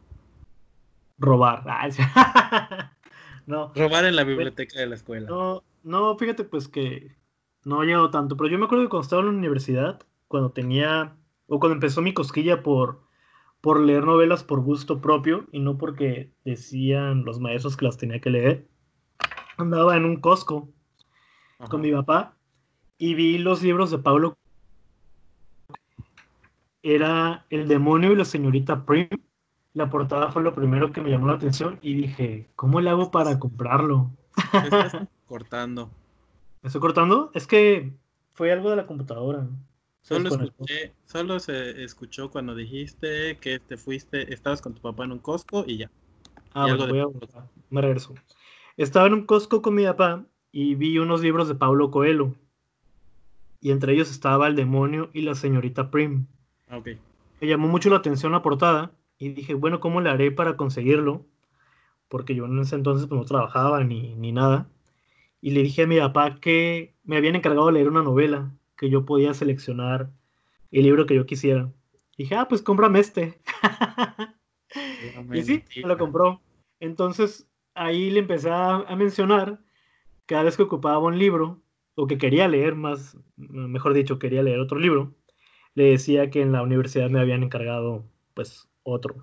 Robar. 1.16 1.64
no. 3.46 3.72
Robar 3.74 4.04
en 4.04 4.14
la 4.14 4.24
biblioteca 4.24 4.78
de 4.78 4.88
la 4.88 4.96
escuela. 4.96 5.26
No, 5.26 5.64
no, 5.84 6.18
fíjate 6.18 6.44
pues 6.44 6.68
que 6.68 7.16
no 7.64 7.82
he 7.82 7.86
llegado 7.86 8.10
tanto, 8.10 8.36
pero 8.36 8.50
yo 8.50 8.58
me 8.58 8.66
acuerdo 8.66 8.84
que 8.84 8.90
cuando 8.90 9.04
estaba 9.04 9.22
en 9.22 9.28
la 9.28 9.38
universidad, 9.38 10.06
cuando 10.34 10.50
tenía, 10.50 11.14
o 11.46 11.60
cuando 11.60 11.74
empezó 11.74 12.02
mi 12.02 12.12
cosquilla 12.12 12.64
por, 12.64 13.04
por 13.60 13.78
leer 13.78 14.04
novelas 14.04 14.42
por 14.42 14.62
gusto 14.62 15.00
propio 15.00 15.46
y 15.52 15.60
no 15.60 15.78
porque 15.78 16.32
decían 16.44 17.24
los 17.24 17.38
maestros 17.38 17.76
que 17.76 17.84
las 17.84 17.98
tenía 17.98 18.20
que 18.20 18.30
leer, 18.30 18.66
andaba 19.58 19.96
en 19.96 20.04
un 20.04 20.16
Costco 20.16 20.68
con 21.70 21.82
mi 21.82 21.92
papá 21.92 22.34
y 22.98 23.14
vi 23.14 23.38
los 23.38 23.62
libros 23.62 23.92
de 23.92 23.98
Pablo. 23.98 24.36
Era 26.82 27.46
El 27.48 27.68
demonio 27.68 28.10
y 28.10 28.16
la 28.16 28.24
señorita 28.24 28.84
Prim. 28.84 29.08
La 29.72 29.88
portada 29.88 30.32
fue 30.32 30.42
lo 30.42 30.52
primero 30.52 30.90
que 30.90 31.00
me 31.00 31.10
llamó 31.10 31.28
la 31.28 31.34
atención 31.34 31.78
y 31.80 31.94
dije, 31.94 32.50
¿cómo 32.56 32.80
le 32.80 32.90
hago 32.90 33.12
para 33.12 33.38
comprarlo? 33.38 34.10
Estás 34.64 34.96
cortando. 35.28 35.92
¿Me 36.60 36.66
estoy 36.66 36.80
cortando? 36.80 37.30
Es 37.34 37.46
que 37.46 37.94
fue 38.32 38.50
algo 38.50 38.70
de 38.70 38.74
la 38.74 38.88
computadora. 38.88 39.46
Solo, 40.04 40.28
escuché, 40.28 40.92
solo 41.06 41.40
se 41.40 41.82
escuchó 41.82 42.30
cuando 42.30 42.54
dijiste 42.54 43.38
que 43.38 43.58
te 43.58 43.78
fuiste, 43.78 44.34
estabas 44.34 44.60
con 44.60 44.74
tu 44.74 44.82
papá 44.82 45.04
en 45.04 45.12
un 45.12 45.18
Costco 45.18 45.64
y 45.66 45.78
ya. 45.78 45.90
Ah, 46.52 46.66
bueno, 46.66 46.86
voy 46.88 46.98
a, 46.98 47.06
me 47.70 47.80
regreso. 47.80 48.14
Estaba 48.76 49.06
en 49.06 49.14
un 49.14 49.24
Costco 49.24 49.62
con 49.62 49.74
mi 49.74 49.84
papá 49.84 50.26
y 50.52 50.74
vi 50.74 50.98
unos 50.98 51.22
libros 51.22 51.48
de 51.48 51.54
Pablo 51.54 51.90
Coelho. 51.90 52.34
Y 53.62 53.70
entre 53.70 53.94
ellos 53.94 54.10
estaba 54.10 54.46
El 54.46 54.56
demonio 54.56 55.08
y 55.14 55.22
la 55.22 55.34
señorita 55.34 55.90
Prim. 55.90 56.26
Ah, 56.68 56.76
ok. 56.76 56.88
Me 57.40 57.48
llamó 57.48 57.66
mucho 57.68 57.88
la 57.88 57.96
atención 57.96 58.32
la 58.32 58.42
portada 58.42 58.92
y 59.16 59.30
dije, 59.30 59.54
bueno, 59.54 59.80
¿cómo 59.80 60.02
le 60.02 60.10
haré 60.10 60.30
para 60.30 60.58
conseguirlo? 60.58 61.24
Porque 62.08 62.34
yo 62.34 62.44
en 62.44 62.58
ese 62.58 62.76
entonces 62.76 63.06
pues, 63.06 63.18
no 63.18 63.24
trabajaba 63.24 63.82
ni, 63.84 64.14
ni 64.16 64.32
nada. 64.32 64.68
Y 65.40 65.52
le 65.52 65.62
dije 65.62 65.84
a 65.84 65.86
mi 65.86 65.98
papá 65.98 66.40
que 66.40 66.94
me 67.04 67.16
habían 67.16 67.36
encargado 67.36 67.68
de 67.68 67.72
leer 67.72 67.88
una 67.88 68.02
novela, 68.02 68.52
que 68.76 68.90
yo 68.90 69.04
podía 69.04 69.34
seleccionar 69.34 70.10
el 70.70 70.82
libro 70.82 71.06
que 71.06 71.14
yo 71.14 71.26
quisiera. 71.26 71.72
Y 72.16 72.24
dije, 72.24 72.34
ah, 72.34 72.48
pues 72.48 72.62
cómprame 72.62 73.00
este. 73.00 73.40
y 75.32 75.42
sí, 75.42 75.64
me 75.82 75.88
lo 75.88 75.98
compró. 75.98 76.40
Entonces 76.80 77.48
ahí 77.74 78.10
le 78.10 78.20
empecé 78.20 78.50
a, 78.50 78.84
mencionar 78.96 79.60
cada 80.26 80.44
vez 80.44 80.56
que 80.56 80.62
ocupaba 80.62 80.98
un 80.98 81.18
libro, 81.18 81.60
o 81.96 82.06
que 82.06 82.18
quería 82.18 82.48
leer 82.48 82.74
más, 82.74 83.16
mejor 83.36 83.94
dicho, 83.94 84.18
quería 84.18 84.42
leer 84.42 84.58
otro 84.58 84.78
libro, 84.78 85.14
le 85.74 85.84
decía 85.84 86.30
que 86.30 86.40
en 86.40 86.52
la 86.52 86.62
universidad 86.62 87.10
me 87.10 87.20
habían 87.20 87.42
encargado, 87.42 88.04
pues, 88.34 88.68
otro. 88.82 89.14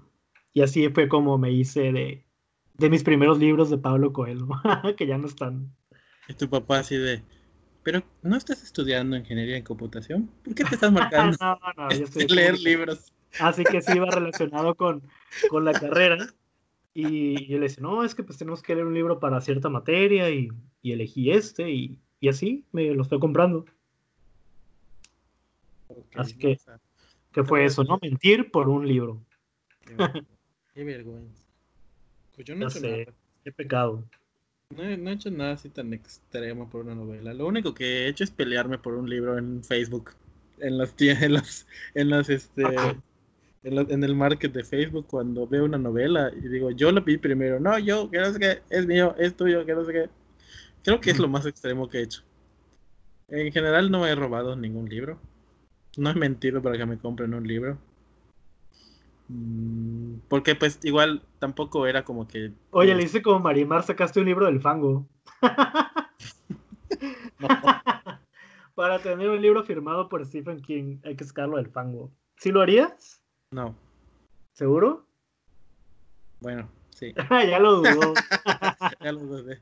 Y 0.54 0.62
así 0.62 0.88
fue 0.90 1.10
como 1.10 1.38
me 1.38 1.52
hice 1.52 1.92
de, 1.92 2.26
de 2.76 2.90
mis 2.90 3.04
primeros 3.04 3.40
libros 3.40 3.70
de 3.70 3.78
Pablo 3.78 4.14
Coelho, 4.14 4.48
que 4.98 5.08
ya 5.08 5.18
no 5.18 5.28
están. 5.28 5.74
Y 6.28 6.34
tu 6.34 6.50
papá 6.50 6.80
así 6.80 6.96
de, 6.98 7.24
pero 7.84 8.04
¿no 8.22 8.36
estás 8.36 8.64
estudiando 8.64 9.16
ingeniería 9.16 9.58
en 9.58 9.64
computación? 9.64 10.30
¿Por 10.44 10.54
qué 10.54 10.64
te 10.64 10.76
estás 10.76 10.92
marcando 10.92 11.38
no, 11.42 11.58
no, 11.78 11.92
yo 11.92 12.04
estoy 12.06 12.28
leer 12.30 12.60
libros? 12.60 13.12
Así 13.40 13.64
que 13.64 13.82
sí 13.82 13.94
iba 13.96 14.10
relacionado 14.10 14.76
con, 14.76 15.02
con 15.50 15.66
la 15.66 15.74
carrera. 15.74 16.18
Y, 16.94 17.48
yo 17.48 17.58
le 17.58 17.64
decía, 17.64 17.82
no, 17.82 18.04
es 18.04 18.14
que 18.14 18.24
pues 18.24 18.38
tenemos 18.38 18.62
que 18.62 18.76
leer 18.76 18.86
un 18.86 18.94
libro 18.94 19.20
para 19.20 19.40
cierta 19.40 19.70
materia 19.70 20.30
y, 20.30 20.50
y 20.82 20.92
elegí 20.92 21.32
este 21.32 21.72
y, 21.72 21.98
y, 22.20 22.28
así 22.28 22.66
me 22.72 22.94
lo 22.94 23.02
estoy 23.04 23.20
comprando. 23.20 23.66
así 26.16 26.38
que, 26.38 26.60
¿qué 27.32 27.44
fue 27.44 27.64
eso? 27.64 27.84
¿No? 27.86 27.98
Mentir 28.02 28.52
por 28.52 28.68
un 28.68 28.88
libro. 28.88 29.22
Qué, 30.74 30.84
vergüenza. 30.84 31.46
Pues 32.34 32.48
yo 32.48 32.56
no 32.56 32.70
sé, 32.70 33.06
nada. 33.06 33.18
Qué 33.44 33.52
pecado. 33.52 34.06
No 34.76 34.84
he, 34.84 34.98
no 34.98 35.10
he, 35.10 35.14
hecho 35.14 35.32
nada 35.32 35.54
así 35.54 35.70
tan 35.70 35.94
extremo 35.94 36.70
por 36.70 36.86
una 36.86 36.96
novela. 36.96 37.34
Lo 37.34 37.48
único 37.48 37.74
que 37.74 37.86
he 37.86 38.08
hecho 38.08 38.24
es 38.24 38.32
pelearme 38.32 38.78
por 38.78 38.96
un 38.96 39.10
libro 39.10 39.38
en 39.38 39.64
Facebook. 39.64 40.12
En 40.60 40.78
las 40.78 40.94
en 41.00 41.34
las, 41.34 41.68
en 41.96 42.10
las 42.10 42.30
este 42.30 42.64
en, 43.64 44.04
el 44.04 44.16
market 44.16 44.52
de 44.52 44.64
Facebook 44.64 45.08
cuando 45.08 45.48
veo 45.48 45.66
una 45.66 45.78
novela 45.78 46.32
y 46.36 46.48
digo, 46.48 46.72
yo 46.72 46.92
lo 46.92 47.02
vi 47.02 47.18
primero, 47.18 47.60
no, 47.60 47.78
yo, 47.78 48.10
que 48.10 48.20
no 48.20 48.34
sé 48.34 48.40
qué, 48.40 48.62
es 48.70 48.88
mío, 48.88 49.16
es 49.18 49.36
tuyo, 49.36 49.66
que 49.66 49.76
no 49.76 49.86
sé 49.86 49.94
qué. 49.94 50.10
Creo 50.84 51.00
que 51.00 51.12
es 51.12 51.20
lo 51.20 51.28
más 51.28 51.46
extremo 51.46 51.88
que 51.88 52.00
he 52.00 52.04
hecho. 52.04 52.24
En 53.28 53.52
general 53.52 53.92
no 53.92 54.06
he 54.06 54.16
robado 54.16 54.56
ningún 54.56 54.90
libro. 54.90 55.20
No 55.98 56.10
he 56.10 56.16
mentido 56.16 56.62
para 56.62 56.78
que 56.78 56.86
me 56.86 56.98
compren 56.98 57.34
un 57.34 57.48
libro. 57.48 57.78
Mm, 59.32 60.20
porque 60.28 60.56
pues 60.56 60.80
igual 60.84 61.24
tampoco 61.40 61.88
era 61.88 62.04
como 62.04 62.28
que... 62.28 62.52
Oye, 62.72 62.94
le 62.94 63.04
hice 63.04 63.22
como 63.22 63.40
Marimar, 63.40 63.84
sacaste 63.84 64.20
un 64.20 64.26
libro 64.26 64.46
del 64.46 64.60
fango. 64.60 65.08
Para 68.76 69.00
tener 69.00 69.30
un 69.30 69.42
libro 69.42 69.64
firmado 69.64 70.10
por 70.10 70.26
Stephen 70.26 70.62
King 70.62 70.98
hay 71.04 71.16
que 71.16 71.24
sacarlo 71.24 71.56
del 71.58 71.70
fango. 71.70 72.12
¿Sí 72.36 72.52
lo 72.52 72.62
harías? 72.62 73.24
No. 73.52 73.76
¿Seguro? 74.52 75.06
Bueno, 76.42 76.68
sí. 76.90 77.14
ya 77.50 77.60
lo 77.60 77.78
dudó. 77.78 78.14
ya 79.02 79.12
lo 79.14 79.22
dudé. 79.22 79.62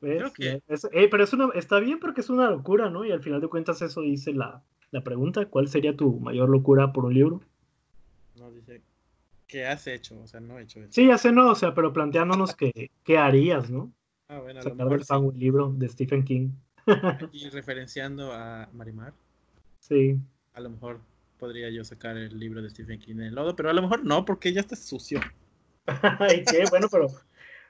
Eh, 0.00 1.08
pero 1.10 1.24
es 1.24 1.32
una, 1.32 1.48
está 1.54 1.78
bien 1.78 2.00
porque 2.00 2.20
es 2.20 2.30
una 2.30 2.50
locura, 2.50 2.90
¿no? 2.90 3.04
Y 3.04 3.12
al 3.12 3.22
final 3.22 3.40
de 3.40 3.48
cuentas 3.48 3.80
eso 3.82 4.00
dice 4.00 4.32
la, 4.32 4.64
la 4.90 5.02
pregunta, 5.02 5.46
¿cuál 5.46 5.68
sería 5.68 5.96
tu 5.96 6.18
mayor 6.18 6.48
locura 6.48 6.92
por 6.92 7.04
un 7.04 7.14
libro? 7.14 7.40
No, 9.48 9.52
¿qué 9.52 9.66
has 9.66 9.86
hecho? 9.86 10.20
O 10.20 10.26
sea, 10.26 10.40
no 10.40 10.58
he 10.58 10.62
hecho 10.62 10.80
eso. 10.80 10.92
Sí, 10.92 11.06
ya 11.06 11.18
sé, 11.18 11.32
no, 11.32 11.50
o 11.50 11.54
sea, 11.54 11.74
pero 11.74 11.92
planteándonos 11.92 12.54
qué, 12.54 12.90
qué 13.04 13.18
harías, 13.18 13.70
¿no? 13.70 13.92
Ah, 14.28 14.40
bueno, 14.40 14.60
a 14.60 14.64
lo 14.64 14.74
mejor 14.74 15.04
sí. 15.04 15.14
un 15.14 15.38
libro 15.38 15.72
de 15.72 15.88
Stephen 15.88 16.22
King. 16.22 16.50
y 17.32 17.48
referenciando 17.48 18.32
a 18.32 18.68
Marimar. 18.72 19.14
Sí. 19.80 20.18
A 20.54 20.60
lo 20.60 20.70
mejor 20.70 21.00
podría 21.38 21.70
yo 21.70 21.84
sacar 21.84 22.16
el 22.16 22.38
libro 22.38 22.60
de 22.60 22.70
Stephen 22.70 22.98
King 22.98 23.14
en 23.14 23.22
el 23.22 23.34
lodo, 23.34 23.56
pero 23.56 23.70
a 23.70 23.72
lo 23.72 23.82
mejor 23.82 24.04
no, 24.04 24.24
porque 24.24 24.52
ya 24.52 24.60
está 24.60 24.76
sucio. 24.76 25.20
¿Y 26.34 26.44
qué? 26.44 26.64
Bueno, 26.68 26.88
pero 26.90 27.08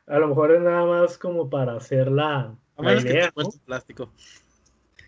a 0.07 0.18
lo 0.18 0.29
mejor 0.29 0.53
es 0.53 0.61
nada 0.61 0.85
más 0.85 1.16
como 1.16 1.49
para 1.49 1.76
hacer 1.76 2.11
la, 2.11 2.57
a 2.76 2.95
idea, 2.95 3.31
que 3.31 3.43
esté 3.43 3.59
plástico. 3.64 4.12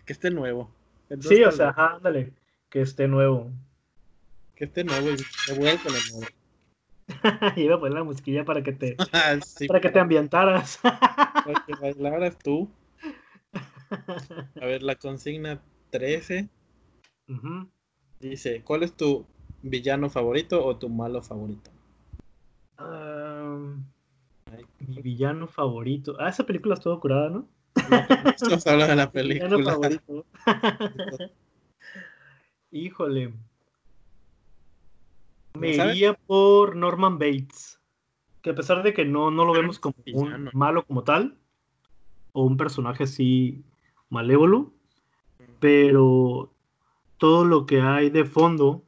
Que 0.05 0.13
esté 0.13 0.31
nuevo. 0.31 0.71
sí, 1.19 1.43
o 1.43 1.51
sea, 1.51 1.73
ándale, 1.75 2.31
que 2.69 2.81
esté 2.81 3.07
nuevo. 3.07 3.51
Que 4.55 4.65
esté 4.65 4.83
nuevo 4.83 5.09
y 5.09 5.51
me 5.51 5.57
voy 5.57 5.77
con 5.77 5.95
el 5.95 6.01
nuevo. 6.11 6.27
Iba 7.57 7.75
a 7.75 7.79
poner 7.79 7.93
la 7.93 8.03
musiquilla 8.03 8.45
para 8.45 8.63
que 8.63 8.73
te 8.73 8.95
ah, 9.13 9.37
para 9.67 9.81
que 9.81 9.89
te 9.89 9.99
ambientaras. 9.99 10.77
para 10.83 11.65
que 11.65 11.73
bailaras 11.79 12.37
tú. 12.39 12.69
A 14.61 14.65
ver, 14.65 14.83
la 14.83 14.95
consigna 14.95 15.61
13. 15.89 16.49
Dice, 18.19 18.61
¿cuál 18.63 18.83
es 18.83 18.95
tu 18.95 19.25
villano 19.61 20.09
favorito 20.09 20.63
o 20.63 20.77
tu 20.77 20.89
malo 20.89 21.21
favorito? 21.21 21.71
mi 24.79 25.01
villano 25.01 25.47
favorito. 25.47 26.15
Ah, 26.19 26.29
esa 26.29 26.45
película 26.45 26.73
estuvo 26.73 26.99
curada, 26.99 27.29
¿no? 27.29 27.47
Estamos 28.35 28.65
hablando 28.67 28.91
de 28.91 28.95
la 28.95 29.11
película. 29.11 29.57
Mi 29.57 29.63
favorito. 29.63 30.25
Híjole. 32.71 33.33
Me 35.57 35.75
iría 35.75 36.13
por 36.13 36.75
Norman 36.75 37.17
Bates. 37.17 37.79
Que 38.41 38.51
a 38.51 38.55
pesar 38.55 38.81
de 38.83 38.93
que 38.93 39.05
no, 39.05 39.29
no 39.29 39.45
lo 39.45 39.53
vemos 39.53 39.79
como 39.79 39.95
un 40.13 40.49
malo 40.53 40.85
como 40.85 41.03
tal, 41.03 41.37
o 42.33 42.43
un 42.43 42.57
personaje 42.57 43.03
así 43.03 43.63
malévolo, 44.09 44.73
pero 45.59 46.51
todo 47.17 47.45
lo 47.45 47.65
que 47.65 47.81
hay 47.81 48.09
de 48.09 48.25
fondo 48.25 48.83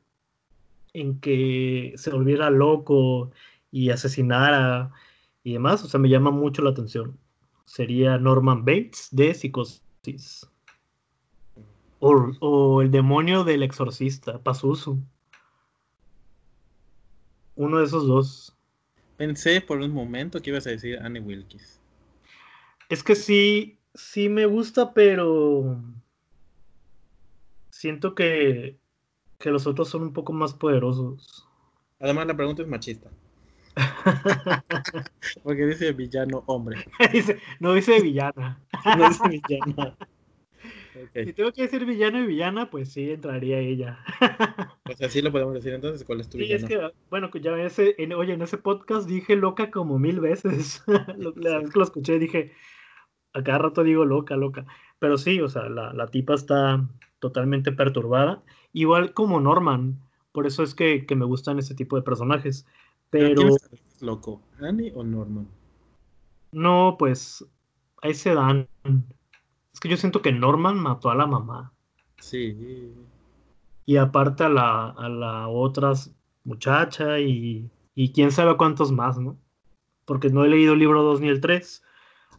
en 0.93 1.20
que 1.20 1.93
se 1.97 2.11
volviera 2.11 2.49
loco 2.49 3.32
y 3.72 3.89
asesinara 3.89 4.91
y 5.43 5.53
demás, 5.53 5.84
o 5.84 5.88
sea, 5.88 5.99
me 5.99 6.09
llama 6.09 6.32
mucho 6.32 6.61
la 6.61 6.70
atención. 6.72 7.18
Sería 7.66 8.18
Norman 8.18 8.66
Bates 8.66 9.09
de 9.11 9.34
Psicosis. 9.34 10.49
O, 11.99 12.82
el 12.82 12.91
demonio 12.91 13.43
del 13.43 13.64
exorcista, 13.64 14.38
Pazuzu. 14.39 14.99
Uno 17.55 17.79
de 17.79 17.85
esos 17.85 18.07
dos. 18.07 18.55
Pensé 19.17 19.61
por 19.61 19.79
un 19.79 19.91
momento 19.91 20.41
que 20.41 20.49
ibas 20.49 20.67
a 20.67 20.71
decir 20.71 20.99
Annie 20.99 21.21
Wilkes. 21.21 21.79
Es 22.89 23.03
que 23.03 23.15
sí, 23.15 23.77
sí 23.93 24.29
me 24.29 24.45
gusta, 24.45 24.93
pero 24.93 25.81
siento 27.69 28.15
que, 28.15 28.77
que 29.39 29.51
los 29.51 29.67
otros 29.67 29.89
son 29.89 30.03
un 30.03 30.13
poco 30.13 30.33
más 30.33 30.53
poderosos. 30.53 31.47
Además, 31.99 32.27
la 32.27 32.35
pregunta 32.35 32.61
es 32.61 32.67
machista. 32.67 33.09
Porque 35.43 35.65
dice 35.65 35.91
villano 35.93 36.43
hombre. 36.47 36.85
no 37.59 37.73
dice 37.73 38.01
villana. 38.01 38.59
no 38.97 39.09
dice 39.09 39.27
villana. 39.29 39.95
Si 41.13 41.33
tengo 41.33 41.51
que 41.51 41.63
decir 41.63 41.85
villano 41.85 42.19
y 42.19 42.27
villana, 42.27 42.69
pues 42.69 42.91
sí 42.91 43.11
entraría 43.11 43.59
ella. 43.59 43.99
pues 44.83 45.01
así 45.01 45.21
lo 45.21 45.31
podemos 45.31 45.53
decir 45.53 45.73
entonces, 45.73 46.03
¿cuál 46.05 46.21
es 46.21 46.29
tu 46.29 46.37
sí, 46.37 46.51
es 46.51 46.65
que, 46.65 46.91
bueno, 47.09 47.29
ya 47.33 47.57
ese, 47.57 47.95
en, 47.97 48.13
oye, 48.13 48.33
en 48.33 48.41
ese 48.41 48.57
podcast 48.57 49.07
dije 49.07 49.35
loca 49.35 49.71
como 49.71 49.99
mil 49.99 50.19
veces. 50.19 50.83
la 51.35 51.59
vez 51.59 51.71
que 51.71 51.79
lo 51.79 51.85
escuché 51.85 52.19
dije, 52.19 52.51
a 53.33 53.43
cada 53.43 53.57
rato 53.57 53.83
digo 53.83 54.05
loca, 54.05 54.35
loca. 54.35 54.65
Pero 54.99 55.17
sí, 55.17 55.41
o 55.41 55.49
sea, 55.49 55.69
la, 55.69 55.93
la 55.93 56.07
tipa 56.07 56.35
está, 56.35 56.87
totalmente 57.23 57.71
perturbada, 57.71 58.43
igual 58.73 59.13
como 59.13 59.39
Norman. 59.39 59.97
Por 60.33 60.45
eso 60.45 60.61
es 60.61 60.75
que, 60.75 61.05
me 61.15 61.23
gustan 61.23 61.57
ese 61.57 61.73
tipo 61.73 61.95
de 61.95 62.01
personajes. 62.01 62.65
Pero. 63.11 63.35
¿Quién 63.35 63.47
es 63.47 64.01
loco? 64.01 64.41
¿Annie 64.59 64.91
o 64.93 65.05
Norman? 65.05 65.47
No, 66.51 66.97
pues 66.99 67.45
ahí 68.01 68.13
se 68.13 68.33
dan. 68.33 68.67
Es 69.74 69.80
que 69.80 69.89
yo 69.89 69.97
siento 69.97 70.21
que 70.21 70.32
Norman 70.32 70.78
mató 70.78 71.09
a 71.09 71.15
la 71.15 71.26
mamá. 71.26 71.74
Sí. 72.19 72.93
Y 73.86 73.97
aparte 73.97 74.43
a 74.43 74.49
la, 74.49 74.89
a 74.89 75.09
la 75.09 75.47
otra 75.47 75.93
muchacha 76.43 77.19
y, 77.19 77.69
y 77.95 78.11
quién 78.11 78.32
sabe 78.32 78.55
cuántos 78.55 78.91
más, 78.91 79.17
¿no? 79.17 79.38
Porque 80.05 80.30
no 80.30 80.45
he 80.45 80.49
leído 80.49 80.74
el 80.74 80.80
libro 80.80 81.01
2 81.03 81.21
ni 81.21 81.30
el 81.30 81.41
3. 81.41 81.84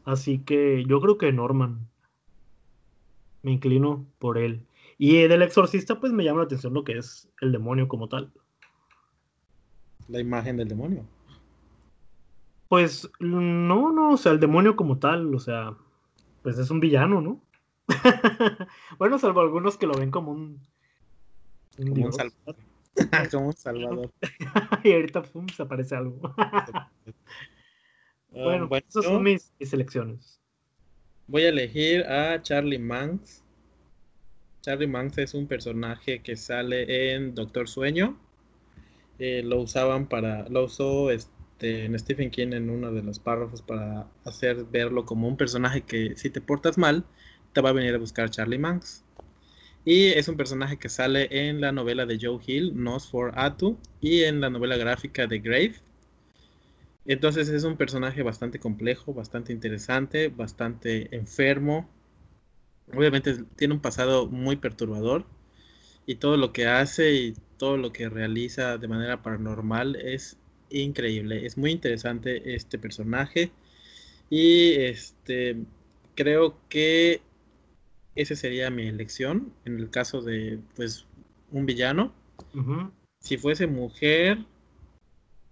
Así 0.04 0.38
que 0.38 0.84
yo 0.86 1.00
creo 1.00 1.18
que 1.18 1.32
Norman. 1.32 1.88
Me 3.42 3.52
inclino 3.52 4.06
por 4.18 4.38
él. 4.38 4.66
Y 4.96 5.16
del 5.26 5.42
exorcista, 5.42 6.00
pues 6.00 6.12
me 6.12 6.24
llama 6.24 6.40
la 6.40 6.44
atención 6.44 6.72
lo 6.72 6.84
que 6.84 6.98
es 6.98 7.28
el 7.40 7.52
demonio 7.52 7.88
como 7.88 8.08
tal. 8.08 8.32
La 10.08 10.20
imagen 10.20 10.56
del 10.56 10.68
demonio. 10.68 11.04
Pues 12.68 13.10
no, 13.20 13.92
no, 13.92 14.12
o 14.12 14.16
sea, 14.16 14.32
el 14.32 14.40
demonio 14.40 14.76
como 14.76 14.98
tal, 14.98 15.34
o 15.34 15.38
sea, 15.38 15.76
pues 16.44 16.58
es 16.58 16.70
un 16.70 16.78
villano, 16.78 17.22
¿no? 17.22 17.40
bueno, 18.98 19.18
salvo 19.18 19.40
algunos 19.40 19.78
que 19.78 19.86
lo 19.86 19.94
ven 19.94 20.10
como 20.10 20.30
un, 20.30 20.60
como, 21.74 22.04
un 22.04 22.12
salvador. 22.12 22.56
como 23.30 23.46
un 23.46 23.52
salvador. 23.54 24.12
y 24.84 24.92
ahorita 24.92 25.22
pum, 25.22 25.48
se 25.48 25.62
aparece 25.62 25.96
algo. 25.96 26.20
bueno, 28.30 28.68
bueno, 28.68 28.86
esas 28.86 29.06
son 29.06 29.22
mis, 29.22 29.54
mis 29.58 29.70
selecciones. 29.70 30.38
Voy 31.28 31.44
a 31.44 31.48
elegir 31.48 32.02
a 32.02 32.42
Charlie 32.42 32.78
Manx. 32.78 33.42
Charlie 34.60 34.86
Manx 34.86 35.16
es 35.16 35.32
un 35.32 35.46
personaje 35.46 36.20
que 36.20 36.36
sale 36.36 37.14
en 37.14 37.34
Doctor 37.34 37.68
Sueño. 37.68 38.18
Eh, 39.18 39.42
lo 39.42 39.62
usaban 39.62 40.06
para, 40.10 40.46
lo 40.50 40.64
usó 40.64 41.10
este, 41.64 41.84
en 41.86 41.98
Stephen 41.98 42.30
King 42.30 42.52
en 42.52 42.68
uno 42.68 42.92
de 42.92 43.02
los 43.02 43.18
párrafos 43.18 43.62
para 43.62 44.06
hacer 44.24 44.64
verlo 44.64 45.06
como 45.06 45.28
un 45.28 45.36
personaje 45.38 45.80
que 45.82 46.14
si 46.16 46.28
te 46.28 46.42
portas 46.42 46.76
mal, 46.76 47.04
te 47.54 47.62
va 47.62 47.70
a 47.70 47.72
venir 47.72 47.94
a 47.94 47.98
buscar 47.98 48.30
Charlie 48.30 48.58
Manx. 48.58 49.02
Y 49.84 50.08
es 50.08 50.28
un 50.28 50.36
personaje 50.36 50.78
que 50.78 50.88
sale 50.88 51.28
en 51.30 51.60
la 51.60 51.72
novela 51.72 52.04
de 52.06 52.18
Joe 52.20 52.38
Hill, 52.46 52.72
Nos 52.74 53.08
for 53.08 53.32
Atu, 53.36 53.78
y 54.00 54.24
en 54.24 54.40
la 54.40 54.50
novela 54.50 54.76
gráfica 54.76 55.26
de 55.26 55.38
Grave. 55.38 55.74
Entonces 57.06 57.48
es 57.48 57.64
un 57.64 57.76
personaje 57.76 58.22
bastante 58.22 58.58
complejo, 58.58 59.14
bastante 59.14 59.52
interesante, 59.52 60.28
bastante 60.28 61.14
enfermo. 61.16 61.88
Obviamente 62.94 63.42
tiene 63.56 63.74
un 63.74 63.80
pasado 63.80 64.26
muy 64.26 64.56
perturbador 64.56 65.24
y 66.06 66.16
todo 66.16 66.36
lo 66.36 66.52
que 66.52 66.66
hace 66.66 67.14
y 67.14 67.34
todo 67.56 67.78
lo 67.78 67.92
que 67.92 68.08
realiza 68.10 68.76
de 68.78 68.88
manera 68.88 69.22
paranormal 69.22 69.96
es 69.96 70.38
increíble. 70.70 71.46
Es 71.46 71.56
muy 71.56 71.70
interesante 71.70 72.54
este 72.54 72.78
personaje 72.78 73.52
y 74.30 74.72
este 74.74 75.56
creo 76.14 76.58
que 76.68 77.22
esa 78.14 78.36
sería 78.36 78.70
mi 78.70 78.86
elección 78.86 79.52
en 79.64 79.78
el 79.78 79.90
caso 79.90 80.22
de 80.22 80.58
pues 80.76 81.06
un 81.50 81.66
villano. 81.66 82.12
Si 83.18 83.36
fuese 83.38 83.66
mujer, 83.66 84.38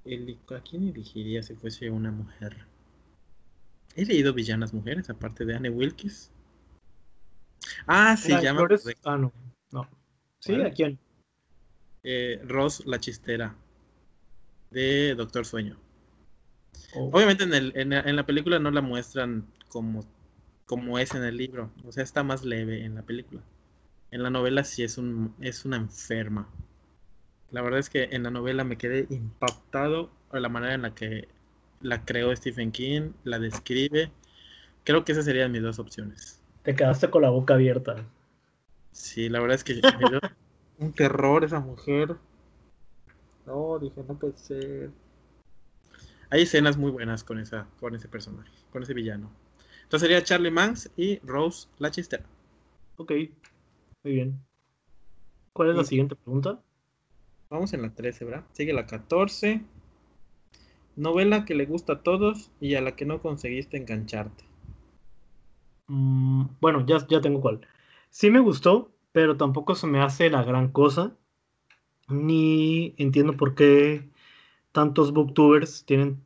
¿A 0.04 0.60
quién 0.60 0.88
elegiría 0.88 1.42
si 1.42 1.54
fuese 1.54 1.88
una 1.88 2.10
mujer? 2.10 2.66
He 3.94 4.04
leído 4.04 4.34
villanas 4.34 4.74
mujeres, 4.74 5.08
aparte 5.10 5.44
de 5.44 5.54
Anne 5.54 5.70
Wilkes. 5.70 6.32
Ah, 7.86 8.16
sí, 8.16 8.32
llama. 8.42 8.66
Ah, 9.04 9.16
no. 9.16 9.32
no. 9.70 9.88
¿Sí? 10.40 10.54
¿A 10.54 10.72
quién? 10.72 10.98
Eh, 12.02 12.40
Ross 12.44 12.84
la 12.84 12.98
chistera. 12.98 13.54
De 14.72 15.14
Doctor 15.14 15.44
Sueño. 15.44 15.76
Oh. 16.94 17.10
Obviamente 17.12 17.44
en, 17.44 17.54
el, 17.54 17.72
en, 17.76 18.16
la 18.16 18.26
película 18.26 18.58
no 18.58 18.70
la 18.70 18.80
muestran 18.80 19.46
como, 19.68 20.04
como 20.66 20.98
es 20.98 21.14
en 21.14 21.24
el 21.24 21.36
libro. 21.36 21.70
O 21.86 21.92
sea, 21.92 22.02
está 22.02 22.22
más 22.22 22.44
leve 22.44 22.84
en 22.84 22.94
la 22.94 23.02
película. 23.02 23.42
En 24.10 24.22
la 24.22 24.30
novela 24.30 24.64
sí 24.64 24.82
es, 24.82 24.98
un, 24.98 25.34
es 25.40 25.64
una 25.64 25.76
enferma. 25.76 26.48
La 27.50 27.62
verdad 27.62 27.80
es 27.80 27.90
que 27.90 28.04
en 28.12 28.22
la 28.22 28.30
novela 28.30 28.64
me 28.64 28.78
quedé 28.78 29.06
impactado 29.10 30.10
por 30.30 30.40
la 30.40 30.48
manera 30.48 30.74
en 30.74 30.82
la 30.82 30.94
que 30.94 31.28
la 31.80 32.04
creó 32.04 32.34
Stephen 32.34 32.72
King, 32.72 33.12
la 33.24 33.38
describe. 33.38 34.10
Creo 34.84 35.04
que 35.04 35.12
esas 35.12 35.24
serían 35.24 35.52
mis 35.52 35.62
dos 35.62 35.78
opciones. 35.78 36.40
Te 36.62 36.74
quedaste 36.74 37.10
con 37.10 37.22
la 37.22 37.30
boca 37.30 37.54
abierta. 37.54 38.04
Sí, 38.92 39.28
la 39.28 39.40
verdad 39.40 39.56
es 39.56 39.64
que 39.64 39.74
me 39.74 40.08
dio 40.10 40.20
un 40.78 40.92
terror 40.92 41.44
esa 41.44 41.60
mujer. 41.60 42.16
No, 43.46 43.78
dije, 43.78 44.02
no 44.06 44.18
puede 44.18 44.36
ser. 44.36 44.90
Hay 46.30 46.42
escenas 46.42 46.76
muy 46.76 46.90
buenas 46.90 47.24
con 47.24 47.38
esa, 47.38 47.66
con 47.78 47.94
ese 47.94 48.08
personaje, 48.08 48.50
con 48.70 48.82
ese 48.82 48.94
villano. 48.94 49.30
Entonces 49.82 50.08
sería 50.08 50.24
Charlie 50.24 50.50
Manx 50.50 50.90
y 50.96 51.18
Rose 51.18 51.68
la 51.78 51.90
chistera. 51.90 52.24
Ok, 52.96 53.12
muy 54.04 54.14
bien. 54.14 54.40
¿Cuál 55.52 55.70
es 55.70 55.76
la 55.76 55.84
siguiente 55.84 56.16
pregunta? 56.16 56.62
Vamos 57.50 57.74
en 57.74 57.82
la 57.82 57.94
13, 57.94 58.24
¿verdad? 58.24 58.44
Sigue 58.52 58.72
la 58.72 58.86
14. 58.86 59.62
Novela 60.96 61.44
que 61.44 61.54
le 61.54 61.66
gusta 61.66 61.94
a 61.94 62.02
todos 62.02 62.50
y 62.60 62.74
a 62.74 62.80
la 62.80 62.96
que 62.96 63.04
no 63.04 63.20
conseguiste 63.20 63.76
engancharte. 63.76 64.44
Mm, 65.88 66.44
bueno, 66.60 66.86
ya, 66.86 67.06
ya 67.06 67.20
tengo 67.20 67.40
cuál. 67.42 67.60
Sí 68.08 68.30
me 68.30 68.40
gustó, 68.40 68.90
pero 69.12 69.36
tampoco 69.36 69.74
se 69.74 69.86
me 69.86 70.00
hace 70.00 70.30
la 70.30 70.42
gran 70.42 70.68
cosa. 70.68 71.12
Ni 72.12 72.94
entiendo 72.98 73.36
por 73.36 73.54
qué 73.54 74.08
tantos 74.72 75.12
booktubers 75.12 75.84
tienen 75.84 76.22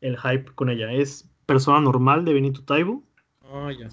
el 0.00 0.18
hype 0.18 0.52
con 0.54 0.70
ella. 0.70 0.92
Es 0.92 1.28
Persona 1.46 1.80
Normal 1.80 2.24
de 2.24 2.34
Benito 2.34 2.62
Taibo. 2.62 3.02
Oh, 3.50 3.70
ya. 3.70 3.88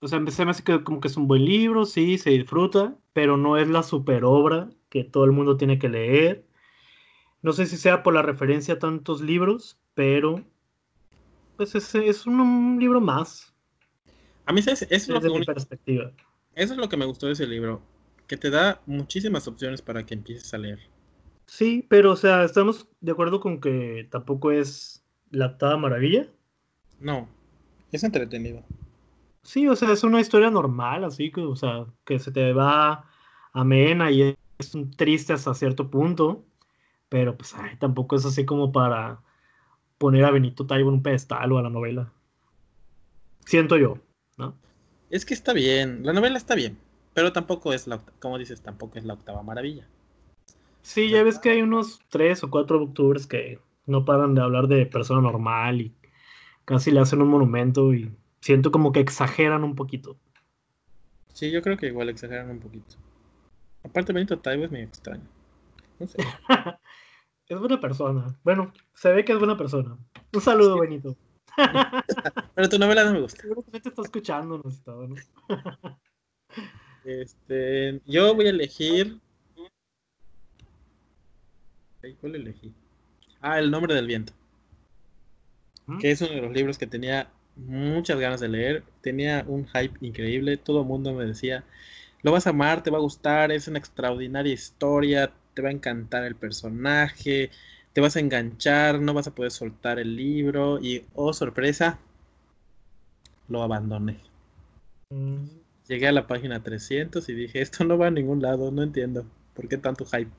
O 0.00 0.08
sea, 0.08 0.24
se 0.28 0.44
me 0.44 0.50
hace 0.50 0.64
que 0.64 0.82
como 0.82 1.00
que 1.00 1.08
es 1.08 1.16
un 1.16 1.28
buen 1.28 1.44
libro, 1.44 1.84
sí, 1.84 2.16
se 2.16 2.30
disfruta, 2.30 2.96
pero 3.12 3.36
no 3.36 3.58
es 3.58 3.68
la 3.68 3.82
super 3.82 4.24
obra 4.24 4.70
que 4.88 5.04
todo 5.04 5.24
el 5.24 5.32
mundo 5.32 5.56
tiene 5.56 5.78
que 5.78 5.88
leer. 5.88 6.46
No 7.42 7.52
sé 7.52 7.66
si 7.66 7.76
sea 7.76 8.02
por 8.02 8.14
la 8.14 8.22
referencia 8.22 8.74
a 8.74 8.78
tantos 8.78 9.20
libros, 9.20 9.78
pero 9.94 10.42
pues 11.56 11.74
es, 11.74 11.94
es 11.94 12.26
un, 12.26 12.78
libro 12.80 13.00
más. 13.00 13.54
A 14.46 14.52
mí 14.52 14.60
eso 14.60 14.86
es 14.88 15.08
lo 15.08 15.20
que 15.20 15.44
perspectiva. 15.44 16.12
Eso 16.54 16.72
es 16.72 16.78
lo 16.78 16.88
que 16.88 16.96
me 16.96 17.04
gustó 17.04 17.26
de 17.26 17.32
ese 17.32 17.46
libro, 17.46 17.82
que 18.30 18.36
te 18.36 18.50
da 18.50 18.80
muchísimas 18.86 19.48
opciones 19.48 19.82
para 19.82 20.06
que 20.06 20.14
empieces 20.14 20.54
a 20.54 20.58
leer. 20.58 20.78
Sí, 21.46 21.84
pero 21.88 22.12
o 22.12 22.16
sea, 22.16 22.44
estamos 22.44 22.86
de 23.00 23.10
acuerdo 23.10 23.40
con 23.40 23.60
que 23.60 24.06
tampoco 24.08 24.52
es 24.52 25.02
la 25.32 25.46
octava 25.46 25.76
maravilla. 25.76 26.28
No, 27.00 27.28
es 27.90 28.04
entretenido. 28.04 28.62
Sí, 29.42 29.66
o 29.66 29.74
sea, 29.74 29.90
es 29.90 30.04
una 30.04 30.20
historia 30.20 30.48
normal, 30.48 31.02
así 31.02 31.32
que, 31.32 31.40
o 31.40 31.56
sea, 31.56 31.86
que 32.04 32.20
se 32.20 32.30
te 32.30 32.52
va 32.52 33.10
amena 33.52 34.12
y 34.12 34.36
es 34.58 34.74
un 34.76 34.92
triste 34.92 35.32
hasta 35.32 35.52
cierto 35.52 35.90
punto, 35.90 36.44
pero 37.08 37.36
pues 37.36 37.52
tampoco 37.80 38.14
es 38.14 38.24
así 38.24 38.44
como 38.44 38.70
para 38.70 39.22
poner 39.98 40.24
a 40.24 40.30
Benito 40.30 40.66
Taibo 40.66 40.90
en 40.90 40.94
un 40.94 41.02
pedestal 41.02 41.50
o 41.50 41.58
a 41.58 41.62
la 41.62 41.70
novela. 41.70 42.12
Siento 43.44 43.76
yo, 43.76 43.98
¿no? 44.36 44.54
Es 45.10 45.26
que 45.26 45.34
está 45.34 45.52
bien, 45.52 46.06
la 46.06 46.12
novela 46.12 46.38
está 46.38 46.54
bien, 46.54 46.78
pero 47.14 47.32
tampoco 47.32 47.72
es 47.72 47.86
la, 47.86 48.00
como 48.20 48.38
dices, 48.38 48.62
tampoco 48.62 48.98
es 48.98 49.04
la 49.04 49.14
octava 49.14 49.42
maravilla. 49.42 49.86
Sí, 50.82 51.10
ya 51.10 51.22
ves 51.22 51.38
que 51.38 51.50
hay 51.50 51.62
unos 51.62 52.00
tres 52.08 52.42
o 52.42 52.50
cuatro 52.50 52.78
booktubers 52.78 53.26
que 53.26 53.60
no 53.86 54.04
paran 54.04 54.34
de 54.34 54.42
hablar 54.42 54.66
de 54.68 54.86
persona 54.86 55.20
normal 55.20 55.80
y 55.80 55.94
casi 56.64 56.90
le 56.90 57.00
hacen 57.00 57.20
un 57.22 57.28
monumento 57.28 57.92
y 57.92 58.10
siento 58.40 58.70
como 58.70 58.92
que 58.92 59.00
exageran 59.00 59.64
un 59.64 59.74
poquito. 59.74 60.16
Sí, 61.32 61.50
yo 61.50 61.62
creo 61.62 61.76
que 61.76 61.86
igual 61.86 62.08
exageran 62.08 62.50
un 62.50 62.60
poquito. 62.60 62.96
Aparte, 63.84 64.12
Benito 64.12 64.38
Taibo 64.38 64.64
es 64.64 64.70
medio 64.70 64.86
extraño. 64.86 65.26
No 65.98 66.06
sé. 66.06 66.18
es 67.48 67.58
buena 67.58 67.80
persona. 67.80 68.38
Bueno, 68.42 68.72
se 68.94 69.12
ve 69.12 69.24
que 69.24 69.32
es 69.32 69.38
buena 69.38 69.56
persona. 69.56 69.96
Un 70.32 70.40
saludo, 70.40 70.78
Benito. 70.80 71.16
Pero 72.54 72.68
tu 72.68 72.78
novela 72.78 73.04
no 73.04 73.12
me 73.12 73.20
gusta. 73.20 73.42
Seguro 73.42 73.62
que 73.62 73.80
te 73.80 73.88
está 73.88 74.02
escuchando, 74.02 74.62
¿no? 74.62 75.14
este, 77.10 78.00
yo 78.06 78.34
voy 78.34 78.46
a 78.46 78.50
elegir. 78.50 79.18
¿Cuál 82.20 82.34
elegí? 82.34 82.72
Ah, 83.40 83.58
El 83.58 83.70
nombre 83.70 83.94
del 83.94 84.06
viento. 84.06 84.32
¿Mm? 85.86 85.98
Que 85.98 86.10
es 86.10 86.20
uno 86.20 86.30
de 86.30 86.42
los 86.42 86.52
libros 86.52 86.78
que 86.78 86.86
tenía 86.86 87.30
muchas 87.56 88.18
ganas 88.18 88.40
de 88.40 88.48
leer. 88.48 88.84
Tenía 89.02 89.44
un 89.46 89.66
hype 89.66 89.98
increíble. 90.00 90.56
Todo 90.56 90.80
el 90.80 90.86
mundo 90.86 91.12
me 91.12 91.26
decía, 91.26 91.64
lo 92.22 92.32
vas 92.32 92.46
a 92.46 92.50
amar, 92.50 92.82
te 92.82 92.90
va 92.90 92.98
a 92.98 93.02
gustar, 93.02 93.52
es 93.52 93.68
una 93.68 93.78
extraordinaria 93.78 94.52
historia, 94.52 95.32
te 95.54 95.62
va 95.62 95.68
a 95.68 95.72
encantar 95.72 96.24
el 96.24 96.36
personaje, 96.36 97.50
te 97.92 98.00
vas 98.00 98.16
a 98.16 98.20
enganchar, 98.20 99.00
no 99.00 99.14
vas 99.14 99.26
a 99.26 99.34
poder 99.34 99.50
soltar 99.50 99.98
el 99.98 100.16
libro 100.16 100.78
y, 100.80 101.04
oh 101.14 101.32
sorpresa, 101.32 101.98
lo 103.48 103.62
abandoné. 103.62 104.20
Mm. 105.10 105.59
Llegué 105.90 106.06
a 106.06 106.12
la 106.12 106.28
página 106.28 106.62
300 106.62 107.28
y 107.28 107.34
dije, 107.34 107.60
esto 107.60 107.82
no 107.82 107.98
va 107.98 108.06
a 108.06 108.10
ningún 108.12 108.40
lado, 108.40 108.70
no 108.70 108.84
entiendo 108.84 109.26
por 109.54 109.66
qué 109.66 109.76
tanto 109.76 110.04
hype. 110.04 110.30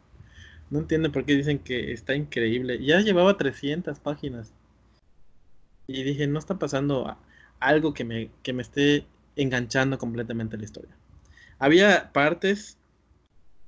No 0.70 0.80
entiendo 0.80 1.12
por 1.12 1.26
qué 1.26 1.36
dicen 1.36 1.60
que 1.60 1.92
está 1.92 2.16
increíble. 2.16 2.82
Ya 2.82 3.02
llevaba 3.02 3.36
300 3.36 4.00
páginas. 4.00 4.54
Y 5.88 6.04
dije, 6.04 6.26
no 6.26 6.40
está 6.40 6.58
pasando 6.58 7.18
algo 7.60 7.94
que 7.94 8.06
me, 8.06 8.30
que 8.44 8.54
me 8.54 8.62
esté 8.62 9.04
enganchando 9.36 9.98
completamente 9.98 10.56
la 10.56 10.64
historia. 10.64 10.96
Había 11.60 12.14
partes 12.14 12.78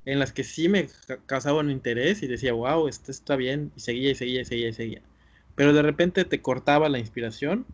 en 0.05 0.19
las 0.19 0.31
que 0.31 0.45
sí 0.45 0.69
me 0.69 0.87
causaban 1.25 1.69
interés 1.69 2.23
y 2.23 2.27
decía, 2.27 2.53
wow, 2.53 2.87
esto 2.87 3.11
está 3.11 3.35
bien, 3.35 3.73
y 3.75 3.81
seguía 3.81 4.11
y 4.11 4.15
seguía 4.15 4.39
y 4.39 4.45
seguía 4.45 4.69
y 4.69 4.73
seguía. 4.73 5.01
Pero 5.55 5.73
de 5.73 5.81
repente 5.81 6.23
te 6.23 6.41
cortaba 6.41 6.87
la 6.87 6.99
inspiración 6.99 7.65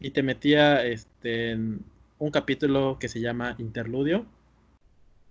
y 0.00 0.12
te 0.12 0.22
metía 0.22 0.86
este, 0.86 1.50
en 1.50 1.91
un 2.22 2.30
capítulo 2.30 2.98
que 3.00 3.08
se 3.08 3.20
llama 3.20 3.56
Interludio. 3.58 4.24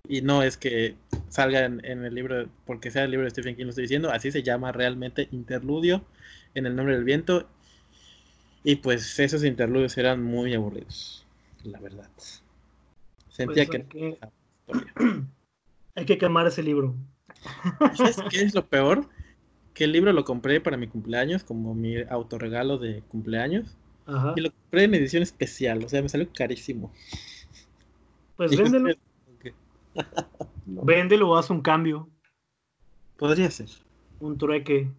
Y 0.09 0.21
no 0.23 0.43
es 0.43 0.57
que 0.57 0.95
salga 1.29 1.63
en, 1.63 1.85
el 1.85 2.13
libro, 2.13 2.49
porque 2.65 2.91
sea 2.91 3.05
el 3.05 3.11
libro 3.11 3.23
de 3.23 3.29
Stephen 3.29 3.55
King, 3.55 3.63
lo 3.63 3.69
estoy 3.69 3.83
diciendo, 3.83 4.11
así 4.11 4.29
se 4.29 4.43
llama 4.43 4.73
realmente 4.73 5.29
Interludio 5.31 6.03
en 6.53 6.65
el 6.65 6.75
nombre 6.75 6.95
del 6.95 7.05
viento. 7.05 7.47
Y 8.65 8.75
pues 8.75 9.17
esos 9.19 9.45
interludios 9.45 9.97
eran 9.97 10.21
muy 10.21 10.53
aburridos, 10.53 11.25
la 11.63 11.79
verdad. 11.79 12.09
Sentía 13.29 13.65
Pues 13.65 13.85
que... 13.85 14.17
Hay 15.95 16.05
que 16.05 16.17
quemar 16.17 16.45
ese 16.47 16.61
libro. 16.61 16.93
¿Sabes 17.95 18.17
qué 18.29 18.41
es 18.41 18.53
lo 18.53 18.65
peor? 18.65 19.07
Que 19.73 19.85
el 19.85 19.93
libro 19.93 20.11
lo 20.11 20.25
compré 20.25 20.59
para 20.59 20.75
mi 20.75 20.87
cumpleaños, 20.87 21.45
como 21.45 21.73
mi 21.73 22.01
autorregalo 22.01 22.77
de 22.77 23.01
cumpleaños. 23.07 23.77
Ajá. 24.11 24.33
Y 24.35 24.41
lo 24.41 24.51
compré 24.51 24.83
en 24.83 24.95
edición 24.95 25.23
especial, 25.23 25.83
o 25.83 25.89
sea, 25.89 26.01
me 26.01 26.09
salió 26.09 26.27
carísimo. 26.33 26.91
Pues 28.35 28.51
Y 28.51 28.57
véndelo, 28.57 28.89
véndelo 30.65 31.29
o 31.29 31.37
haz 31.37 31.49
un 31.49 31.61
cambio, 31.61 32.09
Podría 33.17 33.51
ser. 33.51 33.69
un 34.19 34.37
trueque, 34.37 34.89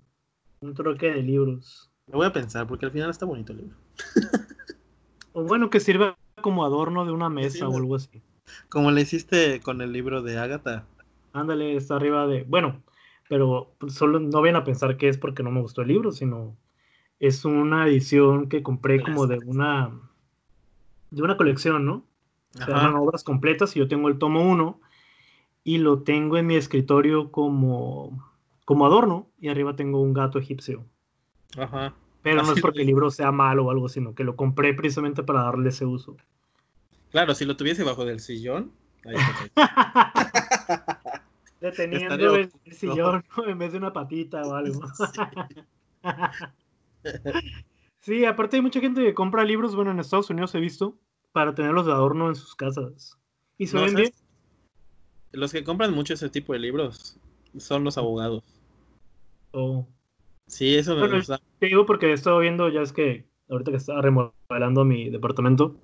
un 0.60 0.74
trueque 0.74 1.10
de 1.10 1.22
libros. 1.22 1.90
Lo 2.06 2.18
voy 2.18 2.26
a 2.26 2.32
pensar, 2.32 2.66
porque 2.66 2.86
al 2.86 2.92
final 2.92 3.10
está 3.10 3.26
bonito 3.26 3.52
el 3.52 3.58
libro. 3.58 3.76
O 5.32 5.44
bueno, 5.44 5.70
que 5.70 5.80
sirva 5.80 6.16
como 6.40 6.64
adorno 6.64 7.04
de 7.04 7.12
una 7.12 7.28
mesa 7.28 7.58
Sí, 7.58 7.62
o 7.62 7.76
algo 7.76 7.96
así. 7.96 8.22
Como 8.68 8.90
le 8.90 9.00
hiciste 9.00 9.60
con 9.60 9.80
el 9.80 9.92
libro 9.92 10.22
de 10.22 10.38
Agatha. 10.38 10.84
Ándale, 11.32 11.76
está 11.76 11.96
arriba 11.96 12.26
de. 12.26 12.44
Bueno, 12.44 12.82
pero 13.28 13.74
solo 13.88 14.20
no 14.20 14.40
vayan 14.40 14.56
a 14.56 14.64
pensar 14.64 14.96
que 14.96 15.08
es 15.08 15.16
porque 15.16 15.42
no 15.42 15.50
me 15.50 15.62
gustó 15.62 15.82
el 15.82 15.88
libro, 15.88 16.12
sino 16.12 16.56
es 17.22 17.44
una 17.44 17.86
edición 17.86 18.48
que 18.48 18.64
compré 18.64 19.00
como 19.00 19.28
de 19.28 19.38
una 19.46 19.92
de 21.12 21.22
una 21.22 21.36
colección, 21.36 21.86
¿no? 21.86 22.04
O 22.56 22.58
sea, 22.58 22.66
eran 22.66 22.96
obras 22.96 23.22
completas 23.22 23.76
y 23.76 23.78
yo 23.78 23.86
tengo 23.86 24.08
el 24.08 24.18
tomo 24.18 24.42
1 24.42 24.80
y 25.62 25.78
lo 25.78 26.02
tengo 26.02 26.36
en 26.36 26.48
mi 26.48 26.56
escritorio 26.56 27.30
como, 27.30 28.28
como 28.64 28.86
adorno 28.86 29.28
y 29.40 29.50
arriba 29.50 29.76
tengo 29.76 30.02
un 30.02 30.12
gato 30.12 30.40
egipcio. 30.40 30.84
Ajá. 31.56 31.94
Pero 32.22 32.42
no 32.42 32.52
es 32.52 32.60
porque 32.60 32.80
el 32.80 32.88
libro 32.88 33.08
sea 33.12 33.30
malo 33.30 33.66
o 33.66 33.70
algo, 33.70 33.88
sino 33.88 34.16
que 34.16 34.24
lo 34.24 34.34
compré 34.34 34.74
precisamente 34.74 35.22
para 35.22 35.44
darle 35.44 35.68
ese 35.68 35.86
uso. 35.86 36.16
Claro, 37.12 37.36
si 37.36 37.44
lo 37.44 37.56
tuviese 37.56 37.84
bajo 37.84 38.04
del 38.04 38.18
sillón. 38.18 38.72
ahí 39.04 39.14
está. 39.14 40.12
Deteniendo 41.60 42.34
el, 42.34 42.50
el 42.64 42.72
sillón 42.72 43.24
¿no? 43.36 43.46
en 43.46 43.58
vez 43.58 43.70
de 43.70 43.78
una 43.78 43.92
patita 43.92 44.42
o 44.42 44.54
algo. 44.54 44.80
Sí, 46.02 46.10
aparte 48.28 48.56
hay 48.56 48.62
mucha 48.62 48.80
gente 48.80 49.02
que 49.02 49.14
compra 49.14 49.44
libros, 49.44 49.74
bueno, 49.74 49.90
en 49.90 50.00
Estados 50.00 50.30
Unidos 50.30 50.54
he 50.54 50.60
visto, 50.60 50.98
para 51.32 51.54
tenerlos 51.54 51.86
de 51.86 51.92
adorno 51.92 52.28
en 52.28 52.34
sus 52.34 52.54
casas. 52.54 53.18
Y 53.58 53.66
se 53.66 53.76
No. 53.76 53.86
Los 55.32 55.52
que 55.52 55.64
compran 55.64 55.94
mucho 55.94 56.12
ese 56.14 56.28
tipo 56.28 56.52
de 56.52 56.58
libros 56.58 57.18
son 57.56 57.84
los 57.84 57.96
abogados. 57.98 58.44
o- 59.52 59.86
Sí, 60.46 60.74
eso 60.74 60.94
me 60.94 61.00
Bueno, 61.00 61.16
gusta. 61.16 61.40
Te 61.58 61.66
digo 61.66 61.86
porque 61.86 62.06
he 62.06 62.12
estado 62.12 62.38
viendo, 62.38 62.68
ya 62.68 62.82
es 62.82 62.92
que 62.92 63.26
ahorita 63.48 63.70
que 63.70 63.76
estaba 63.78 64.02
remodelando 64.02 64.84
mi 64.84 65.08
departamento, 65.08 65.76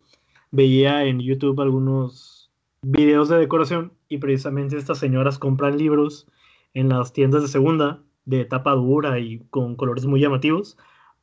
veía 0.51 1.05
en 1.05 1.21
YouTube 1.21 1.61
algunos 1.61 2.51
videos 2.83 3.29
de 3.29 3.39
decoración 3.39 3.93
y 4.09 4.19
precisamente 4.19 4.77
estas 4.77 4.99
señoras 4.99 5.39
compran 5.39 5.79
libros 5.79 6.27
en 6.75 6.89
las 6.91 7.13
tiendas 7.13 7.43
de 7.43 7.49
segunda 7.49 8.03
de 8.25 8.45
tapa 8.45 8.73
dura 8.73 9.19
y 9.19 9.41
con 9.51 9.75
colores 9.77 10.05
muy 10.07 10.21
llamativos 10.21 10.77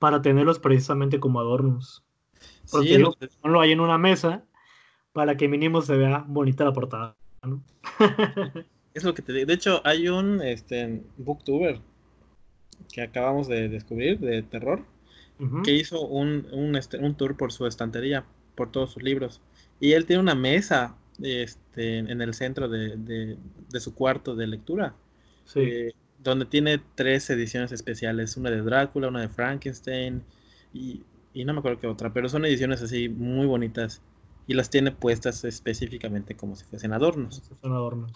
para 0.05 0.21
tenerlos 0.21 0.59
precisamente 0.59 1.19
como 1.19 1.39
adornos. 1.39 2.03
Porque 2.69 3.03
Sí, 3.03 3.03
ponlo 3.41 3.59
ahí 3.61 3.71
en 3.71 3.79
una 3.79 3.97
mesa 3.97 4.43
para 5.13 5.35
que 5.35 5.47
mínimo 5.47 5.81
se 5.81 5.97
vea 5.97 6.23
bonita 6.27 6.63
la 6.63 6.73
portada. 6.73 7.15
¿no? 7.43 7.63
es 8.93 9.03
lo 9.03 9.15
que 9.15 9.23
te 9.23 9.33
digo. 9.33 9.47
De 9.47 9.53
hecho, 9.55 9.81
hay 9.83 10.07
un 10.09 10.41
este, 10.43 11.03
booktuber 11.17 11.79
que 12.93 13.01
acabamos 13.01 13.47
de 13.47 13.69
descubrir 13.69 14.19
de 14.19 14.43
terror 14.43 14.83
que 15.63 15.73
hizo 15.73 16.01
un, 16.07 16.47
un, 16.53 16.75
este, 16.75 16.97
un 16.97 17.15
tour 17.15 17.35
por 17.35 17.51
su 17.51 17.67
estantería, 17.67 18.25
por 18.55 18.71
todos 18.71 18.91
sus 18.93 19.03
libros. 19.03 19.41
Y 19.79 19.93
él 19.93 20.05
tiene 20.05 20.21
una 20.21 20.35
mesa 20.35 20.95
este, 21.21 21.97
en 21.99 22.21
el 22.21 22.33
centro 22.33 22.69
de, 22.69 22.97
de- 22.97 23.37
de 23.69 23.79
su 23.79 23.95
cuarto 23.95 24.35
de 24.35 24.47
lectura, 24.47 24.95
Sí. 25.45 25.59
eh, 25.61 25.91
donde 26.19 26.45
tiene 26.45 26.81
tres 26.95 27.29
ediciones 27.29 27.71
especiales, 27.71 28.37
una 28.37 28.49
de 28.49 28.61
Drácula, 28.61 29.07
una 29.07 29.21
de 29.21 29.29
Frankenstein 29.29 30.23
y, 30.73 31.03
y 31.33 31.45
no 31.45 31.53
me 31.53 31.59
acuerdo 31.59 31.79
qué 31.79 31.87
otra, 31.87 32.13
pero 32.13 32.29
son 32.29 32.45
ediciones 32.45 32.81
así 32.81 33.09
muy 33.09 33.45
bonitas 33.45 34.01
y 34.47 34.53
las 34.53 34.69
tiene 34.69 34.91
puestas 34.91 35.43
específicamente 35.43 36.35
como 36.35 36.55
si 36.55 36.65
fuesen 36.65 36.93
adornos. 36.93 37.41
Son 37.61 37.73
adornos. 37.73 38.11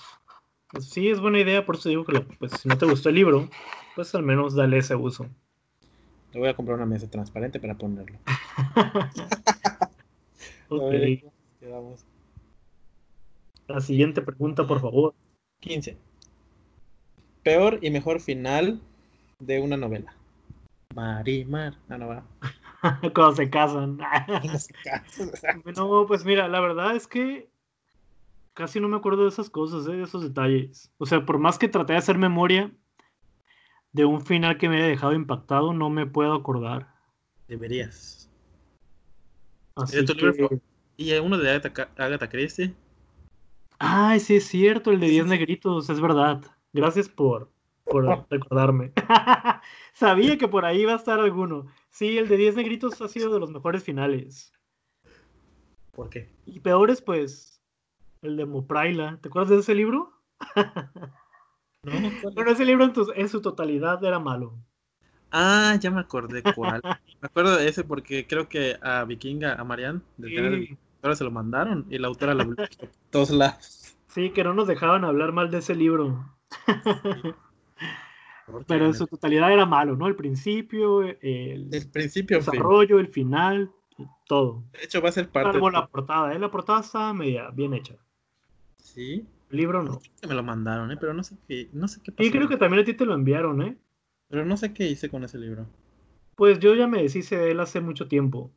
Pues 0.72 0.86
sí, 0.86 1.10
es 1.10 1.20
buena 1.20 1.40
idea, 1.40 1.66
por 1.66 1.76
eso 1.76 1.90
digo 1.90 2.06
que 2.06 2.20
pues, 2.38 2.52
si 2.54 2.70
no 2.70 2.78
te 2.78 2.86
gustó 2.86 3.10
el 3.10 3.16
libro, 3.16 3.50
pues 3.96 4.14
al 4.14 4.24
menos 4.24 4.54
dale 4.56 4.78
ese 4.78 4.96
uso. 4.96 5.28
Le 6.32 6.40
voy 6.40 6.50
a 6.50 6.56
comprar 6.56 6.78
una 6.78 6.86
mesa 6.86 7.10
transparente 7.10 7.60
para 7.60 7.76
ponerlo. 7.76 8.20
La 13.68 13.82
siguiente 13.82 14.22
pregunta, 14.22 14.68
por 14.68 14.80
favor. 14.82 15.16
15. 15.62 15.98
Peor 17.44 17.80
y 17.82 17.90
mejor 17.90 18.20
final 18.20 18.82
de 19.40 19.60
una 19.60 19.78
novela. 19.78 20.14
Marimar. 20.96 21.76
Ah, 21.90 21.98
no 21.98 22.08
va. 22.08 22.24
Cuando 23.14 23.36
se 23.36 23.50
casan. 23.50 24.00
No 25.76 26.06
pues 26.08 26.26
mira, 26.26 26.48
la 26.48 26.60
verdad 26.60 26.96
es 26.96 27.08
que 27.08 27.50
casi 28.54 28.80
no 28.80 28.90
me 28.90 28.98
acuerdo 28.98 29.24
de 29.24 29.30
esas 29.30 29.50
cosas, 29.50 29.88
¿eh? 29.88 29.92
de 29.98 30.04
esos 30.04 30.24
detalles. 30.24 30.92
O 30.98 31.06
sea, 31.06 31.26
por 31.26 31.38
más 31.38 31.58
que 31.58 31.70
traté 31.70 31.94
de 31.94 32.00
hacer 32.00 32.18
memoria 32.18 32.72
de 33.94 34.06
un 34.06 34.26
final 34.26 34.58
que 34.58 34.70
me 34.70 34.78
haya 34.78 34.88
dejado 34.88 35.14
impactado, 35.14 35.74
no 35.74 35.90
me 35.90 36.06
puedo 36.06 36.34
acordar. 36.34 36.94
Deberías. 37.48 38.30
Así 39.76 40.04
tu 40.06 40.14
libro 40.14 40.50
que-? 40.50 40.62
Y 40.98 41.14
uno 41.14 41.38
de 41.38 41.50
Agatha, 41.50 41.90
Agatha 41.98 42.30
Christie. 42.30 42.76
Ay, 43.80 44.20
sí 44.20 44.36
es 44.36 44.46
cierto, 44.46 44.92
el 44.92 45.00
de 45.00 45.08
10 45.08 45.28
negritos, 45.28 45.90
es 45.90 46.02
verdad. 46.02 46.42
Gracias 46.74 47.10
por, 47.10 47.52
por 47.84 48.06
recordarme. 48.30 48.92
Sabía 49.94 50.38
que 50.38 50.48
por 50.48 50.66
ahí 50.66 50.82
iba 50.82 50.94
a 50.94 50.98
estar 50.98 51.20
alguno. 51.20 51.68
Sí, 51.90 52.18
el 52.18 52.28
de 52.28 52.38
10 52.38 52.56
negritos 52.56 53.02
ha 53.02 53.08
sido 53.08 53.34
de 53.34 53.40
los 53.40 53.52
mejores 53.52 53.84
finales. 53.84 54.54
¿Por 55.92 56.10
qué? 56.10 56.30
Y 56.46 56.60
peores, 56.60 57.02
pues, 57.02 57.62
el 58.22 58.38
de 58.38 58.46
Mopraila. 58.46 59.20
¿Te 59.22 59.30
acuerdas 59.30 59.50
de 59.50 59.60
ese 59.60 59.76
libro? 59.76 60.14
No. 61.82 61.94
Bueno, 62.34 62.52
ese 62.52 62.66
libro 62.66 62.84
en, 62.84 62.92
tu- 62.92 63.14
en 63.16 63.30
su 63.30 63.42
totalidad 63.42 64.04
era 64.04 64.20
malo. 64.20 64.54
Ah, 65.32 65.78
ya 65.80 65.92
me 65.92 66.02
acordé 66.02 66.44
cuál. 66.44 66.82
Me 67.22 67.28
acuerdo 67.28 67.56
de 67.56 67.70
ese 67.70 67.84
porque 67.86 68.28
creo 68.28 68.50
que 68.50 68.78
a 68.82 69.06
Vikinga, 69.06 69.54
a 69.54 69.64
Marianne, 69.64 70.02
de 70.18 70.68
Sí, 70.68 70.78
Ahora 71.02 71.16
se 71.16 71.24
lo 71.24 71.32
mandaron 71.32 71.86
y 71.90 71.98
la 71.98 72.08
autora 72.08 72.34
la 72.34 72.44
bloqueó 72.44 72.90
todos 73.10 73.30
lados. 73.30 73.96
sí, 74.10 74.32
que 74.32 74.44
no 74.44 74.54
nos 74.54 74.68
dejaban 74.68 75.06
hablar 75.06 75.32
mal 75.32 75.50
de 75.52 75.60
ese 75.60 75.74
libro. 75.76 76.26
Pero 78.68 78.86
en 78.88 78.94
su 78.94 79.06
totalidad 79.08 79.52
era 79.52 79.66
malo, 79.66 79.96
¿no? 79.96 80.08
El 80.08 80.16
principio, 80.16 81.02
el 81.04 81.70
principio 81.92 82.42
fin. 82.42 82.52
desarrollo, 82.52 83.00
el 83.00 83.08
final, 83.08 83.72
todo. 84.28 84.64
De 84.74 84.84
hecho, 84.84 85.02
va 85.02 85.10
a 85.10 85.12
ser 85.12 85.30
parte. 85.30 85.52
Salvo 85.54 85.70
la 85.70 85.88
portada, 85.88 86.34
¿eh? 86.34 86.40
La 86.40 86.50
portada 86.50 86.82
está 86.82 87.14
media 87.14 87.50
bien 87.52 87.74
hecha. 87.74 87.96
Sí, 88.78 89.26
El 89.52 89.58
libro 89.58 89.84
no. 89.84 90.00
que 90.22 90.28
me 90.28 90.34
lo 90.34 90.42
mandaron, 90.44 90.92
¿eh? 90.92 90.98
pero 91.00 91.14
no 91.14 91.24
sé 91.24 91.36
qué, 91.48 91.70
no 91.74 91.88
sé 91.88 92.02
qué 92.02 92.12
pasó. 92.12 92.28
Y 92.28 92.32
creo 92.32 92.48
que 92.48 92.58
también 92.58 92.82
a 92.82 92.86
ti 92.86 92.94
te 92.94 93.06
lo 93.06 93.14
enviaron, 93.14 93.62
¿eh? 93.62 93.78
Pero 94.30 94.46
no 94.46 94.58
sé 94.58 94.74
qué 94.74 94.88
hice 94.88 95.10
con 95.10 95.24
ese 95.24 95.38
libro. 95.38 95.68
Pues 96.36 96.60
yo 96.60 96.74
ya 96.76 96.88
me 96.88 97.02
deshice 97.02 97.38
de 97.38 97.52
él 97.52 97.60
hace 97.60 97.82
mucho 97.82 98.08
tiempo. 98.08 98.52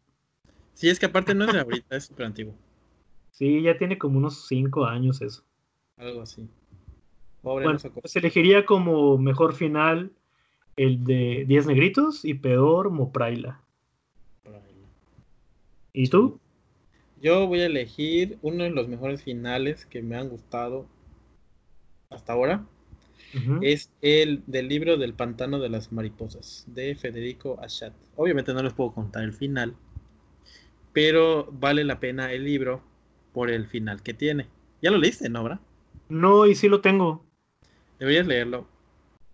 Sí, 0.74 0.88
es 0.88 0.98
que 0.98 1.06
aparte 1.06 1.34
no 1.34 1.44
es 1.44 1.52
de 1.52 1.60
ahorita, 1.60 1.96
es 1.96 2.04
súper 2.04 2.26
antiguo. 2.26 2.54
Sí, 3.30 3.62
ya 3.62 3.76
tiene 3.76 3.98
como 3.98 4.18
unos 4.18 4.46
cinco 4.46 4.84
años 4.86 5.20
eso. 5.22 5.42
Algo 5.96 6.22
así. 6.22 6.48
Pobre, 7.42 7.64
Bueno, 7.64 7.72
no 7.74 7.78
sacó. 7.78 8.00
pues 8.00 8.14
elegiría 8.16 8.64
como 8.64 9.18
mejor 9.18 9.54
final 9.54 10.12
el 10.76 11.04
de 11.04 11.44
10 11.46 11.66
negritos 11.66 12.24
y 12.24 12.34
peor 12.34 12.90
Mopraila. 12.90 13.60
¿Y 15.92 16.08
tú? 16.08 16.40
Yo 17.20 17.46
voy 17.46 17.60
a 17.60 17.66
elegir 17.66 18.38
uno 18.42 18.64
de 18.64 18.70
los 18.70 18.88
mejores 18.88 19.22
finales 19.22 19.84
que 19.86 20.02
me 20.02 20.16
han 20.16 20.28
gustado 20.28 20.86
hasta 22.10 22.32
ahora. 22.32 22.64
Es 23.62 23.90
el 24.02 24.42
del 24.46 24.68
libro 24.68 24.98
del 24.98 25.14
pantano 25.14 25.58
de 25.58 25.70
las 25.70 25.90
mariposas 25.92 26.64
de 26.66 26.94
Federico 26.94 27.58
Achat. 27.62 27.94
Obviamente 28.16 28.52
no 28.52 28.62
les 28.62 28.74
puedo 28.74 28.92
contar 28.92 29.22
el 29.22 29.32
final, 29.32 29.74
pero 30.92 31.48
vale 31.50 31.84
la 31.84 31.98
pena 31.98 32.32
el 32.32 32.44
libro 32.44 32.82
por 33.32 33.50
el 33.50 33.66
final 33.66 34.02
que 34.02 34.12
tiene. 34.12 34.48
Ya 34.82 34.90
lo 34.90 34.98
leíste, 34.98 35.30
¿no, 35.30 35.44
Bra? 35.44 35.60
No, 36.10 36.46
y 36.46 36.54
sí 36.54 36.68
lo 36.68 36.82
tengo. 36.82 37.24
Deberías 38.02 38.26
leerlo. 38.26 38.66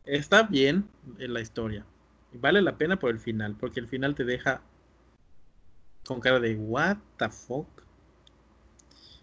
Está 0.04 0.42
bien 0.42 0.90
en 1.18 1.32
la 1.32 1.40
historia. 1.40 1.86
Vale 2.34 2.60
la 2.60 2.76
pena 2.76 2.98
por 2.98 3.08
el 3.10 3.18
final, 3.18 3.56
porque 3.58 3.80
el 3.80 3.88
final 3.88 4.14
te 4.14 4.24
deja 4.26 4.60
con 6.04 6.20
cara 6.20 6.38
de 6.38 6.54
what 6.54 6.98
the 7.16 7.30
fuck. 7.30 7.66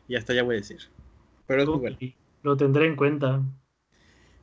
Y 0.08 0.16
hasta 0.16 0.34
ya 0.34 0.41
voy 0.41 0.56
a 0.56 0.58
decir. 0.62 0.80
Pero 1.46 1.62
es 1.62 1.68
muy 1.70 1.78
bueno. 1.78 1.98
Lo 2.41 2.58
tendré 2.58 2.88
en 2.88 2.96
cuenta. 2.96 3.43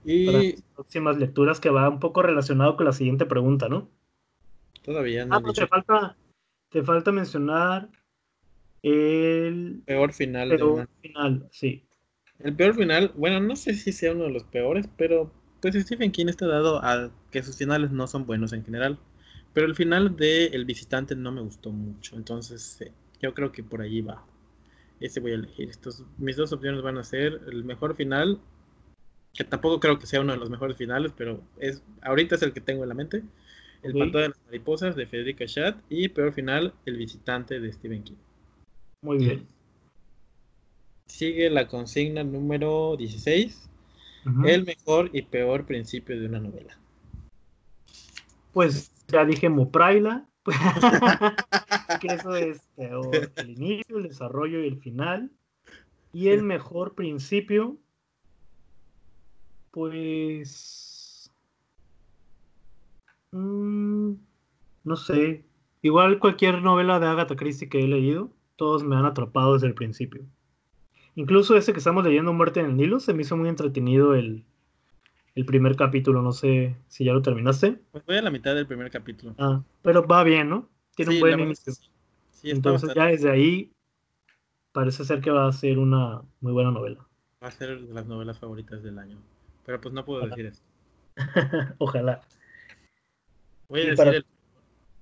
Y 0.04 0.26
Para 0.26 0.38
las 0.38 0.62
próximas 0.76 1.16
lecturas 1.18 1.58
que 1.58 1.70
va 1.70 1.88
un 1.88 1.98
poco 1.98 2.22
relacionado 2.22 2.76
con 2.76 2.86
la 2.86 2.92
siguiente 2.92 3.26
pregunta, 3.26 3.68
¿no? 3.68 3.90
todavía 4.84 5.26
no 5.26 5.34
Ah, 5.34 5.40
no, 5.40 5.52
te 5.52 5.66
falta, 5.66 6.16
te 6.68 6.84
falta 6.84 7.10
mencionar 7.10 7.88
el 8.82 9.82
peor 9.84 10.12
final 10.12 10.48
de 10.48 10.56
peor 10.58 10.72
una- 10.74 10.88
final, 11.00 11.48
sí. 11.50 11.88
El 12.42 12.54
peor 12.54 12.74
final, 12.74 13.12
bueno, 13.16 13.40
no 13.40 13.56
sé 13.56 13.74
si 13.74 13.92
sea 13.92 14.12
uno 14.12 14.24
de 14.24 14.30
los 14.30 14.44
peores, 14.44 14.88
pero 14.96 15.30
pues 15.62 15.76
Stephen 15.76 16.10
King 16.10 16.26
está 16.26 16.48
dado 16.48 16.82
a 16.82 17.12
que 17.30 17.42
sus 17.42 17.56
finales 17.56 17.92
no 17.92 18.08
son 18.08 18.26
buenos 18.26 18.52
en 18.52 18.64
general. 18.64 18.98
Pero 19.52 19.66
el 19.66 19.76
final 19.76 20.16
de 20.16 20.46
El 20.46 20.64
Visitante 20.64 21.14
no 21.14 21.30
me 21.30 21.40
gustó 21.40 21.70
mucho, 21.70 22.16
entonces 22.16 22.80
eh, 22.80 22.92
yo 23.20 23.32
creo 23.32 23.52
que 23.52 23.62
por 23.62 23.80
allí 23.80 24.00
va. 24.00 24.24
Ese 24.98 25.20
voy 25.20 25.32
a 25.32 25.34
elegir. 25.36 25.68
Estos, 25.70 26.04
mis 26.18 26.36
dos 26.36 26.52
opciones 26.52 26.82
van 26.82 26.98
a 26.98 27.04
ser 27.04 27.40
el 27.46 27.64
mejor 27.64 27.94
final, 27.94 28.40
que 29.34 29.44
tampoco 29.44 29.78
creo 29.78 29.98
que 30.00 30.06
sea 30.06 30.20
uno 30.20 30.32
de 30.32 30.38
los 30.38 30.50
mejores 30.50 30.76
finales, 30.76 31.12
pero 31.16 31.40
es 31.58 31.82
ahorita 32.02 32.34
es 32.34 32.42
el 32.42 32.52
que 32.52 32.60
tengo 32.60 32.82
en 32.82 32.88
la 32.88 32.94
mente. 32.96 33.22
El 33.82 33.92
Ok. 33.92 33.98
Pantano 33.98 34.22
de 34.22 34.28
las 34.30 34.44
Mariposas 34.46 34.96
de 34.96 35.06
Federica 35.06 35.46
Schatt 35.46 35.76
y 35.88 36.08
peor 36.08 36.32
final, 36.32 36.74
El 36.86 36.96
Visitante 36.96 37.60
de 37.60 37.72
Stephen 37.72 38.02
King. 38.02 38.16
Muy 39.02 39.18
bien. 39.18 39.46
Sigue 41.12 41.50
la 41.50 41.68
consigna 41.68 42.24
número 42.24 42.96
16. 42.96 43.68
Ujú. 44.24 44.46
El 44.46 44.64
mejor 44.64 45.10
y 45.12 45.20
peor 45.20 45.66
principio 45.66 46.18
de 46.18 46.26
una 46.26 46.40
novela. 46.40 46.78
Pues 48.54 48.90
ya 49.08 49.26
dije 49.26 49.50
Mopraila, 49.50 50.26
que 52.00 52.06
eso 52.06 52.34
es 52.34 52.62
peor. 52.76 53.30
El 53.36 53.50
inicio, 53.50 53.98
el 53.98 54.04
desarrollo 54.04 54.64
y 54.64 54.68
el 54.68 54.78
final. 54.78 55.30
Y 56.14 56.28
el 56.28 56.42
mejor 56.42 56.94
principio, 56.94 57.76
pues... 59.70 61.30
mm, 63.32 64.12
no 64.84 64.96
sé. 64.96 65.44
Igual 65.82 66.18
cualquier 66.18 66.62
novela 66.62 66.98
de 66.98 67.06
Agatha 67.06 67.36
Christie 67.36 67.68
que 67.68 67.84
he 67.84 67.86
leído, 67.86 68.30
todos 68.56 68.82
me 68.82 68.96
han 68.96 69.04
atrapado 69.04 69.52
desde 69.52 69.66
el 69.66 69.74
principio. 69.74 70.24
Incluso 71.14 71.56
ese 71.56 71.72
que 71.72 71.78
estamos 71.78 72.04
leyendo, 72.04 72.32
Muerte 72.32 72.60
en 72.60 72.66
el 72.66 72.76
Nilo, 72.76 73.00
se 73.00 73.12
me 73.12 73.22
hizo 73.22 73.36
muy 73.36 73.48
entretenido 73.48 74.14
el, 74.14 74.44
el 75.34 75.44
primer 75.44 75.76
capítulo. 75.76 76.22
No 76.22 76.32
sé 76.32 76.74
si 76.88 77.04
ya 77.04 77.12
lo 77.12 77.22
terminaste. 77.22 77.78
Pues 77.92 78.04
voy 78.06 78.16
a 78.16 78.22
la 78.22 78.30
mitad 78.30 78.54
del 78.54 78.66
primer 78.66 78.90
capítulo. 78.90 79.34
Ah, 79.38 79.62
pero 79.82 80.06
va 80.06 80.24
bien, 80.24 80.48
¿no? 80.48 80.68
Tiene 80.96 81.12
Sí, 81.12 81.16
un 81.18 81.20
buen 81.20 81.40
inicio. 81.40 81.72
sí. 82.30 82.50
Entonces 82.50 82.92
ya 82.94 83.06
desde 83.06 83.30
ahí 83.30 83.72
parece 84.72 85.04
ser 85.04 85.20
que 85.20 85.30
va 85.30 85.46
a 85.46 85.52
ser 85.52 85.78
una 85.78 86.22
muy 86.40 86.52
buena 86.52 86.70
novela. 86.70 87.06
va 87.42 87.48
a 87.48 87.50
ser 87.50 87.78
de 87.80 87.92
las 87.94 88.06
novelas 88.06 88.38
favoritas 88.38 88.82
del 88.82 88.98
año. 88.98 89.18
Pero 89.66 89.80
pues 89.80 89.92
no 89.94 90.04
puedo 90.04 90.20
Ojalá. 90.24 90.34
decir 90.36 90.52
eso. 90.52 90.62
Ojalá. 91.78 92.22
Voy 93.68 93.80
a 93.80 93.84
decir 93.84 93.96
para- 93.96 94.10
el, 94.16 94.24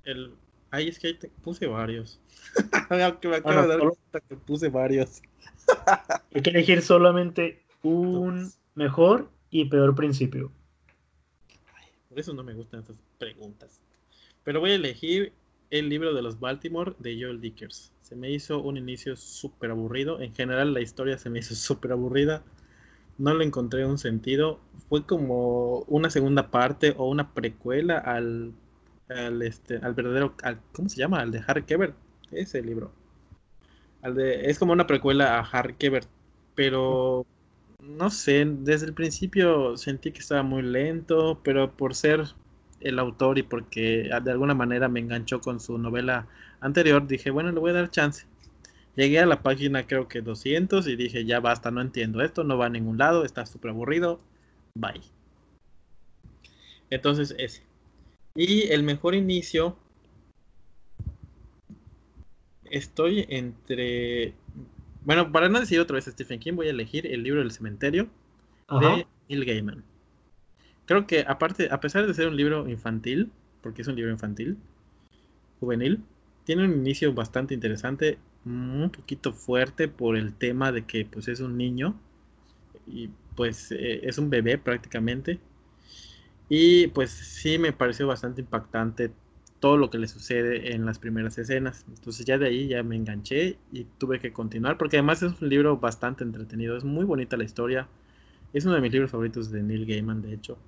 el- 0.05 0.35
Ay, 0.71 0.89
es 0.89 0.99
que 0.99 1.09
ahí 1.09 1.15
te 1.15 1.29
puse 1.29 1.67
varios. 1.67 2.21
Aunque 2.91 3.29
me 3.29 3.37
acabo 3.37 3.55
Bueno, 3.55 3.63
de 3.63 3.69
dar 3.69 3.79
solo- 3.79 3.95
cuenta 3.97 4.21
que 4.29 4.37
puse 4.37 4.69
varios. 4.69 5.23
Hay 6.35 6.43
que 6.43 6.51
elegir 6.51 6.83
solamente 6.83 7.65
un 7.83 8.45
Dos. 8.45 8.59
mejor 8.75 9.31
y 9.51 9.65
peor 9.67 9.95
principio. 9.95 10.53
Por 12.09 12.19
eso 12.19 12.33
no 12.35 12.43
me 12.43 12.55
gustan 12.55 12.81
estas 12.81 12.97
preguntas. 13.19 13.81
Pero 14.45 14.61
voy 14.61 14.71
a 14.71 14.75
elegir 14.77 15.33
el 15.71 15.89
libro 15.89 16.15
de 16.15 16.23
los 16.23 16.41
Baltimore 16.41 16.95
de 16.99 17.21
Joel 17.21 17.41
Dickers. 17.41 17.93
Se 18.03 18.17
me 18.17 18.31
hizo 18.31 18.61
un 18.61 18.77
inicio 18.77 19.17
súper 19.17 19.71
aburrido. 19.71 20.21
En 20.21 20.35
general 20.35 20.75
la 20.75 20.81
historia 20.81 21.19
se 21.19 21.31
me 21.31 21.39
hizo 21.41 21.55
súper 21.55 21.93
aburrida. 21.93 22.43
No 23.19 23.35
le 23.35 23.45
encontré 23.45 23.85
un 23.87 23.99
sentido. 23.99 24.59
Fue 24.89 25.05
como 25.07 25.81
una 25.89 26.11
segunda 26.11 26.51
parte 26.51 26.95
o 26.97 27.09
una 27.09 27.33
precuela 27.33 27.99
al, 27.99 28.53
al, 29.11 29.43
este, 29.43 29.77
al 29.79 29.95
verdadero... 29.95 30.35
al- 30.43 30.61
¿Cómo 30.73 30.89
se 30.89 30.97
llama? 30.99 31.21
Al 31.21 31.31
de 31.33 31.43
Harry 31.47 31.65
Quebert. 31.65 31.97
Ese 32.33 32.63
libro. 32.63 32.93
Al 34.03 34.15
de, 34.15 34.51
es 34.51 34.59
como 34.59 34.73
una 34.73 34.87
precuela 34.87 35.39
a 35.39 35.43
Harry 35.43 35.75
Quebert. 35.75 36.09
Pero 36.55 37.27
no 37.81 38.11
sé, 38.11 38.45
desde 38.47 38.87
el 38.87 38.95
principio 38.95 39.77
sentí 39.77 40.13
que 40.13 40.21
estaba 40.21 40.43
muy 40.43 40.63
lento, 40.63 41.41
pero 41.45 41.77
por 41.77 41.95
ser 41.95 42.25
el 42.81 42.99
autor 42.99 43.39
y 43.39 43.43
porque 43.43 44.11
de 44.25 44.31
alguna 44.31 44.55
manera 44.55 44.89
me 44.89 45.01
enganchó 45.01 45.41
con 45.41 45.61
su 45.61 45.79
novela 45.79 46.29
anterior, 46.61 47.07
dije, 47.07 47.31
bueno, 47.31 47.53
le 47.53 47.61
voy 47.61 47.71
a 47.73 47.75
dar 47.75 47.91
chance. 47.91 48.27
Llegué 48.97 49.21
a 49.21 49.27
la 49.27 49.43
página 49.43 49.87
creo 49.87 50.09
que 50.09 50.23
200 50.23 50.87
y 50.89 50.97
dije, 50.97 51.25
ya 51.27 51.41
basta, 51.41 51.71
no 51.73 51.81
entiendo 51.83 52.23
esto, 52.23 52.45
no 52.45 52.59
va 52.59 52.67
a 52.67 52.71
ningún 52.71 52.99
lado, 52.99 53.25
está 53.25 53.47
súper 53.47 53.73
aburrido, 53.73 54.21
bye. 54.75 55.03
Entonces 56.91 57.35
ese. 57.39 57.63
Y 58.35 58.69
el 58.69 58.83
mejor 58.83 59.15
inicio, 59.15 59.77
estoy 62.65 63.27
entre... 63.29 64.35
Bueno, 65.05 65.33
para 65.33 65.49
no 65.49 65.61
decir 65.61 65.81
otra 65.81 65.95
vez 65.95 66.05
Stephen 66.05 66.41
King, 66.41 66.55
voy 66.55 66.69
a 66.69 66.71
elegir 66.71 67.07
el 67.07 67.23
libro 67.23 67.41
del 67.41 67.51
cementerio 67.51 68.09
Ajá. 68.69 68.97
de 68.97 69.07
Neil 69.29 69.45
Gaiman. 69.45 69.85
Creo 70.87 71.07
que 71.07 71.25
aparte, 71.27 71.69
a 71.71 71.81
pesar 71.81 72.07
de 72.07 72.15
ser 72.15 72.29
un 72.29 72.37
libro 72.37 72.69
infantil, 72.69 73.31
porque 73.63 73.83
es 73.83 73.89
un 73.89 73.97
libro 73.97 74.11
infantil, 74.11 74.57
juvenil, 75.59 76.03
tiene 76.45 76.65
un 76.65 76.73
inicio 76.73 77.13
bastante 77.13 77.55
interesante, 77.55 78.19
un 78.45 78.91
poquito 78.91 79.33
fuerte 79.33 79.89
por 79.89 80.17
el 80.17 80.35
tema 80.35 80.73
de 80.73 80.85
que 80.85 81.05
pues 81.05 81.29
es 81.29 81.41
un 81.41 81.57
niño 81.57 81.95
y 82.87 83.11
pues 83.37 83.71
eh, 83.73 84.01
es 84.03 84.19
un 84.19 84.31
bebé 84.31 84.59
prácticamente. 84.59 85.39
Y 86.51 86.89
pues 86.89 87.11
sí 87.13 87.59
me 87.59 87.73
pareció 87.73 88.09
bastante 88.09 88.41
impactante 88.41 89.13
todo 89.61 89.77
lo 89.77 89.89
que 89.89 89.99
le 89.99 90.09
sucede 90.09 90.75
en 90.75 90.85
las 90.85 90.99
primeras 90.99 91.39
escenas. 91.39 91.85
Entonces 91.89 92.27
ya 92.27 92.39
de 92.39 92.49
ahí 92.49 92.67
ya 92.67 92.83
me 92.83 92.97
enganché 92.97 93.57
y 93.73 93.85
tuve 93.85 94.19
que 94.19 94.33
continuar 94.33 94.77
porque 94.77 94.97
además 94.97 95.23
es 95.23 95.41
un 95.41 95.49
libro 95.49 95.77
bastante 95.77 96.25
entretenido, 96.25 96.77
es 96.77 96.83
muy 96.83 97.05
bonita 97.05 97.37
la 97.37 97.45
historia. 97.45 97.89
Es 98.53 98.65
uno 98.65 98.75
de 98.75 98.81
mis 98.81 98.93
libros 98.93 99.13
favoritos 99.13 99.53
de 99.53 99.63
Neil 99.63 99.87
Gaiman, 99.87 100.23
de 100.23 100.35
hecho. 100.35 100.59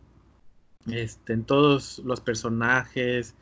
Este, 0.86 1.32
en 1.32 1.44
todos 1.44 2.00
los 2.04 2.20
personajes, 2.20 3.34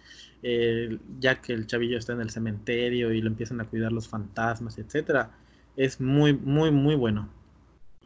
eh, 0.42 0.98
ya 1.18 1.42
que 1.42 1.52
el 1.52 1.66
chavillo 1.66 1.98
está 1.98 2.14
en 2.14 2.22
el 2.22 2.30
cementerio 2.30 3.12
y 3.12 3.20
lo 3.20 3.28
empiezan 3.28 3.60
a 3.60 3.64
cuidar 3.64 3.92
los 3.92 4.08
fantasmas, 4.08 4.78
etcétera, 4.78 5.30
es 5.76 6.00
muy, 6.00 6.32
muy, 6.32 6.70
muy 6.70 6.94
bueno. 6.94 7.28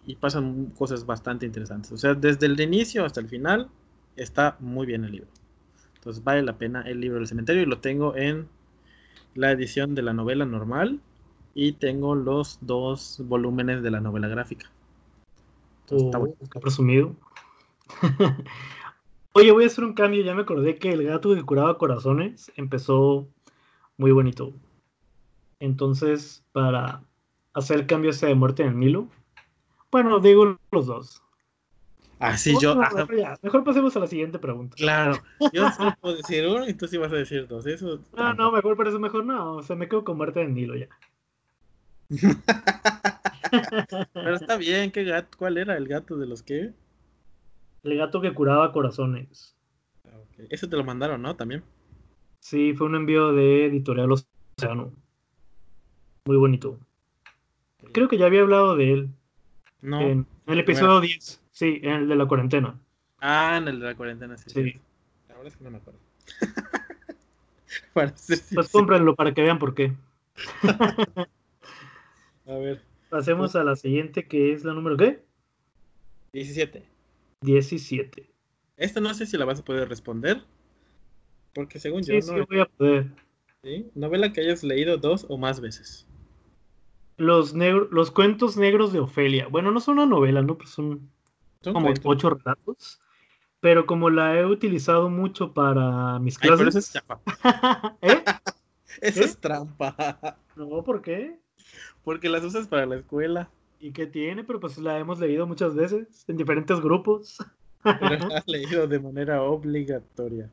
Y 0.07 0.17
pasan 0.17 0.67
cosas 0.77 1.07
bastante 1.07 1.47
interesantes. 1.47 1.93
O 1.93 1.99
sea, 1.99 2.15
desde 2.15 2.47
el 2.47 2.61
inicio 2.61 3.05
hasta 3.05 3.21
el 3.21 3.29
final 3.29 3.71
está 4.17 4.57
muy 4.61 4.87
bien 4.87 5.05
el 5.05 5.13
libro. 5.13 5.29
Entonces 5.97 6.23
vale 6.23 6.43
la 6.43 6.59
pena 6.59 6.83
el 6.83 7.01
libro 7.01 7.19
del 7.19 7.27
cementerio 7.27 7.63
y 7.63 7.67
lo 7.67 7.79
tengo 7.79 8.15
en 8.17 8.49
la 9.35 9.51
edición 9.53 9.95
de 9.95 10.03
la 10.03 10.13
novela 10.13 10.45
normal 10.45 11.01
y 11.55 11.73
tengo 11.73 12.15
los 12.15 12.59
dos 12.61 13.23
volúmenes 13.25 13.83
de 13.83 13.91
la 13.91 14.01
novela 14.01 14.29
gráfica. 14.29 14.71
Entonces, 15.83 16.07
está 16.07 16.19
Oh, 16.19 16.21
bueno. 16.23 16.37
qué 16.53 16.61
presumido. 16.61 17.15
Oye, 19.33 19.51
voy 19.51 19.65
a 19.65 19.67
hacer 19.67 19.85
un 19.85 19.95
cambio. 19.95 20.23
Ya 20.23 20.35
me 20.35 20.43
acordé 20.43 20.77
que 20.77 20.93
el 20.93 21.05
gato 21.05 21.35
que 21.35 21.43
curaba 21.43 21.79
corazones 21.79 22.53
empezó 22.57 23.27
muy 23.97 24.13
bonito. 24.13 24.53
Entonces, 25.61 26.45
para 26.53 27.03
hacer 27.55 27.81
el 27.81 27.87
cambio 27.87 28.11
ese 28.11 28.27
de 28.27 28.35
muerte 28.35 28.63
en 28.63 28.71
el 28.71 28.79
Nilo, 28.79 29.09
bueno, 29.91 30.21
digo 30.21 30.59
los 30.71 30.87
dos. 30.87 31.24
Ah, 32.19 32.37
sí, 32.37 32.55
yo. 32.61 32.75
Bueno, 32.77 33.07
bueno, 33.07 33.35
mejor 33.43 33.65
pasemos 33.65 33.97
a 33.97 34.01
la 34.01 34.07
siguiente 34.07 34.39
pregunta. 34.39 34.77
claro, 34.77 35.19
yo 35.53 35.71
solo 35.73 35.95
puedo 36.01 36.17
decir 36.17 36.47
uno 36.47 36.69
y 36.69 36.75
tú 36.75 36.87
sí 36.87 36.97
vas 36.97 37.13
a 37.13 37.17
decir 37.17 37.47
dos. 37.49 37.67
Eso. 37.67 38.01
No, 38.17 38.35
no, 38.35 38.53
mejor 38.53 38.77
parece 38.77 38.99
mejor 38.99 39.25
no. 39.27 39.57
O 39.57 39.63
sea, 39.63 39.77
me 39.77 39.89
quedo 39.89 40.05
con 40.05 40.17
muerte 40.17 40.41
en 40.41 40.49
el 40.49 40.55
Nilo 40.55 40.77
ya. 40.77 40.89
Pero 44.13 44.35
está 44.37 44.57
bien, 44.57 44.91
¿qué 44.91 45.05
gato? 45.05 45.37
¿Cuál 45.39 45.59
era 45.59 45.77
el 45.77 45.89
gato 45.89 46.17
de 46.17 46.27
los 46.27 46.43
que? 46.43 46.73
El 47.83 47.99
gato 47.99 48.21
que 48.21 48.33
curaba 48.33 48.73
corazones. 48.73 49.57
Ah, 50.07 50.17
ok. 50.19 50.47
Eso 50.51 50.69
te 50.69 50.77
lo 50.77 50.85
mandaron, 50.85 51.23
¿no? 51.23 51.37
También. 51.37 51.63
Sí, 52.41 52.75
fue 52.75 52.87
un 52.87 52.97
envío 52.97 53.33
de 53.33 53.67
Editorial 53.67 54.11
Océano. 54.13 54.93
Muy 56.27 56.37
bonito. 56.37 56.79
Creo 57.93 58.09
que 58.09 58.19
ya 58.19 58.27
había 58.27 58.43
hablado 58.43 58.77
de 58.77 58.93
él 58.93 59.09
No. 59.83 60.01
en 60.01 60.27
el 60.47 60.59
episodio 60.59 61.01
10. 61.01 61.41
Sí, 61.55 61.79
en 61.83 61.91
el 61.93 62.09
de 62.09 62.17
la 62.17 62.27
cuarentena. 62.27 62.79
Ah, 63.21 63.57
en 63.57 63.69
el 63.69 63.79
de 63.81 63.87
la 63.87 63.95
cuarentena, 63.95 64.37
sí. 64.37 64.51
Sí. 64.51 64.73
La 65.29 65.35
verdad 65.37 65.47
es 65.47 65.57
que 65.57 65.65
no 65.65 65.71
me 65.71 65.79
acuerdo. 65.79 66.01
Para 67.93 68.17
ser 68.17 68.41
Pues 68.55 68.69
cómprenlo 68.71 69.15
para 69.15 69.33
que 69.33 69.41
vean 69.43 69.59
por 69.59 69.75
qué. 69.75 69.93
A 72.47 72.55
ver. 72.57 72.83
Pasemos 73.09 73.55
a 73.57 73.63
la 73.65 73.77
siguiente, 73.77 74.27
que 74.27 74.53
es 74.53 74.65
la 74.65 74.75
número 74.75 74.97
¿qué? 74.97 75.23
17. 76.33 76.85
17. 77.41 78.29
Esta 78.77 79.01
no 79.01 79.15
sé 79.15 79.27
si 79.27 79.39
la 79.39 79.45
vas 79.45 79.61
a 79.61 79.65
poder 79.65 79.89
responder. 79.89 80.43
Porque 81.55 81.79
según 81.79 82.03
Sí, 82.03 82.13
yo, 82.15 82.21
sí, 82.21 82.33
no. 82.35 82.45
voy 82.47 82.61
a 82.61 82.67
poder. 82.67 83.07
¿sí? 83.63 83.89
Novela 83.95 84.33
que 84.33 84.41
hayas 84.41 84.65
leído 84.65 84.99
dos 84.99 85.25
o 85.29 85.39
más 85.39 85.61
veces. 85.61 86.07
Los, 87.17 87.55
negro- 87.55 87.89
los 87.93 88.11
cuentos 88.11 88.57
negros 88.57 88.93
de 88.93 88.99
Ofelia. 88.99 89.47
Bueno, 89.47 89.71
no 89.71 89.79
son 89.79 89.99
una 90.01 90.07
novela, 90.07 90.43
¿no? 90.43 90.59
Pues 90.59 90.71
son 90.71 90.89
Son 90.99 91.14
como 91.73 91.87
cuentos. 91.87 92.05
ocho 92.05 92.31
relatos. 92.31 93.01
Pero 93.61 93.87
como 93.87 94.11
la 94.11 94.39
he 94.39 94.45
utilizado 94.45 95.09
mucho 95.09 95.53
para 95.55 96.19
mis 96.19 96.37
Ay, 96.37 96.51
pero 96.51 96.55
eso 96.55 96.63
clases. 96.63 96.95
es. 96.95 97.03
¿Eh? 98.03 98.25
Eso 99.01 99.21
¿Qué? 99.21 99.27
es 99.27 99.39
trampa. 99.39 100.39
No, 100.55 100.85
¿por 100.85 101.03
qué? 101.03 101.37
Porque 102.05 102.29
las 102.29 102.45
usas 102.45 102.69
para 102.69 102.87
la 102.87 102.97
escuela. 102.97 103.51
¿Y 103.81 103.91
qué 103.93 104.07
tiene? 104.07 104.45
Pero 104.45 104.61
pues 104.61 104.79
la 104.79 104.99
hemos 104.99 105.19
leído 105.19 105.47
muchas 105.47 105.75
veces 105.75 106.25
en 106.29 106.37
diferentes 106.37 106.81
grupos. 106.81 107.39
Pero 107.83 108.29
la 108.29 108.39
has 108.39 108.47
leído 108.47 108.87
de 108.87 109.01
manera 109.01 109.43
obligatoria. 109.43 110.49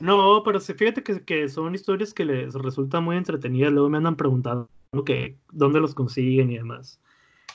No, 0.00 0.42
pero 0.44 0.58
sí, 0.58 0.74
fíjate 0.74 1.02
que, 1.02 1.22
que 1.22 1.48
son 1.48 1.74
historias 1.74 2.12
que 2.12 2.24
les 2.24 2.52
resultan 2.54 3.04
muy 3.04 3.16
entretenidas. 3.16 3.72
Luego 3.72 3.88
me 3.88 3.98
andan 3.98 4.16
preguntando 4.16 4.68
que 5.06 5.38
dónde 5.52 5.80
los 5.80 5.94
consiguen 5.94 6.50
y 6.50 6.56
demás. 6.56 7.00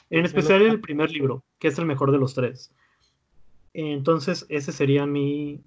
En 0.10 0.26
especial 0.26 0.62
el 0.64 0.80
primer 0.80 1.12
libro, 1.12 1.44
que 1.60 1.68
es 1.68 1.78
el 1.78 1.86
mejor 1.86 2.12
de 2.12 2.18
los 2.18 2.34
tres. 2.34 2.74
Entonces, 3.80 4.46
ese 4.50 4.74
sería 4.74 5.06
mi, 5.06 5.64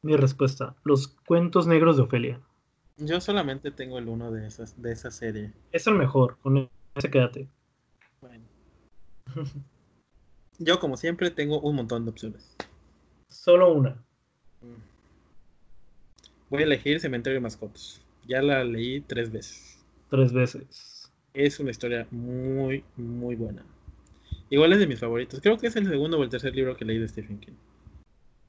mi 0.00 0.16
respuesta. 0.16 0.74
Los 0.82 1.08
cuentos 1.08 1.66
negros 1.66 1.98
de 1.98 2.04
Ofelia. 2.04 2.40
Yo 2.96 3.20
solamente 3.20 3.70
tengo 3.70 3.98
el 3.98 4.08
uno 4.08 4.32
de 4.32 4.46
esas, 4.46 4.80
de 4.80 4.92
esa 4.92 5.10
serie. 5.10 5.52
Es 5.70 5.86
el 5.86 5.94
mejor, 5.94 6.38
con 6.40 6.70
ese 6.94 7.10
quédate. 7.10 7.48
Bueno. 8.22 8.44
Yo, 10.58 10.78
como 10.80 10.96
siempre, 10.96 11.30
tengo 11.30 11.60
un 11.60 11.76
montón 11.76 12.04
de 12.04 12.12
opciones. 12.12 12.56
Solo 13.28 13.74
una. 13.74 14.02
Voy 16.48 16.62
a 16.62 16.64
elegir 16.64 17.00
Cementerio 17.00 17.34
de 17.34 17.42
Mascotas. 17.42 18.00
Ya 18.26 18.40
la 18.40 18.64
leí 18.64 19.02
tres 19.02 19.30
veces. 19.30 19.84
Tres 20.08 20.32
veces. 20.32 21.12
Es 21.34 21.60
una 21.60 21.72
historia 21.72 22.06
muy, 22.10 22.84
muy 22.96 23.34
buena. 23.34 23.66
Igual 24.54 24.72
es 24.72 24.78
de 24.78 24.86
mis 24.86 25.00
favoritos. 25.00 25.40
Creo 25.40 25.58
que 25.58 25.66
es 25.66 25.74
el 25.74 25.88
segundo 25.88 26.16
o 26.16 26.22
el 26.22 26.28
tercer 26.28 26.54
libro 26.54 26.76
que 26.76 26.84
leí 26.84 27.00
de 27.00 27.08
Stephen 27.08 27.40
King. 27.40 27.54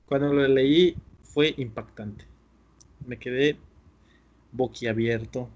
Cuando 0.06 0.32
lo 0.32 0.48
leí 0.48 0.96
fue 1.24 1.56
impactante. 1.58 2.26
Me 3.08 3.18
quedé 3.18 3.58
boquiabierto 4.52 5.50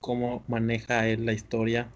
cómo 0.00 0.44
maneja 0.46 1.08
él 1.08 1.24
la 1.24 1.32
historia. 1.32 1.88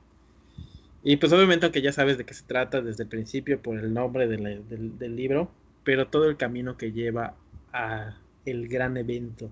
Y 1.03 1.19
pues 1.19 1.35
obviamente 1.35 1.67
aunque 1.67 1.83
ya 1.83 1.93
sabes 1.93 2.17
de 2.17 2.25
qué 2.25 2.33
se 2.33 2.47
trata 2.47 2.81
desde 2.81 3.03
el 3.03 3.11
principio 3.11 3.61
por 3.61 3.79
el 3.79 3.93
nombre 3.93 4.27
del, 4.27 4.99
del 4.99 5.15
libro, 5.15 5.51
pero 5.85 6.09
todo 6.09 6.31
el 6.31 6.39
camino 6.39 6.79
que 6.79 6.93
lleva 6.93 7.35
a 7.75 8.17
el 8.47 8.69
gran 8.69 8.97
evento 8.97 9.51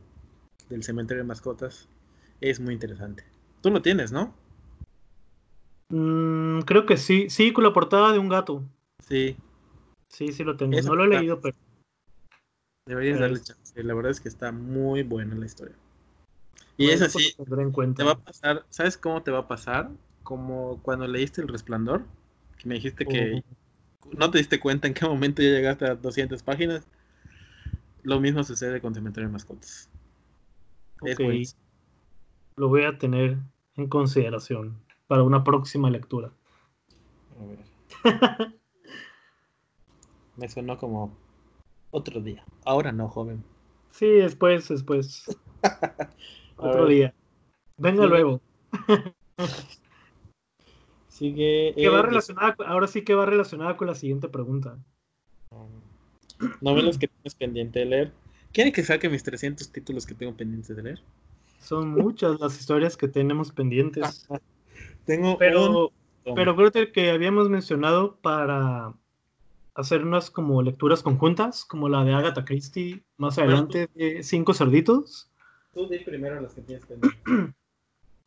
del 0.70 0.82
cementerio 0.82 1.24
de 1.24 1.28
mascotas 1.28 1.90
es 2.40 2.58
muy 2.58 2.72
interesante. 2.72 3.22
Tú 3.60 3.68
lo 3.70 3.82
tienes, 3.82 4.12
¿no? 4.12 4.34
Mm, 5.88 6.60
creo 6.62 6.86
que 6.86 6.96
sí. 6.96 7.30
Sí, 7.30 7.52
con 7.52 7.64
la 7.64 7.72
portada 7.72 8.12
de 8.12 8.18
un 8.18 8.28
gato. 8.28 8.62
Sí, 9.00 9.36
Sí, 10.08 10.32
sí 10.32 10.44
lo 10.44 10.56
tengo. 10.56 10.76
Esa 10.78 10.88
No 10.88 10.94
lo 10.96 11.02
he 11.02 11.06
está- 11.06 11.18
leído, 11.18 11.40
pero 11.40 11.56
deberías 12.86 13.14
Pero 13.16 13.24
darle 13.24 13.38
es- 13.38 13.44
chance. 13.44 13.82
La 13.82 13.92
verdad 13.94 14.12
es 14.12 14.20
que 14.20 14.28
está 14.28 14.52
muy 14.52 15.02
buena 15.02 15.34
la 15.34 15.44
historia. 15.46 15.74
Y 16.78 16.84
bueno, 16.86 17.04
es 17.04 17.12
pues 17.12 17.26
así, 17.26 17.36
tendré 17.36 17.62
en 17.62 17.72
cuenta. 17.72 17.96
te 17.98 18.04
va 18.04 18.12
a 18.12 18.18
pasar, 18.18 18.64
¿sabes 18.70 18.96
cómo 18.96 19.22
te 19.22 19.30
va 19.30 19.40
a 19.40 19.48
pasar? 19.48 19.90
Como 20.22 20.80
cuando 20.82 21.06
leíste 21.06 21.40
El 21.42 21.48
Resplandor, 21.48 22.04
que 22.58 22.68
me 22.68 22.76
dijiste 22.76 23.04
que 23.06 23.42
no 24.16 24.30
te 24.30 24.38
diste 24.38 24.60
cuenta 24.60 24.86
en 24.86 24.94
qué 24.94 25.04
momento 25.06 25.42
ya 25.42 25.48
llegaste 25.50 25.84
a 25.86 25.94
200 25.96 26.42
páginas. 26.42 26.86
Lo 28.04 28.20
mismo 28.20 28.42
sucede 28.44 28.80
con 28.80 28.94
Cementerio 28.94 29.28
de 29.28 29.32
Mascotas. 29.32 29.90
Es 31.04 31.14
Ok. 31.18 31.24
buenísimo. 31.24 31.60
Lo 32.56 32.68
voy 32.68 32.84
a 32.84 32.96
tener 32.96 33.38
en 33.76 33.88
consideración 33.88 34.78
para 35.06 35.22
una 35.22 35.44
próxima 35.44 35.90
lectura. 35.90 36.30
A 37.40 37.44
ver. 37.44 37.64
Me 40.36 40.48
sonó 40.48 40.76
como 40.78 41.16
otro 41.90 42.20
día. 42.20 42.44
Ahora 42.64 42.92
no, 42.92 43.08
joven. 43.08 43.42
Sí, 43.90 44.06
después, 44.06 44.68
después. 44.68 45.24
Otro 46.58 46.86
día. 46.86 47.14
Venga 47.78 48.02
Sí. 48.04 48.08
luego. 48.08 48.40
Sigue. 51.08 51.72
Que 51.74 51.88
va 51.88 51.98
el- 52.00 52.06
relacionada, 52.06 52.54
ahora 52.66 52.86
sí 52.86 53.02
que 53.02 53.14
va 53.14 53.24
relacionada 53.26 53.76
con 53.76 53.86
la 53.86 53.94
siguiente 53.94 54.28
pregunta. 54.28 54.78
Novelas 56.60 56.98
que 56.98 57.08
tienes 57.08 57.34
pendiente 57.34 57.78
de 57.80 57.84
leer. 57.86 58.12
¿Quieren 58.52 58.72
que 58.72 58.82
saque 58.84 59.08
mis 59.08 59.22
300 59.22 59.70
títulos 59.72 60.04
que 60.06 60.14
tengo 60.14 60.36
pendientes 60.36 60.76
de 60.76 60.82
leer? 60.82 61.02
Son 61.60 61.88
muchas 61.90 62.38
las 62.40 62.58
historias 62.60 62.96
que 62.96 63.08
tenemos 63.08 63.52
pendientes. 63.52 64.28
Tengo 65.06 65.32
un 65.32 65.38
Pero, 65.38 65.60
montón. 66.24 66.34
pero 66.34 66.54
que 66.92 67.10
habíamos 67.10 67.48
mencionado 67.48 68.16
para 68.16 68.92
hacer 69.74 70.02
unas 70.02 70.30
como 70.30 70.62
lecturas 70.62 71.02
conjuntas, 71.02 71.64
como 71.64 71.88
la 71.88 72.02
de 72.04 72.12
Agatha 72.14 72.44
Christie, 72.44 73.02
más 73.16 73.36
Bueno, 73.36 73.52
adelante 73.52 73.88
de 73.94 74.22
Cinco 74.22 74.52
Cerditos. 74.54 75.30
Tú 75.74 75.86
di 75.88 75.98
primero 76.00 76.40
las 76.40 76.54
que 76.54 76.62
tienes 76.62 76.84
pendientes. 76.86 77.20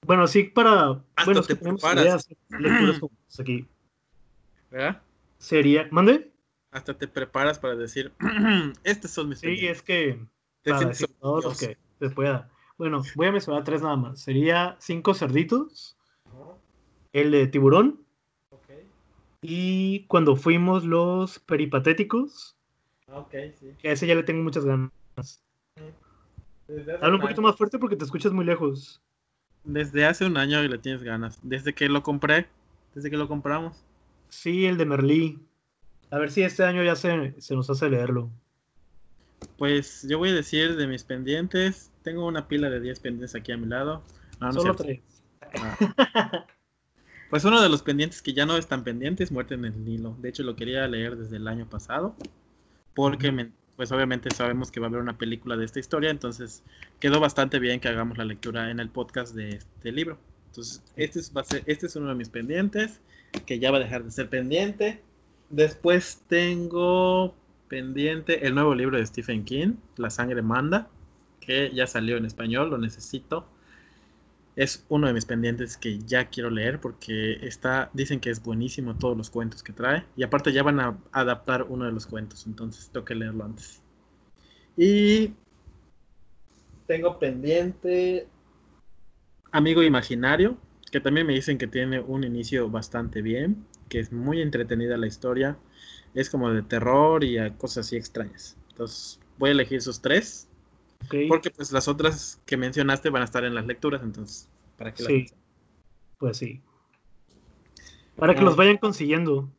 Bueno, 0.08 0.28
sí, 0.28 0.44
para. 0.44 0.92
Hasta 0.92 1.26
bueno, 1.26 1.42
te 1.42 1.48
que 1.50 1.56
tenemos 1.56 1.82
preparas. 1.82 2.28
lecturas 2.58 3.00
conjuntas 3.02 3.40
aquí. 3.42 3.68
¿Verdad? 4.72 5.02
Sería. 5.38 5.90
¿Mande? 5.92 6.32
Hasta 6.72 6.98
te 6.98 7.06
preparas 7.10 7.60
para 7.60 7.76
decir, 7.76 8.14
estos 8.86 9.12
son 9.12 9.28
mis 9.30 9.40
Sí, 9.40 9.68
es 9.68 9.82
que. 9.82 10.18
Te 10.62 10.72
para 10.72 10.88
decir 10.88 11.08
todos 11.20 11.44
los 11.44 11.54
orgulloso. 11.62 11.68
que 12.00 12.08
se 12.08 12.16
pueda. 12.16 12.50
Bueno, 12.78 13.04
voy 13.16 13.28
a 13.28 13.32
mencionar 13.34 13.66
tres 13.66 13.82
nada 13.82 13.98
más. 13.98 14.22
Sería 14.22 14.78
Cinco 14.80 15.14
Cerditos, 15.14 15.98
el 17.14 17.32
de 17.32 17.48
Tiburón, 17.48 18.00
ok. 18.52 18.70
y 19.42 20.02
cuando 20.06 20.36
fuimos 20.36 20.84
los 20.86 21.40
peripatéticos, 21.40 22.56
Ah, 23.08 23.20
ok, 23.20 23.34
sí. 23.60 23.74
que 23.80 23.90
a 23.90 23.92
ese 23.94 24.06
ya 24.08 24.16
le 24.16 24.24
tengo 24.24 24.44
muchas 24.44 24.66
ganas. 24.66 24.92
Desde 26.68 26.94
hace 26.94 27.04
Habla 27.04 27.16
un 27.16 27.22
poquito 27.22 27.42
año- 27.42 27.48
más 27.50 27.58
fuerte 27.58 27.80
porque 27.80 27.96
te 27.96 28.06
escuchas 28.06 28.32
muy 28.32 28.46
lejos. 28.46 29.02
Desde 29.64 30.06
hace 30.06 30.26
un 30.26 30.38
año 30.38 30.62
le 30.62 30.78
tienes 30.78 31.02
ganas. 31.04 31.40
Desde 31.42 31.74
que 31.74 31.90
lo 31.90 32.04
compré. 32.04 32.48
Desde 32.94 33.10
que 33.10 33.18
lo 33.18 33.28
compramos. 33.28 33.84
Sí, 34.30 34.66
el 34.68 34.78
de 34.78 34.86
Merlí. 34.86 35.40
A 36.12 36.20
ver 36.20 36.32
si 36.32 36.44
este 36.44 36.64
año 36.64 36.84
ya 36.84 36.96
se, 36.96 37.34
se 37.42 37.56
nos 37.56 37.70
hace 37.72 37.90
leerlo. 37.90 38.30
Pues 39.58 40.06
yo 40.08 40.18
voy 40.20 40.30
a 40.30 40.34
decir 40.34 40.76
de 40.76 40.86
mis 40.88 41.04
pendientes. 41.04 41.92
Tengo 42.04 42.26
una 42.28 42.48
pila 42.48 42.70
de 42.70 42.80
10 42.80 43.00
pendientes 43.00 43.34
aquí 43.36 43.52
a 43.52 43.58
mi 43.58 43.66
lado. 43.66 44.04
No, 44.40 44.48
no 44.52 44.54
Solo 44.54 44.76
tres. 44.76 45.02
Ah. 45.42 46.46
Pues 47.30 47.46
uno 47.46 47.62
de 47.62 47.70
los 47.70 47.84
pendientes 47.84 48.22
que 48.22 48.34
ya 48.34 48.46
no 48.46 48.58
están 48.58 48.84
pendientes, 48.84 49.32
Muerte 49.32 49.54
en 49.56 49.66
el 49.66 49.84
Nilo. 49.84 50.16
De 50.20 50.30
hecho, 50.30 50.44
lo 50.44 50.56
quería 50.56 50.88
leer 50.88 51.16
desde 51.16 51.38
el 51.38 51.48
año 51.48 51.70
pasado. 51.70 52.18
Porque, 52.96 53.32
me- 53.32 53.54
pues 53.76 53.92
obviamente 53.92 54.32
sabemos 54.32 54.72
que 54.72 54.80
va 54.82 54.88
a 54.88 54.90
haber 54.90 55.02
una 55.02 55.18
película 55.18 55.58
de 55.58 55.66
esta 55.66 55.80
historia. 55.80 56.10
Entonces, 56.12 56.64
quedó 57.00 57.20
bastante 57.20 57.60
bien 57.60 57.80
que 57.82 57.90
hagamos 57.90 58.18
la 58.18 58.26
lectura 58.26 58.72
en 58.72 58.80
el 58.80 58.92
podcast 58.92 59.36
de 59.36 59.56
este 59.58 59.92
libro. 59.92 60.20
Entonces, 60.48 60.84
este 60.96 61.20
es, 61.20 61.34
va 61.36 61.42
a 61.42 61.46
ser- 61.46 61.64
este 61.68 61.88
es 61.88 61.96
uno 61.98 62.10
de 62.10 62.16
mis 62.16 62.30
pendientes. 62.30 63.02
Que 63.46 63.60
ya 63.60 63.72
va 63.72 63.78
a 63.78 63.82
dejar 63.82 64.04
de 64.06 64.12
ser 64.12 64.30
pendiente. 64.30 65.06
Después 65.50 66.26
tengo 66.28 67.36
pendiente 67.68 68.48
el 68.48 68.56
nuevo 68.56 68.76
libro 68.76 68.98
de 68.98 69.06
Stephen 69.06 69.46
King, 69.46 69.76
La 69.98 70.10
sangre 70.12 70.42
manda. 70.44 70.90
Que 71.40 71.72
ya 71.74 71.88
salió 71.88 72.18
en 72.18 72.26
español, 72.26 72.70
lo 72.72 72.78
necesito 72.78 73.54
es 74.60 74.86
uno 74.90 75.08
de 75.08 75.14
mis 75.14 75.24
pendientes 75.24 75.78
que 75.78 76.00
ya 76.00 76.26
quiero 76.26 76.50
leer 76.50 76.82
porque 76.82 77.48
está, 77.48 77.90
dicen 77.94 78.20
que 78.20 78.30
es 78.30 78.44
buenísimo 78.44 78.98
todos 78.98 79.16
los 79.16 79.30
cuentos 79.30 79.64
que 79.64 79.72
trae 79.72 80.04
y 80.18 80.24
aparte 80.24 80.52
ya 80.52 80.64
van 80.64 80.82
a 80.82 80.98
adaptar 81.14 81.64
uno 81.70 81.86
de 81.86 81.94
los 81.94 82.06
cuentos, 82.06 82.46
entonces 82.46 82.90
tengo 82.90 83.06
leerlo 83.16 83.46
antes. 83.46 83.82
Y 84.76 85.32
tengo 86.88 87.18
pendiente 87.18 88.28
Amigo 89.54 89.82
Imaginario, 89.82 90.58
que 90.92 91.00
también 91.00 91.26
me 91.26 91.36
dicen 91.36 91.58
que 91.58 91.68
tiene 91.68 92.02
un 92.02 92.26
inicio 92.26 92.70
bastante 92.70 93.22
bien, 93.22 93.66
que 93.88 94.00
es 94.00 94.12
muy 94.12 94.42
entretenida 94.42 94.98
la 94.98 95.08
historia, 95.08 95.58
es 96.14 96.30
como 96.30 96.52
de 96.52 96.64
terror 96.64 97.24
y 97.24 97.38
cosas 97.52 97.88
así 97.88 97.96
extrañas. 97.96 98.58
Entonces 98.72 99.22
voy 99.38 99.52
a 99.52 99.54
elegir 99.54 99.78
esos 99.78 100.02
tres 100.02 100.49
Porque 101.28 101.50
pues 101.50 101.72
las 101.72 101.88
otras 101.88 102.42
que 102.46 102.58
mencionaste 102.58 103.10
van 103.10 103.22
a 103.22 103.26
estar 103.26 103.44
en 103.44 103.56
las 103.56 103.66
lecturas, 103.66 104.02
entonces, 104.04 104.50
¿para 104.78 104.92
las 104.92 105.00
Sí. 105.04 105.28
Pues 106.18 106.38
sí. 106.38 106.62
Para 108.16 108.34
que 108.36 108.42
Ah. 108.42 108.44
los 108.44 108.56
vayan 108.56 108.78
consiguiendo. 108.78 109.50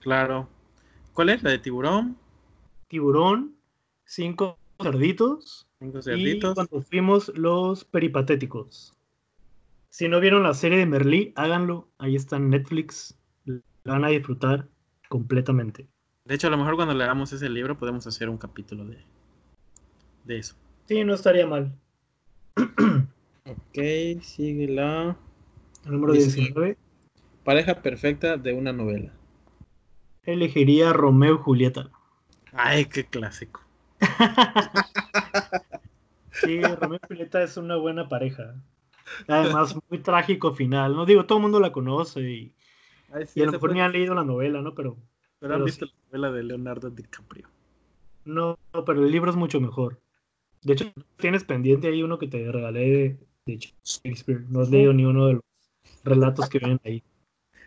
Claro. 0.00 0.48
¿Cuál 1.12 1.30
es? 1.30 1.42
La 1.42 1.50
de 1.50 1.58
tiburón, 1.58 2.16
Tiburón, 2.88 3.54
cinco 4.04 4.58
cerditos 4.82 5.66
cinco 5.78 5.98
y 5.98 6.02
cerditos. 6.02 6.54
cuando 6.54 6.82
fuimos 6.82 7.32
los 7.36 7.84
peripatéticos. 7.84 8.94
Si 9.88 10.08
no 10.08 10.20
vieron 10.20 10.42
la 10.42 10.54
serie 10.54 10.78
de 10.78 10.86
Merlí, 10.86 11.32
háganlo. 11.36 11.88
Ahí 11.98 12.16
está 12.16 12.36
en 12.36 12.50
Netflix. 12.50 13.16
la 13.84 13.94
van 13.94 14.04
a 14.04 14.08
disfrutar 14.08 14.68
completamente. 15.08 15.88
De 16.24 16.34
hecho, 16.36 16.46
a 16.46 16.50
lo 16.50 16.56
mejor 16.56 16.76
cuando 16.76 16.94
leamos 16.94 17.32
ese 17.32 17.48
libro 17.48 17.76
podemos 17.78 18.06
hacer 18.06 18.28
un 18.28 18.38
capítulo 18.38 18.84
de, 18.86 19.04
de 20.24 20.38
eso. 20.38 20.54
Sí, 20.86 21.04
no 21.04 21.14
estaría 21.14 21.46
mal. 21.46 21.72
ok, 22.56 24.20
sigue 24.20 24.68
la... 24.68 25.16
El 25.84 25.92
número 25.92 26.12
19. 26.12 26.76
Pareja 27.44 27.82
perfecta 27.82 28.36
de 28.36 28.52
una 28.52 28.72
novela. 28.72 29.12
Elegiría 30.24 30.92
Romeo 30.92 31.34
y 31.34 31.38
Julieta. 31.38 31.90
Ay, 32.52 32.84
qué 32.84 33.04
clásico. 33.04 33.60
sí, 36.32 36.62
Romeo 36.62 37.00
y 37.02 37.06
Julieta 37.08 37.42
es 37.42 37.56
una 37.56 37.76
buena 37.76 38.08
pareja. 38.08 38.54
Además, 39.28 39.76
muy 39.88 39.98
trágico 39.98 40.52
final. 40.52 40.94
No 40.94 41.06
digo, 41.06 41.26
todo 41.26 41.38
el 41.38 41.42
mundo 41.42 41.60
la 41.60 41.72
conoce 41.72 42.20
y, 42.20 42.52
y 43.34 43.42
a 43.42 43.46
lo 43.46 43.52
mejor 43.52 43.72
ni 43.72 43.80
han 43.80 43.92
leído 43.92 44.14
la 44.14 44.24
novela, 44.24 44.62
¿no? 44.62 44.74
Pero, 44.74 44.96
pero 45.38 45.54
han 45.54 45.64
visto 45.64 45.86
la 45.86 45.92
novela 46.06 46.36
de 46.36 46.42
Leonardo 46.44 46.90
DiCaprio. 46.90 47.48
No, 48.24 48.58
pero 48.86 49.04
el 49.04 49.10
libro 49.10 49.30
es 49.30 49.36
mucho 49.36 49.60
mejor. 49.60 50.00
De 50.62 50.74
hecho, 50.74 50.92
tienes 51.16 51.44
pendiente 51.44 51.88
ahí 51.88 52.02
uno 52.02 52.18
que 52.18 52.28
te 52.28 52.50
regalé 52.50 53.18
de 53.46 53.58
Shakespeare. 53.84 54.44
No 54.48 54.60
has 54.60 54.70
leído 54.70 54.92
ni 54.92 55.04
uno 55.04 55.26
de 55.26 55.32
los 55.34 55.42
relatos 56.04 56.48
que 56.48 56.58
vienen 56.58 56.80
ahí. 56.84 57.02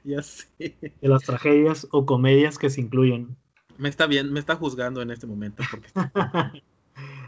Ya 0.04 0.22
sé. 0.22 0.48
De 0.60 1.08
las 1.08 1.24
tragedias 1.24 1.88
o 1.92 2.06
comedias 2.06 2.58
que 2.58 2.70
se 2.70 2.80
incluyen. 2.80 3.36
Me 3.78 3.90
está 3.90 4.08
bien, 4.08 4.32
me 4.32 4.40
está 4.40 4.56
juzgando 4.56 5.02
en 5.02 5.12
este 5.12 5.28
momento. 5.28 5.64
Porque... 5.70 5.90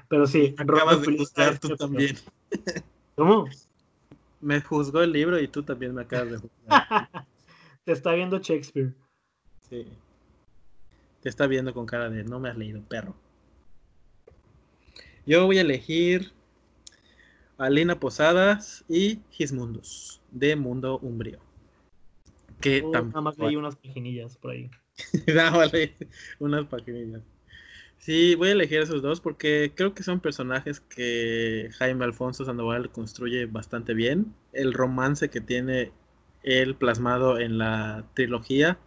pero 0.08 0.28
sí, 0.28 0.56
acabas 0.58 1.02
de 1.02 1.18
juzgar 1.18 1.60
tú 1.60 1.76
también. 1.76 2.16
¿Cómo? 3.16 3.46
Me 4.40 4.62
juzgó 4.62 5.02
el 5.02 5.12
libro 5.12 5.40
y 5.40 5.48
tú 5.48 5.64
también 5.64 5.94
me 5.94 6.04
acabas 6.04 6.32
de 6.32 6.38
juzgar. 6.38 7.10
Te 7.84 7.92
está 7.92 8.14
viendo 8.14 8.38
Shakespeare. 8.38 8.94
Sí. 9.70 9.86
Te 11.22 11.30
está 11.30 11.48
viendo 11.48 11.74
con 11.74 11.86
cara 11.86 12.10
de 12.10 12.24
no 12.24 12.40
me 12.40 12.50
has 12.50 12.58
leído, 12.58 12.82
perro. 12.84 13.16
Yo 15.28 15.46
voy 15.46 15.58
a 15.58 15.62
elegir 15.62 16.32
Alina 17.58 18.00
Posadas 18.00 18.86
y 18.88 19.20
Gismundus, 19.30 20.22
de 20.32 20.56
Mundo 20.56 21.00
Umbrío. 21.00 21.40
Que 22.62 22.82
oh, 22.82 22.92
nada 22.94 23.20
más 23.20 23.38
leí 23.38 23.58
unas 23.58 23.76
paginillas 23.76 24.38
por 24.38 24.52
ahí. 24.52 24.72
nada 25.28 25.52
más 25.52 25.74
leí 25.74 25.94
unas 26.40 26.64
paginillas. 26.68 27.24
Sí, 27.98 28.36
voy 28.36 28.48
a 28.48 28.52
elegir 28.54 28.80
esos 28.80 29.02
dos 29.02 29.20
porque 29.20 29.74
creo 29.76 29.94
que 29.94 30.02
son 30.02 30.22
personajes 30.22 30.80
que 30.80 31.72
Jaime 31.78 32.06
Alfonso 32.06 32.46
Sandoval 32.46 32.90
construye 32.90 33.48
bastante 33.48 33.94
bien. 33.94 34.34
El 34.54 34.72
romance 34.72 35.30
que 35.30 35.42
tiene 35.42 35.92
él 36.44 36.76
plasmado 36.76 37.38
en 37.38 37.58
la 37.58 38.06
trilogía, 38.14 38.80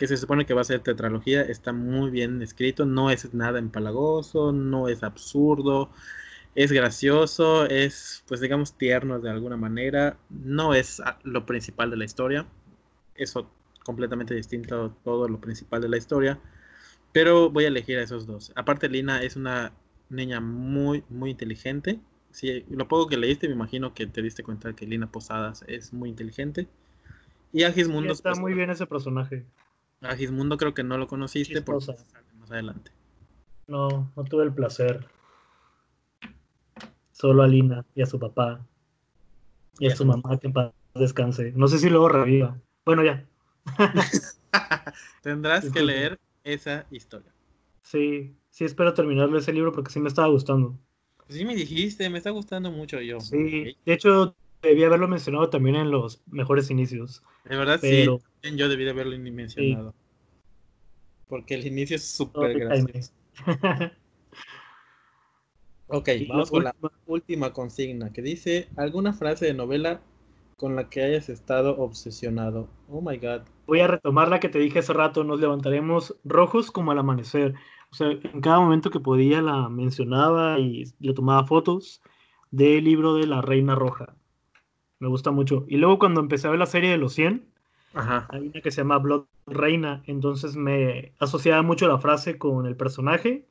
que 0.00 0.06
se 0.08 0.16
supone 0.16 0.46
que 0.46 0.54
va 0.54 0.62
a 0.62 0.64
ser 0.64 0.80
tetralogía, 0.80 1.42
está 1.42 1.72
muy 1.72 2.10
bien 2.10 2.40
escrito, 2.40 2.86
no 2.86 3.10
es 3.10 3.34
nada 3.34 3.58
empalagoso, 3.58 4.50
no 4.50 4.88
es 4.88 5.02
absurdo, 5.02 5.90
es 6.54 6.72
gracioso, 6.72 7.66
es 7.66 8.24
pues 8.26 8.40
digamos 8.40 8.78
tierno 8.78 9.20
de 9.20 9.28
alguna 9.30 9.58
manera, 9.58 10.16
no 10.30 10.72
es 10.74 11.02
lo 11.22 11.44
principal 11.44 11.90
de 11.90 11.98
la 11.98 12.06
historia, 12.06 12.46
eso 13.14 13.50
completamente 13.84 14.34
distinto 14.34 14.84
a 14.86 15.04
todo 15.04 15.28
lo 15.28 15.40
principal 15.40 15.82
de 15.82 15.88
la 15.90 15.98
historia 15.98 16.40
pero 17.12 17.50
voy 17.50 17.64
a 17.64 17.68
elegir 17.68 17.98
a 17.98 18.02
esos 18.02 18.26
dos. 18.26 18.52
Aparte, 18.54 18.88
Lina 18.88 19.22
es 19.22 19.36
una 19.36 19.72
niña 20.08 20.40
muy, 20.40 21.04
muy 21.08 21.30
inteligente. 21.30 21.98
Sí, 22.30 22.64
lo 22.68 22.86
poco 22.86 23.08
que 23.08 23.16
leíste, 23.16 23.48
me 23.48 23.54
imagino 23.54 23.94
que 23.94 24.06
te 24.06 24.22
diste 24.22 24.42
cuenta 24.42 24.74
que 24.74 24.86
Lina 24.86 25.10
Posadas 25.10 25.64
es 25.66 25.92
muy 25.92 26.08
inteligente. 26.08 26.68
Y 27.52 27.64
a 27.64 27.72
Gismundo. 27.72 28.12
está 28.12 28.30
pues, 28.30 28.40
muy 28.40 28.54
bien 28.54 28.70
ese 28.70 28.86
personaje. 28.86 29.44
A 30.02 30.16
Gismundo 30.16 30.56
creo 30.56 30.72
que 30.72 30.82
no 30.82 30.96
lo 30.96 31.06
conociste 31.06 31.60
por 31.60 31.76
más 31.76 32.50
adelante. 32.50 32.90
No, 33.66 34.10
no 34.16 34.24
tuve 34.24 34.44
el 34.44 34.54
placer. 34.54 35.06
Solo 37.12 37.42
a 37.42 37.48
Lina 37.48 37.84
y 37.94 38.02
a 38.02 38.06
su 38.06 38.18
papá. 38.18 38.66
Y, 39.78 39.88
a 39.88 39.96
su 39.96 40.04
mamá 40.04 40.38
que 40.38 40.46
en 40.46 40.52
paz 40.52 40.72
descanse. 40.94 41.52
No 41.54 41.68
sé 41.68 41.78
si 41.78 41.88
luego 41.90 42.08
reviva. 42.08 42.58
Bueno, 42.84 43.04
ya. 43.04 43.26
Tendrás 45.22 45.70
que 45.70 45.82
leer 45.82 46.18
esa 46.44 46.86
historia. 46.90 47.32
Sí, 47.82 48.36
sí 48.48 48.64
espero 48.64 48.94
terminarlo 48.94 49.38
ese 49.38 49.52
libro 49.52 49.72
porque 49.72 49.90
sí 49.90 50.00
me 50.00 50.08
estaba 50.08 50.28
gustando. 50.28 50.78
Pues 51.18 51.38
sí 51.38 51.44
me 51.44 51.54
dijiste, 51.54 52.08
me 52.08 52.18
está 52.18 52.30
gustando 52.30 52.70
mucho 52.70 53.00
yo. 53.00 53.20
Sí, 53.20 53.76
de 53.84 53.92
hecho 53.92 54.34
debí 54.62 54.84
haberlo 54.84 55.08
mencionado 55.08 55.50
también 55.50 55.76
en 55.76 55.90
los 55.90 56.22
mejores 56.26 56.70
inicios. 56.70 57.22
De 57.44 57.56
verdad 57.56 57.78
pero... 57.80 58.20
sí, 58.42 58.56
yo 58.56 58.68
debí 58.68 58.84
de 58.84 58.90
haberlo 58.90 59.18
mencionado. 59.18 59.94
Porque 61.28 61.54
el 61.54 61.66
inicio 61.66 61.96
es 61.96 62.04
súper 62.04 62.58
gracioso. 62.58 63.12
ok, 65.86 66.08
vamos 66.28 66.50
con 66.50 66.64
la 66.64 66.74
última 67.06 67.52
consigna 67.52 68.12
que 68.12 68.22
dice 68.22 68.68
alguna 68.76 69.12
frase 69.12 69.46
de 69.46 69.54
novela 69.54 70.02
con 70.56 70.76
la 70.76 70.90
que 70.90 71.02
hayas 71.02 71.30
estado 71.30 71.78
obsesionado. 71.78 72.68
Oh 72.88 73.00
my 73.00 73.16
god. 73.16 73.42
Voy 73.66 73.80
a 73.80 73.86
retomar 73.86 74.28
la 74.28 74.40
que 74.40 74.50
te 74.50 74.58
dije 74.58 74.80
hace 74.80 74.92
rato, 74.92 75.24
nos 75.24 75.40
levantaremos 75.40 76.16
rojos 76.24 76.70
como 76.70 76.90
al 76.90 76.98
amanecer. 76.98 77.54
O 77.90 77.94
sea, 77.94 78.10
en 78.10 78.40
cada 78.40 78.60
momento 78.60 78.90
que 78.90 79.00
podía 79.00 79.40
la 79.40 79.68
mencionaba 79.68 80.58
y 80.58 80.84
le 80.98 81.14
tomaba 81.14 81.46
fotos 81.46 82.02
del 82.50 82.84
libro 82.84 83.14
de 83.14 83.26
la 83.26 83.40
Reina 83.40 83.74
Roja. 83.74 84.16
Me 85.00 85.08
gusta 85.08 85.30
mucho. 85.30 85.64
Y 85.66 85.76
luego 85.76 85.98
cuando 85.98 86.20
empecé 86.20 86.46
a 86.46 86.50
ver 86.50 86.58
la 86.58 86.66
serie 86.66 86.90
de 86.90 86.98
los 86.98 87.14
100, 87.14 87.44
hay 87.94 88.48
una 88.48 88.60
que 88.60 88.70
se 88.70 88.82
llama 88.82 88.98
Blood 88.98 89.24
Reina, 89.46 90.02
entonces 90.06 90.54
me 90.54 91.12
asociaba 91.18 91.62
mucho 91.62 91.88
la 91.88 91.98
frase 91.98 92.38
con 92.38 92.66
el 92.66 92.76
personaje 92.76 93.46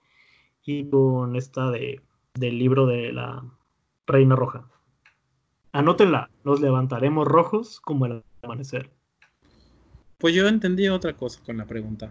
y 0.64 0.90
con 0.90 1.36
esta 1.36 1.72
de, 1.72 2.02
del 2.36 2.58
libro 2.58 2.86
de 2.86 3.12
la 3.12 3.44
Reina 4.08 4.36
Roja. 4.36 4.66
Anótenla, 5.72 6.30
nos 6.44 6.62
levantaremos 6.62 7.28
rojos 7.28 7.80
como 7.82 8.06
el 8.06 8.24
amanecer. 8.42 8.90
Pues 10.18 10.34
yo 10.36 10.48
entendí 10.48 10.88
otra 10.88 11.14
cosa 11.14 11.42
con 11.46 11.58
la 11.58 11.66
pregunta. 11.66 12.10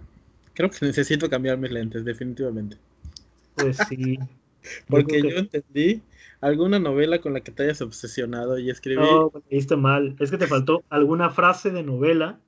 Creo 0.55 0.71
que 0.71 0.85
necesito 0.85 1.31
cambiar 1.31 1.59
mis 1.59 1.71
lentes, 1.71 2.05
definitivamente. 2.05 2.77
Pues 3.55 3.79
sí. 3.89 4.19
Porque 4.89 5.23
yo, 5.23 5.37
entendí 5.39 6.03
alguna 6.41 6.79
novela 6.79 7.21
con 7.21 7.33
la 7.33 7.41
que 7.41 7.53
te 7.53 7.65
hayas 7.65 7.81
obsesionado 7.81 8.59
y 8.59 8.71
escribí. 8.71 9.01
No, 9.01 9.33
leíste 9.51 9.77
mal. 9.77 10.17
Es 10.19 10.31
que 10.31 10.39
te 10.39 10.47
faltó 10.47 10.85
alguna 10.89 11.31
frase 11.31 11.71
de 11.71 11.83
novela 11.83 12.41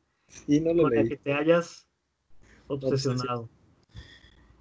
y 0.46 0.60
no 0.60 0.74
lo 0.74 0.84
con 0.84 0.94
la 0.94 1.04
que 1.04 1.16
te 1.16 1.32
hayas 1.32 1.88
obsesionado. 2.66 3.48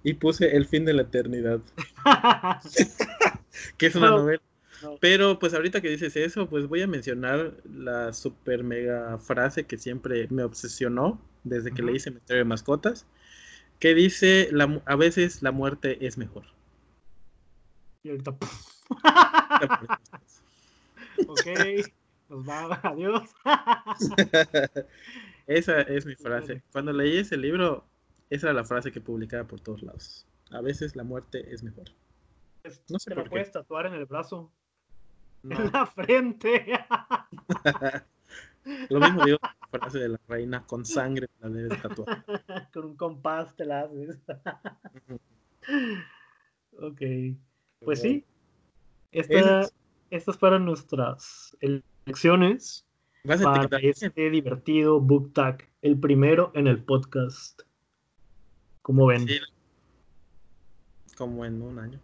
Y 0.02 0.14
puse 0.14 0.56
El 0.56 0.66
fin 0.66 0.84
de 0.84 0.94
la 0.94 1.02
eternidad. 1.02 1.60
que 3.76 3.86
es 3.86 3.94
una 3.94 4.10
novela 4.10 4.40
pero 5.00 5.38
pues 5.38 5.54
ahorita 5.54 5.80
que 5.80 5.90
dices 5.90 6.16
eso, 6.16 6.48
pues 6.48 6.66
voy 6.66 6.82
a 6.82 6.86
mencionar 6.86 7.54
la 7.70 8.12
super 8.12 8.64
mega 8.64 9.18
frase 9.18 9.64
que 9.64 9.78
siempre 9.78 10.26
me 10.30 10.42
obsesionó 10.42 11.20
desde 11.44 11.72
que 11.72 11.82
le 11.82 11.92
hice 11.92 12.04
Cementerio 12.04 12.44
de 12.44 12.48
Mascotas, 12.48 13.06
que 13.78 13.94
dice, 13.94 14.48
la, 14.52 14.82
a 14.86 14.96
veces 14.96 15.42
la 15.42 15.52
muerte 15.52 16.06
es 16.06 16.18
mejor. 16.18 16.44
Y 18.02 18.10
ahorita... 18.10 18.30
ok, 21.28 21.46
nos 22.28 22.48
va, 22.48 22.80
adiós. 22.82 23.28
esa 25.46 25.82
es 25.82 26.06
mi 26.06 26.14
frase. 26.14 26.62
Cuando 26.72 26.92
leí 26.92 27.18
ese 27.18 27.36
libro, 27.36 27.84
esa 28.30 28.46
era 28.48 28.54
la 28.54 28.64
frase 28.64 28.90
que 28.92 29.00
publicaba 29.00 29.44
por 29.44 29.60
todos 29.60 29.82
lados. 29.82 30.26
A 30.50 30.60
veces 30.60 30.96
la 30.96 31.04
muerte 31.04 31.52
es 31.52 31.62
mejor. 31.62 31.86
No 32.88 32.98
sé 32.98 33.10
por 33.14 33.24
lo 33.24 33.30
puedes 33.30 33.52
tatuar 33.52 33.86
en 33.86 33.94
el 33.94 34.06
brazo. 34.06 34.50
En 35.42 35.72
la 35.72 35.86
frente. 35.86 36.78
Lo 38.90 39.00
mismo 39.00 39.24
digo 39.24 39.38
la 39.40 39.78
frase 39.78 39.98
de 39.98 40.10
la 40.10 40.20
reina, 40.28 40.66
con 40.66 40.84
sangre 40.84 41.28
la 41.40 41.48
debes 41.48 41.80
tatuar. 41.80 42.24
con 42.72 42.84
un 42.84 42.96
compás 42.96 43.56
te 43.56 43.64
la 43.64 43.80
haces. 43.82 44.20
ok. 46.78 47.00
Pues 47.84 48.02
sí. 48.02 48.24
estas 49.10 50.38
fueron 50.38 50.66
nuestras 50.66 51.56
elecciones 51.60 52.84
para 53.24 53.78
este 53.78 54.30
divertido 54.30 55.00
book 55.00 55.32
tag. 55.32 55.66
El 55.80 55.98
primero 55.98 56.52
en 56.54 56.66
el 56.66 56.82
podcast. 56.82 57.62
¿Cómo 58.82 59.06
ven? 59.06 59.26
Como 61.16 61.44
en 61.44 61.62
un 61.62 61.78
año. 61.78 62.00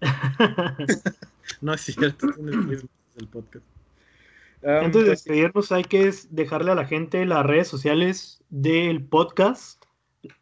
no 1.60 1.74
es 1.74 1.80
cierto, 1.80 2.26
el 2.36 3.28
podcast. 3.28 3.64
Antes 4.64 4.84
de 4.84 4.90
pues 4.90 5.06
despedirnos, 5.06 5.72
hay 5.72 5.84
que 5.84 6.12
dejarle 6.30 6.72
a 6.72 6.74
la 6.74 6.86
gente 6.86 7.24
las 7.24 7.46
redes 7.46 7.68
sociales 7.68 8.42
del 8.50 9.04
podcast. 9.04 9.84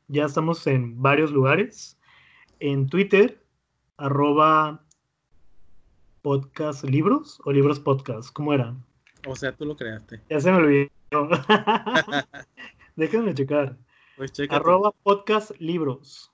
Ya 0.08 0.24
estamos 0.24 0.66
en 0.66 1.02
varios 1.02 1.30
lugares. 1.30 1.98
En 2.60 2.86
Twitter, 2.86 3.41
arroba 3.96 4.84
podcast 6.22 6.84
libros 6.84 7.40
o 7.44 7.52
libros 7.52 7.80
podcast, 7.80 8.32
¿cómo 8.32 8.52
era? 8.52 8.76
O 9.26 9.36
sea, 9.36 9.52
tú 9.52 9.64
lo 9.64 9.76
creaste. 9.76 10.20
Ya 10.28 10.40
se 10.40 10.50
me 10.50 10.58
olvidó. 10.58 10.90
Déjenme 12.96 13.34
checar. 13.34 13.76
Pues. 14.16 14.32
Arroba 14.50 14.92
podcast 15.02 15.52
libros. 15.58 16.32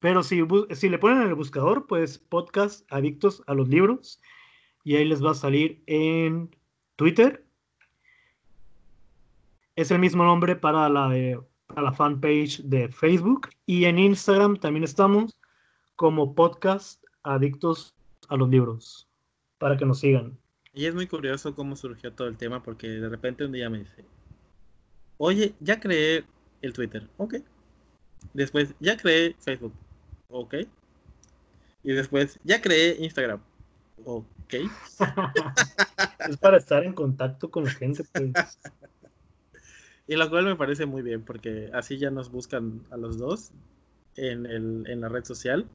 Pero 0.00 0.22
si, 0.22 0.42
si 0.72 0.88
le 0.88 0.98
ponen 0.98 1.22
en 1.22 1.28
el 1.28 1.34
buscador, 1.34 1.86
pues 1.86 2.18
podcast 2.18 2.90
adictos 2.92 3.42
a 3.46 3.54
los 3.54 3.68
libros. 3.68 4.20
Y 4.84 4.96
ahí 4.96 5.04
les 5.04 5.24
va 5.24 5.30
a 5.30 5.34
salir 5.34 5.82
en 5.86 6.54
Twitter. 6.96 7.44
Es 9.76 9.90
el 9.90 9.98
mismo 9.98 10.24
nombre 10.24 10.56
para 10.56 10.88
la, 10.88 11.16
eh, 11.16 11.38
para 11.66 11.82
la 11.82 11.92
fanpage 11.92 12.62
de 12.64 12.88
Facebook. 12.88 13.48
Y 13.66 13.86
en 13.86 13.98
Instagram 13.98 14.58
también 14.58 14.84
estamos 14.84 15.36
como 15.96 16.34
podcast 16.34 17.02
adictos 17.22 17.94
a 18.28 18.36
los 18.36 18.48
libros. 18.48 19.08
Para 19.58 19.76
que 19.76 19.86
nos 19.86 20.00
sigan. 20.00 20.38
Y 20.72 20.86
es 20.86 20.94
muy 20.94 21.06
curioso 21.06 21.54
cómo 21.54 21.76
surgió 21.76 22.12
todo 22.12 22.28
el 22.28 22.36
tema 22.36 22.62
porque 22.62 22.88
de 22.88 23.08
repente 23.08 23.44
un 23.44 23.52
día 23.52 23.70
me 23.70 23.78
dice, 23.78 24.04
oye, 25.18 25.54
ya 25.60 25.78
creé 25.78 26.24
el 26.62 26.72
Twitter, 26.72 27.08
ok. 27.16 27.36
Después, 28.32 28.74
ya 28.80 28.96
creé 28.96 29.36
Facebook, 29.38 29.72
ok. 30.28 30.54
Y 31.84 31.92
después, 31.92 32.40
ya 32.42 32.60
creé 32.60 32.96
Instagram, 32.98 33.40
ok. 34.04 34.54
es 36.28 36.36
para 36.38 36.56
estar 36.56 36.82
en 36.82 36.94
contacto 36.94 37.50
con 37.50 37.64
la 37.64 37.70
gente, 37.70 38.04
pues. 38.12 38.32
Y 40.06 40.16
lo 40.16 40.28
cual 40.28 40.44
me 40.44 40.54
parece 40.54 40.84
muy 40.84 41.00
bien 41.00 41.24
porque 41.24 41.70
así 41.72 41.96
ya 41.96 42.10
nos 42.10 42.30
buscan 42.30 42.84
a 42.90 42.98
los 42.98 43.16
dos 43.16 43.52
en, 44.16 44.46
el, 44.46 44.84
en 44.86 45.00
la 45.00 45.08
red 45.08 45.24
social 45.24 45.66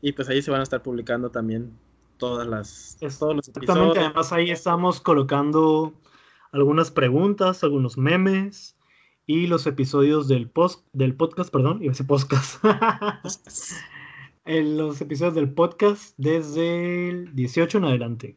y 0.00 0.12
pues 0.12 0.28
ahí 0.28 0.42
se 0.42 0.50
van 0.50 0.60
a 0.60 0.62
estar 0.62 0.82
publicando 0.82 1.30
también 1.30 1.72
todas 2.18 2.46
las 2.46 2.98
todos 3.18 3.36
los 3.36 3.48
Exactamente, 3.48 4.00
además 4.00 4.32
ahí 4.32 4.50
estamos 4.50 5.00
colocando 5.00 5.94
algunas 6.52 6.90
preguntas, 6.90 7.62
algunos 7.64 7.96
memes 7.96 8.76
y 9.26 9.46
los 9.46 9.66
episodios 9.66 10.28
del 10.28 10.48
post 10.48 10.86
del 10.92 11.14
podcast, 11.14 11.52
perdón, 11.52 11.82
y 11.82 11.88
ese 11.88 12.04
podcast. 12.04 12.64
en 14.44 14.78
los 14.78 15.00
episodios 15.02 15.34
del 15.34 15.52
podcast 15.52 16.14
desde 16.16 17.10
el 17.10 17.34
18 17.34 17.78
en 17.78 17.84
adelante. 17.84 18.36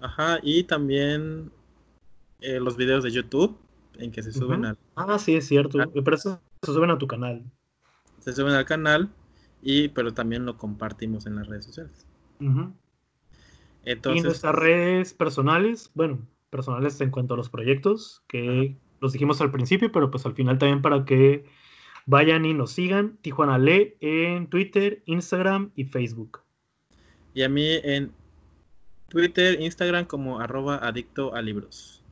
Ajá, 0.00 0.40
y 0.42 0.64
también 0.64 1.52
eh, 2.40 2.58
los 2.58 2.76
videos 2.76 3.04
de 3.04 3.12
YouTube 3.12 3.56
en 3.98 4.10
que 4.10 4.22
se 4.22 4.32
suben 4.32 4.64
al 4.64 4.78
Ah, 4.96 5.18
sí, 5.18 5.36
es 5.36 5.46
cierto, 5.46 5.80
ah. 5.80 5.88
pero 5.92 6.16
eso 6.16 6.40
se 6.62 6.72
suben 6.72 6.90
a 6.90 6.98
tu 6.98 7.06
canal. 7.06 7.44
Se 8.26 8.34
suben 8.34 8.52
al 8.52 8.66
canal 8.66 9.08
y 9.62 9.88
pero 9.88 10.12
también 10.12 10.44
lo 10.44 10.58
compartimos 10.58 11.24
en 11.24 11.36
las 11.36 11.46
redes 11.46 11.64
sociales. 11.64 12.06
Ajá 12.40 12.70
y 13.86 14.20
nuestras 14.20 14.54
redes 14.54 15.14
personales, 15.14 15.90
bueno, 15.94 16.18
personales 16.50 17.00
en 17.00 17.10
cuanto 17.10 17.34
a 17.34 17.36
los 17.36 17.48
proyectos, 17.48 18.22
que 18.26 18.76
los 19.00 19.12
dijimos 19.12 19.40
al 19.40 19.52
principio, 19.52 19.92
pero 19.92 20.10
pues 20.10 20.26
al 20.26 20.34
final 20.34 20.58
también 20.58 20.82
para 20.82 21.04
que 21.04 21.44
vayan 22.06 22.44
y 22.44 22.54
nos 22.54 22.72
sigan. 22.72 23.16
Tijuana 23.22 23.58
Le 23.58 23.96
en 24.00 24.48
Twitter, 24.48 25.02
Instagram 25.06 25.70
y 25.76 25.84
Facebook. 25.84 26.40
Y 27.32 27.42
a 27.42 27.48
mí 27.48 27.78
en 27.84 28.12
Twitter, 29.08 29.60
Instagram 29.60 30.06
como 30.06 30.40
arroba 30.40 30.76
adicto 30.76 31.34
a 31.34 31.42
libros. 31.42 32.02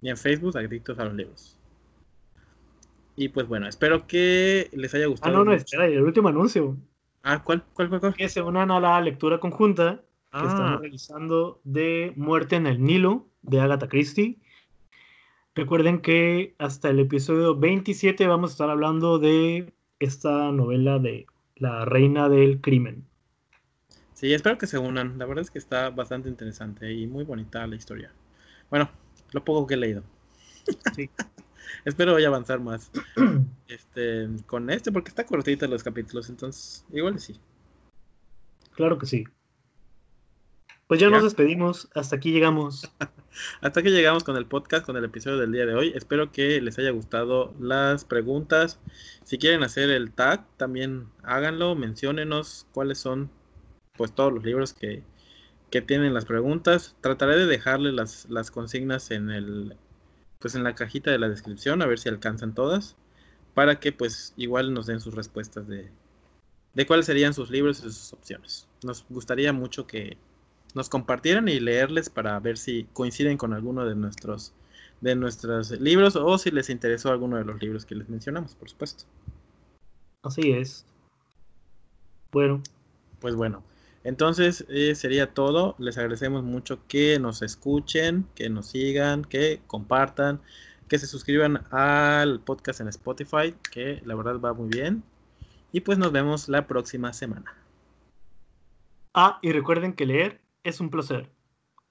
Y 0.00 0.08
en 0.08 0.16
Facebook, 0.16 0.56
adictos 0.56 0.98
a 0.98 1.04
los 1.04 1.14
libros. 1.14 1.58
Y 3.20 3.28
pues 3.28 3.46
bueno, 3.46 3.68
espero 3.68 4.06
que 4.06 4.70
les 4.72 4.94
haya 4.94 5.04
gustado. 5.04 5.34
Ah, 5.34 5.36
no, 5.36 5.44
no, 5.44 5.52
espera, 5.52 5.84
el 5.84 6.00
último 6.00 6.30
anuncio. 6.30 6.78
Ah, 7.22 7.44
¿cuál, 7.44 7.62
cuál, 7.74 7.90
cuál, 7.90 8.00
cuál? 8.00 8.14
Que 8.14 8.30
se 8.30 8.40
unan 8.40 8.70
a 8.70 8.80
la 8.80 8.98
lectura 9.02 9.38
conjunta 9.38 10.00
que 10.32 10.38
estamos 10.38 10.76
ah. 10.76 10.78
realizando 10.80 11.60
de 11.64 12.14
Muerte 12.16 12.56
en 12.56 12.66
el 12.66 12.82
Nilo 12.82 13.26
de 13.42 13.60
Agatha 13.60 13.90
Christie. 13.90 14.38
Recuerden 15.54 16.00
que 16.00 16.54
hasta 16.56 16.88
el 16.88 16.98
episodio 16.98 17.54
27 17.54 18.26
vamos 18.26 18.52
a 18.52 18.54
estar 18.54 18.70
hablando 18.70 19.18
de 19.18 19.70
esta 19.98 20.50
novela 20.50 20.98
de 20.98 21.26
La 21.56 21.84
Reina 21.84 22.30
del 22.30 22.62
Crimen. 22.62 23.04
Sí, 24.14 24.32
espero 24.32 24.56
que 24.56 24.66
se 24.66 24.78
unan. 24.78 25.18
La 25.18 25.26
verdad 25.26 25.42
es 25.42 25.50
que 25.50 25.58
está 25.58 25.90
bastante 25.90 26.30
interesante 26.30 26.90
y 26.90 27.06
muy 27.06 27.24
bonita 27.24 27.66
la 27.66 27.76
historia. 27.76 28.14
Bueno, 28.70 28.88
lo 29.32 29.44
poco 29.44 29.66
que 29.66 29.74
he 29.74 29.76
leído. 29.76 30.04
Sí. 30.94 31.10
espero 31.84 32.12
voy 32.12 32.24
a 32.24 32.28
avanzar 32.28 32.60
más 32.60 32.90
este, 33.68 34.28
con 34.46 34.70
este 34.70 34.92
porque 34.92 35.10
está 35.10 35.24
cortita 35.24 35.66
los 35.66 35.82
capítulos, 35.82 36.28
entonces 36.28 36.84
igual 36.92 37.18
sí. 37.18 37.38
Claro 38.74 38.98
que 38.98 39.06
sí. 39.06 39.24
Pues 40.90 40.98
ya, 40.98 41.08
nos 41.08 41.22
despedimos, 41.22 41.88
hasta 41.94 42.16
aquí 42.16 42.32
llegamos. 42.32 42.90
hasta 43.60 43.78
aquí 43.78 43.90
llegamos 43.90 44.24
con 44.24 44.36
el 44.36 44.46
podcast, 44.46 44.84
con 44.84 44.96
el 44.96 45.04
episodio 45.04 45.38
del 45.38 45.52
día 45.52 45.64
de 45.64 45.74
hoy. 45.74 45.92
Espero 45.94 46.32
que 46.32 46.60
les 46.60 46.80
haya 46.80 46.90
gustado 46.90 47.54
las 47.60 48.04
preguntas. 48.04 48.80
Si 49.22 49.38
quieren 49.38 49.62
hacer 49.62 49.88
el 49.90 50.10
tag, 50.10 50.44
también 50.56 51.06
háganlo, 51.22 51.76
menciónenos 51.76 52.66
cuáles 52.72 52.98
son 52.98 53.30
pues 53.92 54.12
todos 54.12 54.32
los 54.32 54.42
libros 54.42 54.72
que, 54.72 55.04
que 55.70 55.80
tienen 55.80 56.12
las 56.12 56.24
preguntas. 56.24 56.96
Trataré 57.00 57.36
de 57.36 57.46
dejarles 57.46 57.94
las, 57.94 58.28
las 58.28 58.50
consignas 58.50 59.12
en 59.12 59.30
el 59.30 59.76
pues 60.40 60.54
en 60.54 60.64
la 60.64 60.74
cajita 60.74 61.10
de 61.10 61.18
la 61.18 61.28
descripción 61.28 61.82
a 61.82 61.86
ver 61.86 61.98
si 61.98 62.08
alcanzan 62.08 62.54
todas 62.54 62.96
para 63.54 63.78
que 63.78 63.92
pues 63.92 64.32
igual 64.36 64.74
nos 64.74 64.86
den 64.86 65.00
sus 65.00 65.14
respuestas 65.14 65.68
de, 65.68 65.90
de 66.74 66.86
cuáles 66.86 67.06
serían 67.06 67.34
sus 67.34 67.50
libros 67.50 67.78
y 67.80 67.82
sus 67.82 68.12
opciones. 68.12 68.66
Nos 68.82 69.04
gustaría 69.08 69.52
mucho 69.52 69.86
que 69.86 70.16
nos 70.74 70.88
compartieran 70.88 71.48
y 71.48 71.60
leerles 71.60 72.10
para 72.10 72.38
ver 72.40 72.56
si 72.56 72.84
coinciden 72.92 73.36
con 73.36 73.52
alguno 73.52 73.84
de 73.84 73.94
nuestros 73.94 74.52
de 75.00 75.14
nuestros 75.14 75.70
libros 75.80 76.14
o 76.16 76.36
si 76.36 76.50
les 76.50 76.68
interesó 76.68 77.10
alguno 77.10 77.38
de 77.38 77.44
los 77.44 77.60
libros 77.60 77.86
que 77.86 77.94
les 77.94 78.08
mencionamos, 78.10 78.54
por 78.54 78.68
supuesto. 78.68 79.04
Así 80.22 80.52
es. 80.52 80.84
Bueno. 82.32 82.62
Pues 83.18 83.34
bueno, 83.34 83.62
entonces 84.04 84.64
eh, 84.68 84.94
sería 84.94 85.32
todo. 85.34 85.74
Les 85.78 85.98
agradecemos 85.98 86.42
mucho 86.42 86.86
que 86.88 87.18
nos 87.18 87.42
escuchen, 87.42 88.26
que 88.34 88.48
nos 88.48 88.66
sigan, 88.66 89.24
que 89.24 89.60
compartan, 89.66 90.40
que 90.88 90.98
se 90.98 91.06
suscriban 91.06 91.64
al 91.70 92.40
podcast 92.40 92.80
en 92.80 92.88
Spotify, 92.88 93.54
que 93.72 94.00
la 94.04 94.14
verdad 94.14 94.40
va 94.40 94.54
muy 94.54 94.68
bien. 94.68 95.02
Y 95.72 95.80
pues 95.80 95.98
nos 95.98 96.12
vemos 96.12 96.48
la 96.48 96.66
próxima 96.66 97.12
semana. 97.12 97.54
Ah, 99.14 99.38
y 99.42 99.52
recuerden 99.52 99.92
que 99.92 100.06
leer 100.06 100.40
es 100.64 100.80
un 100.80 100.90
placer. 100.90 101.28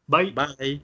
Bye. 0.07 0.33
Bye. 0.33 0.81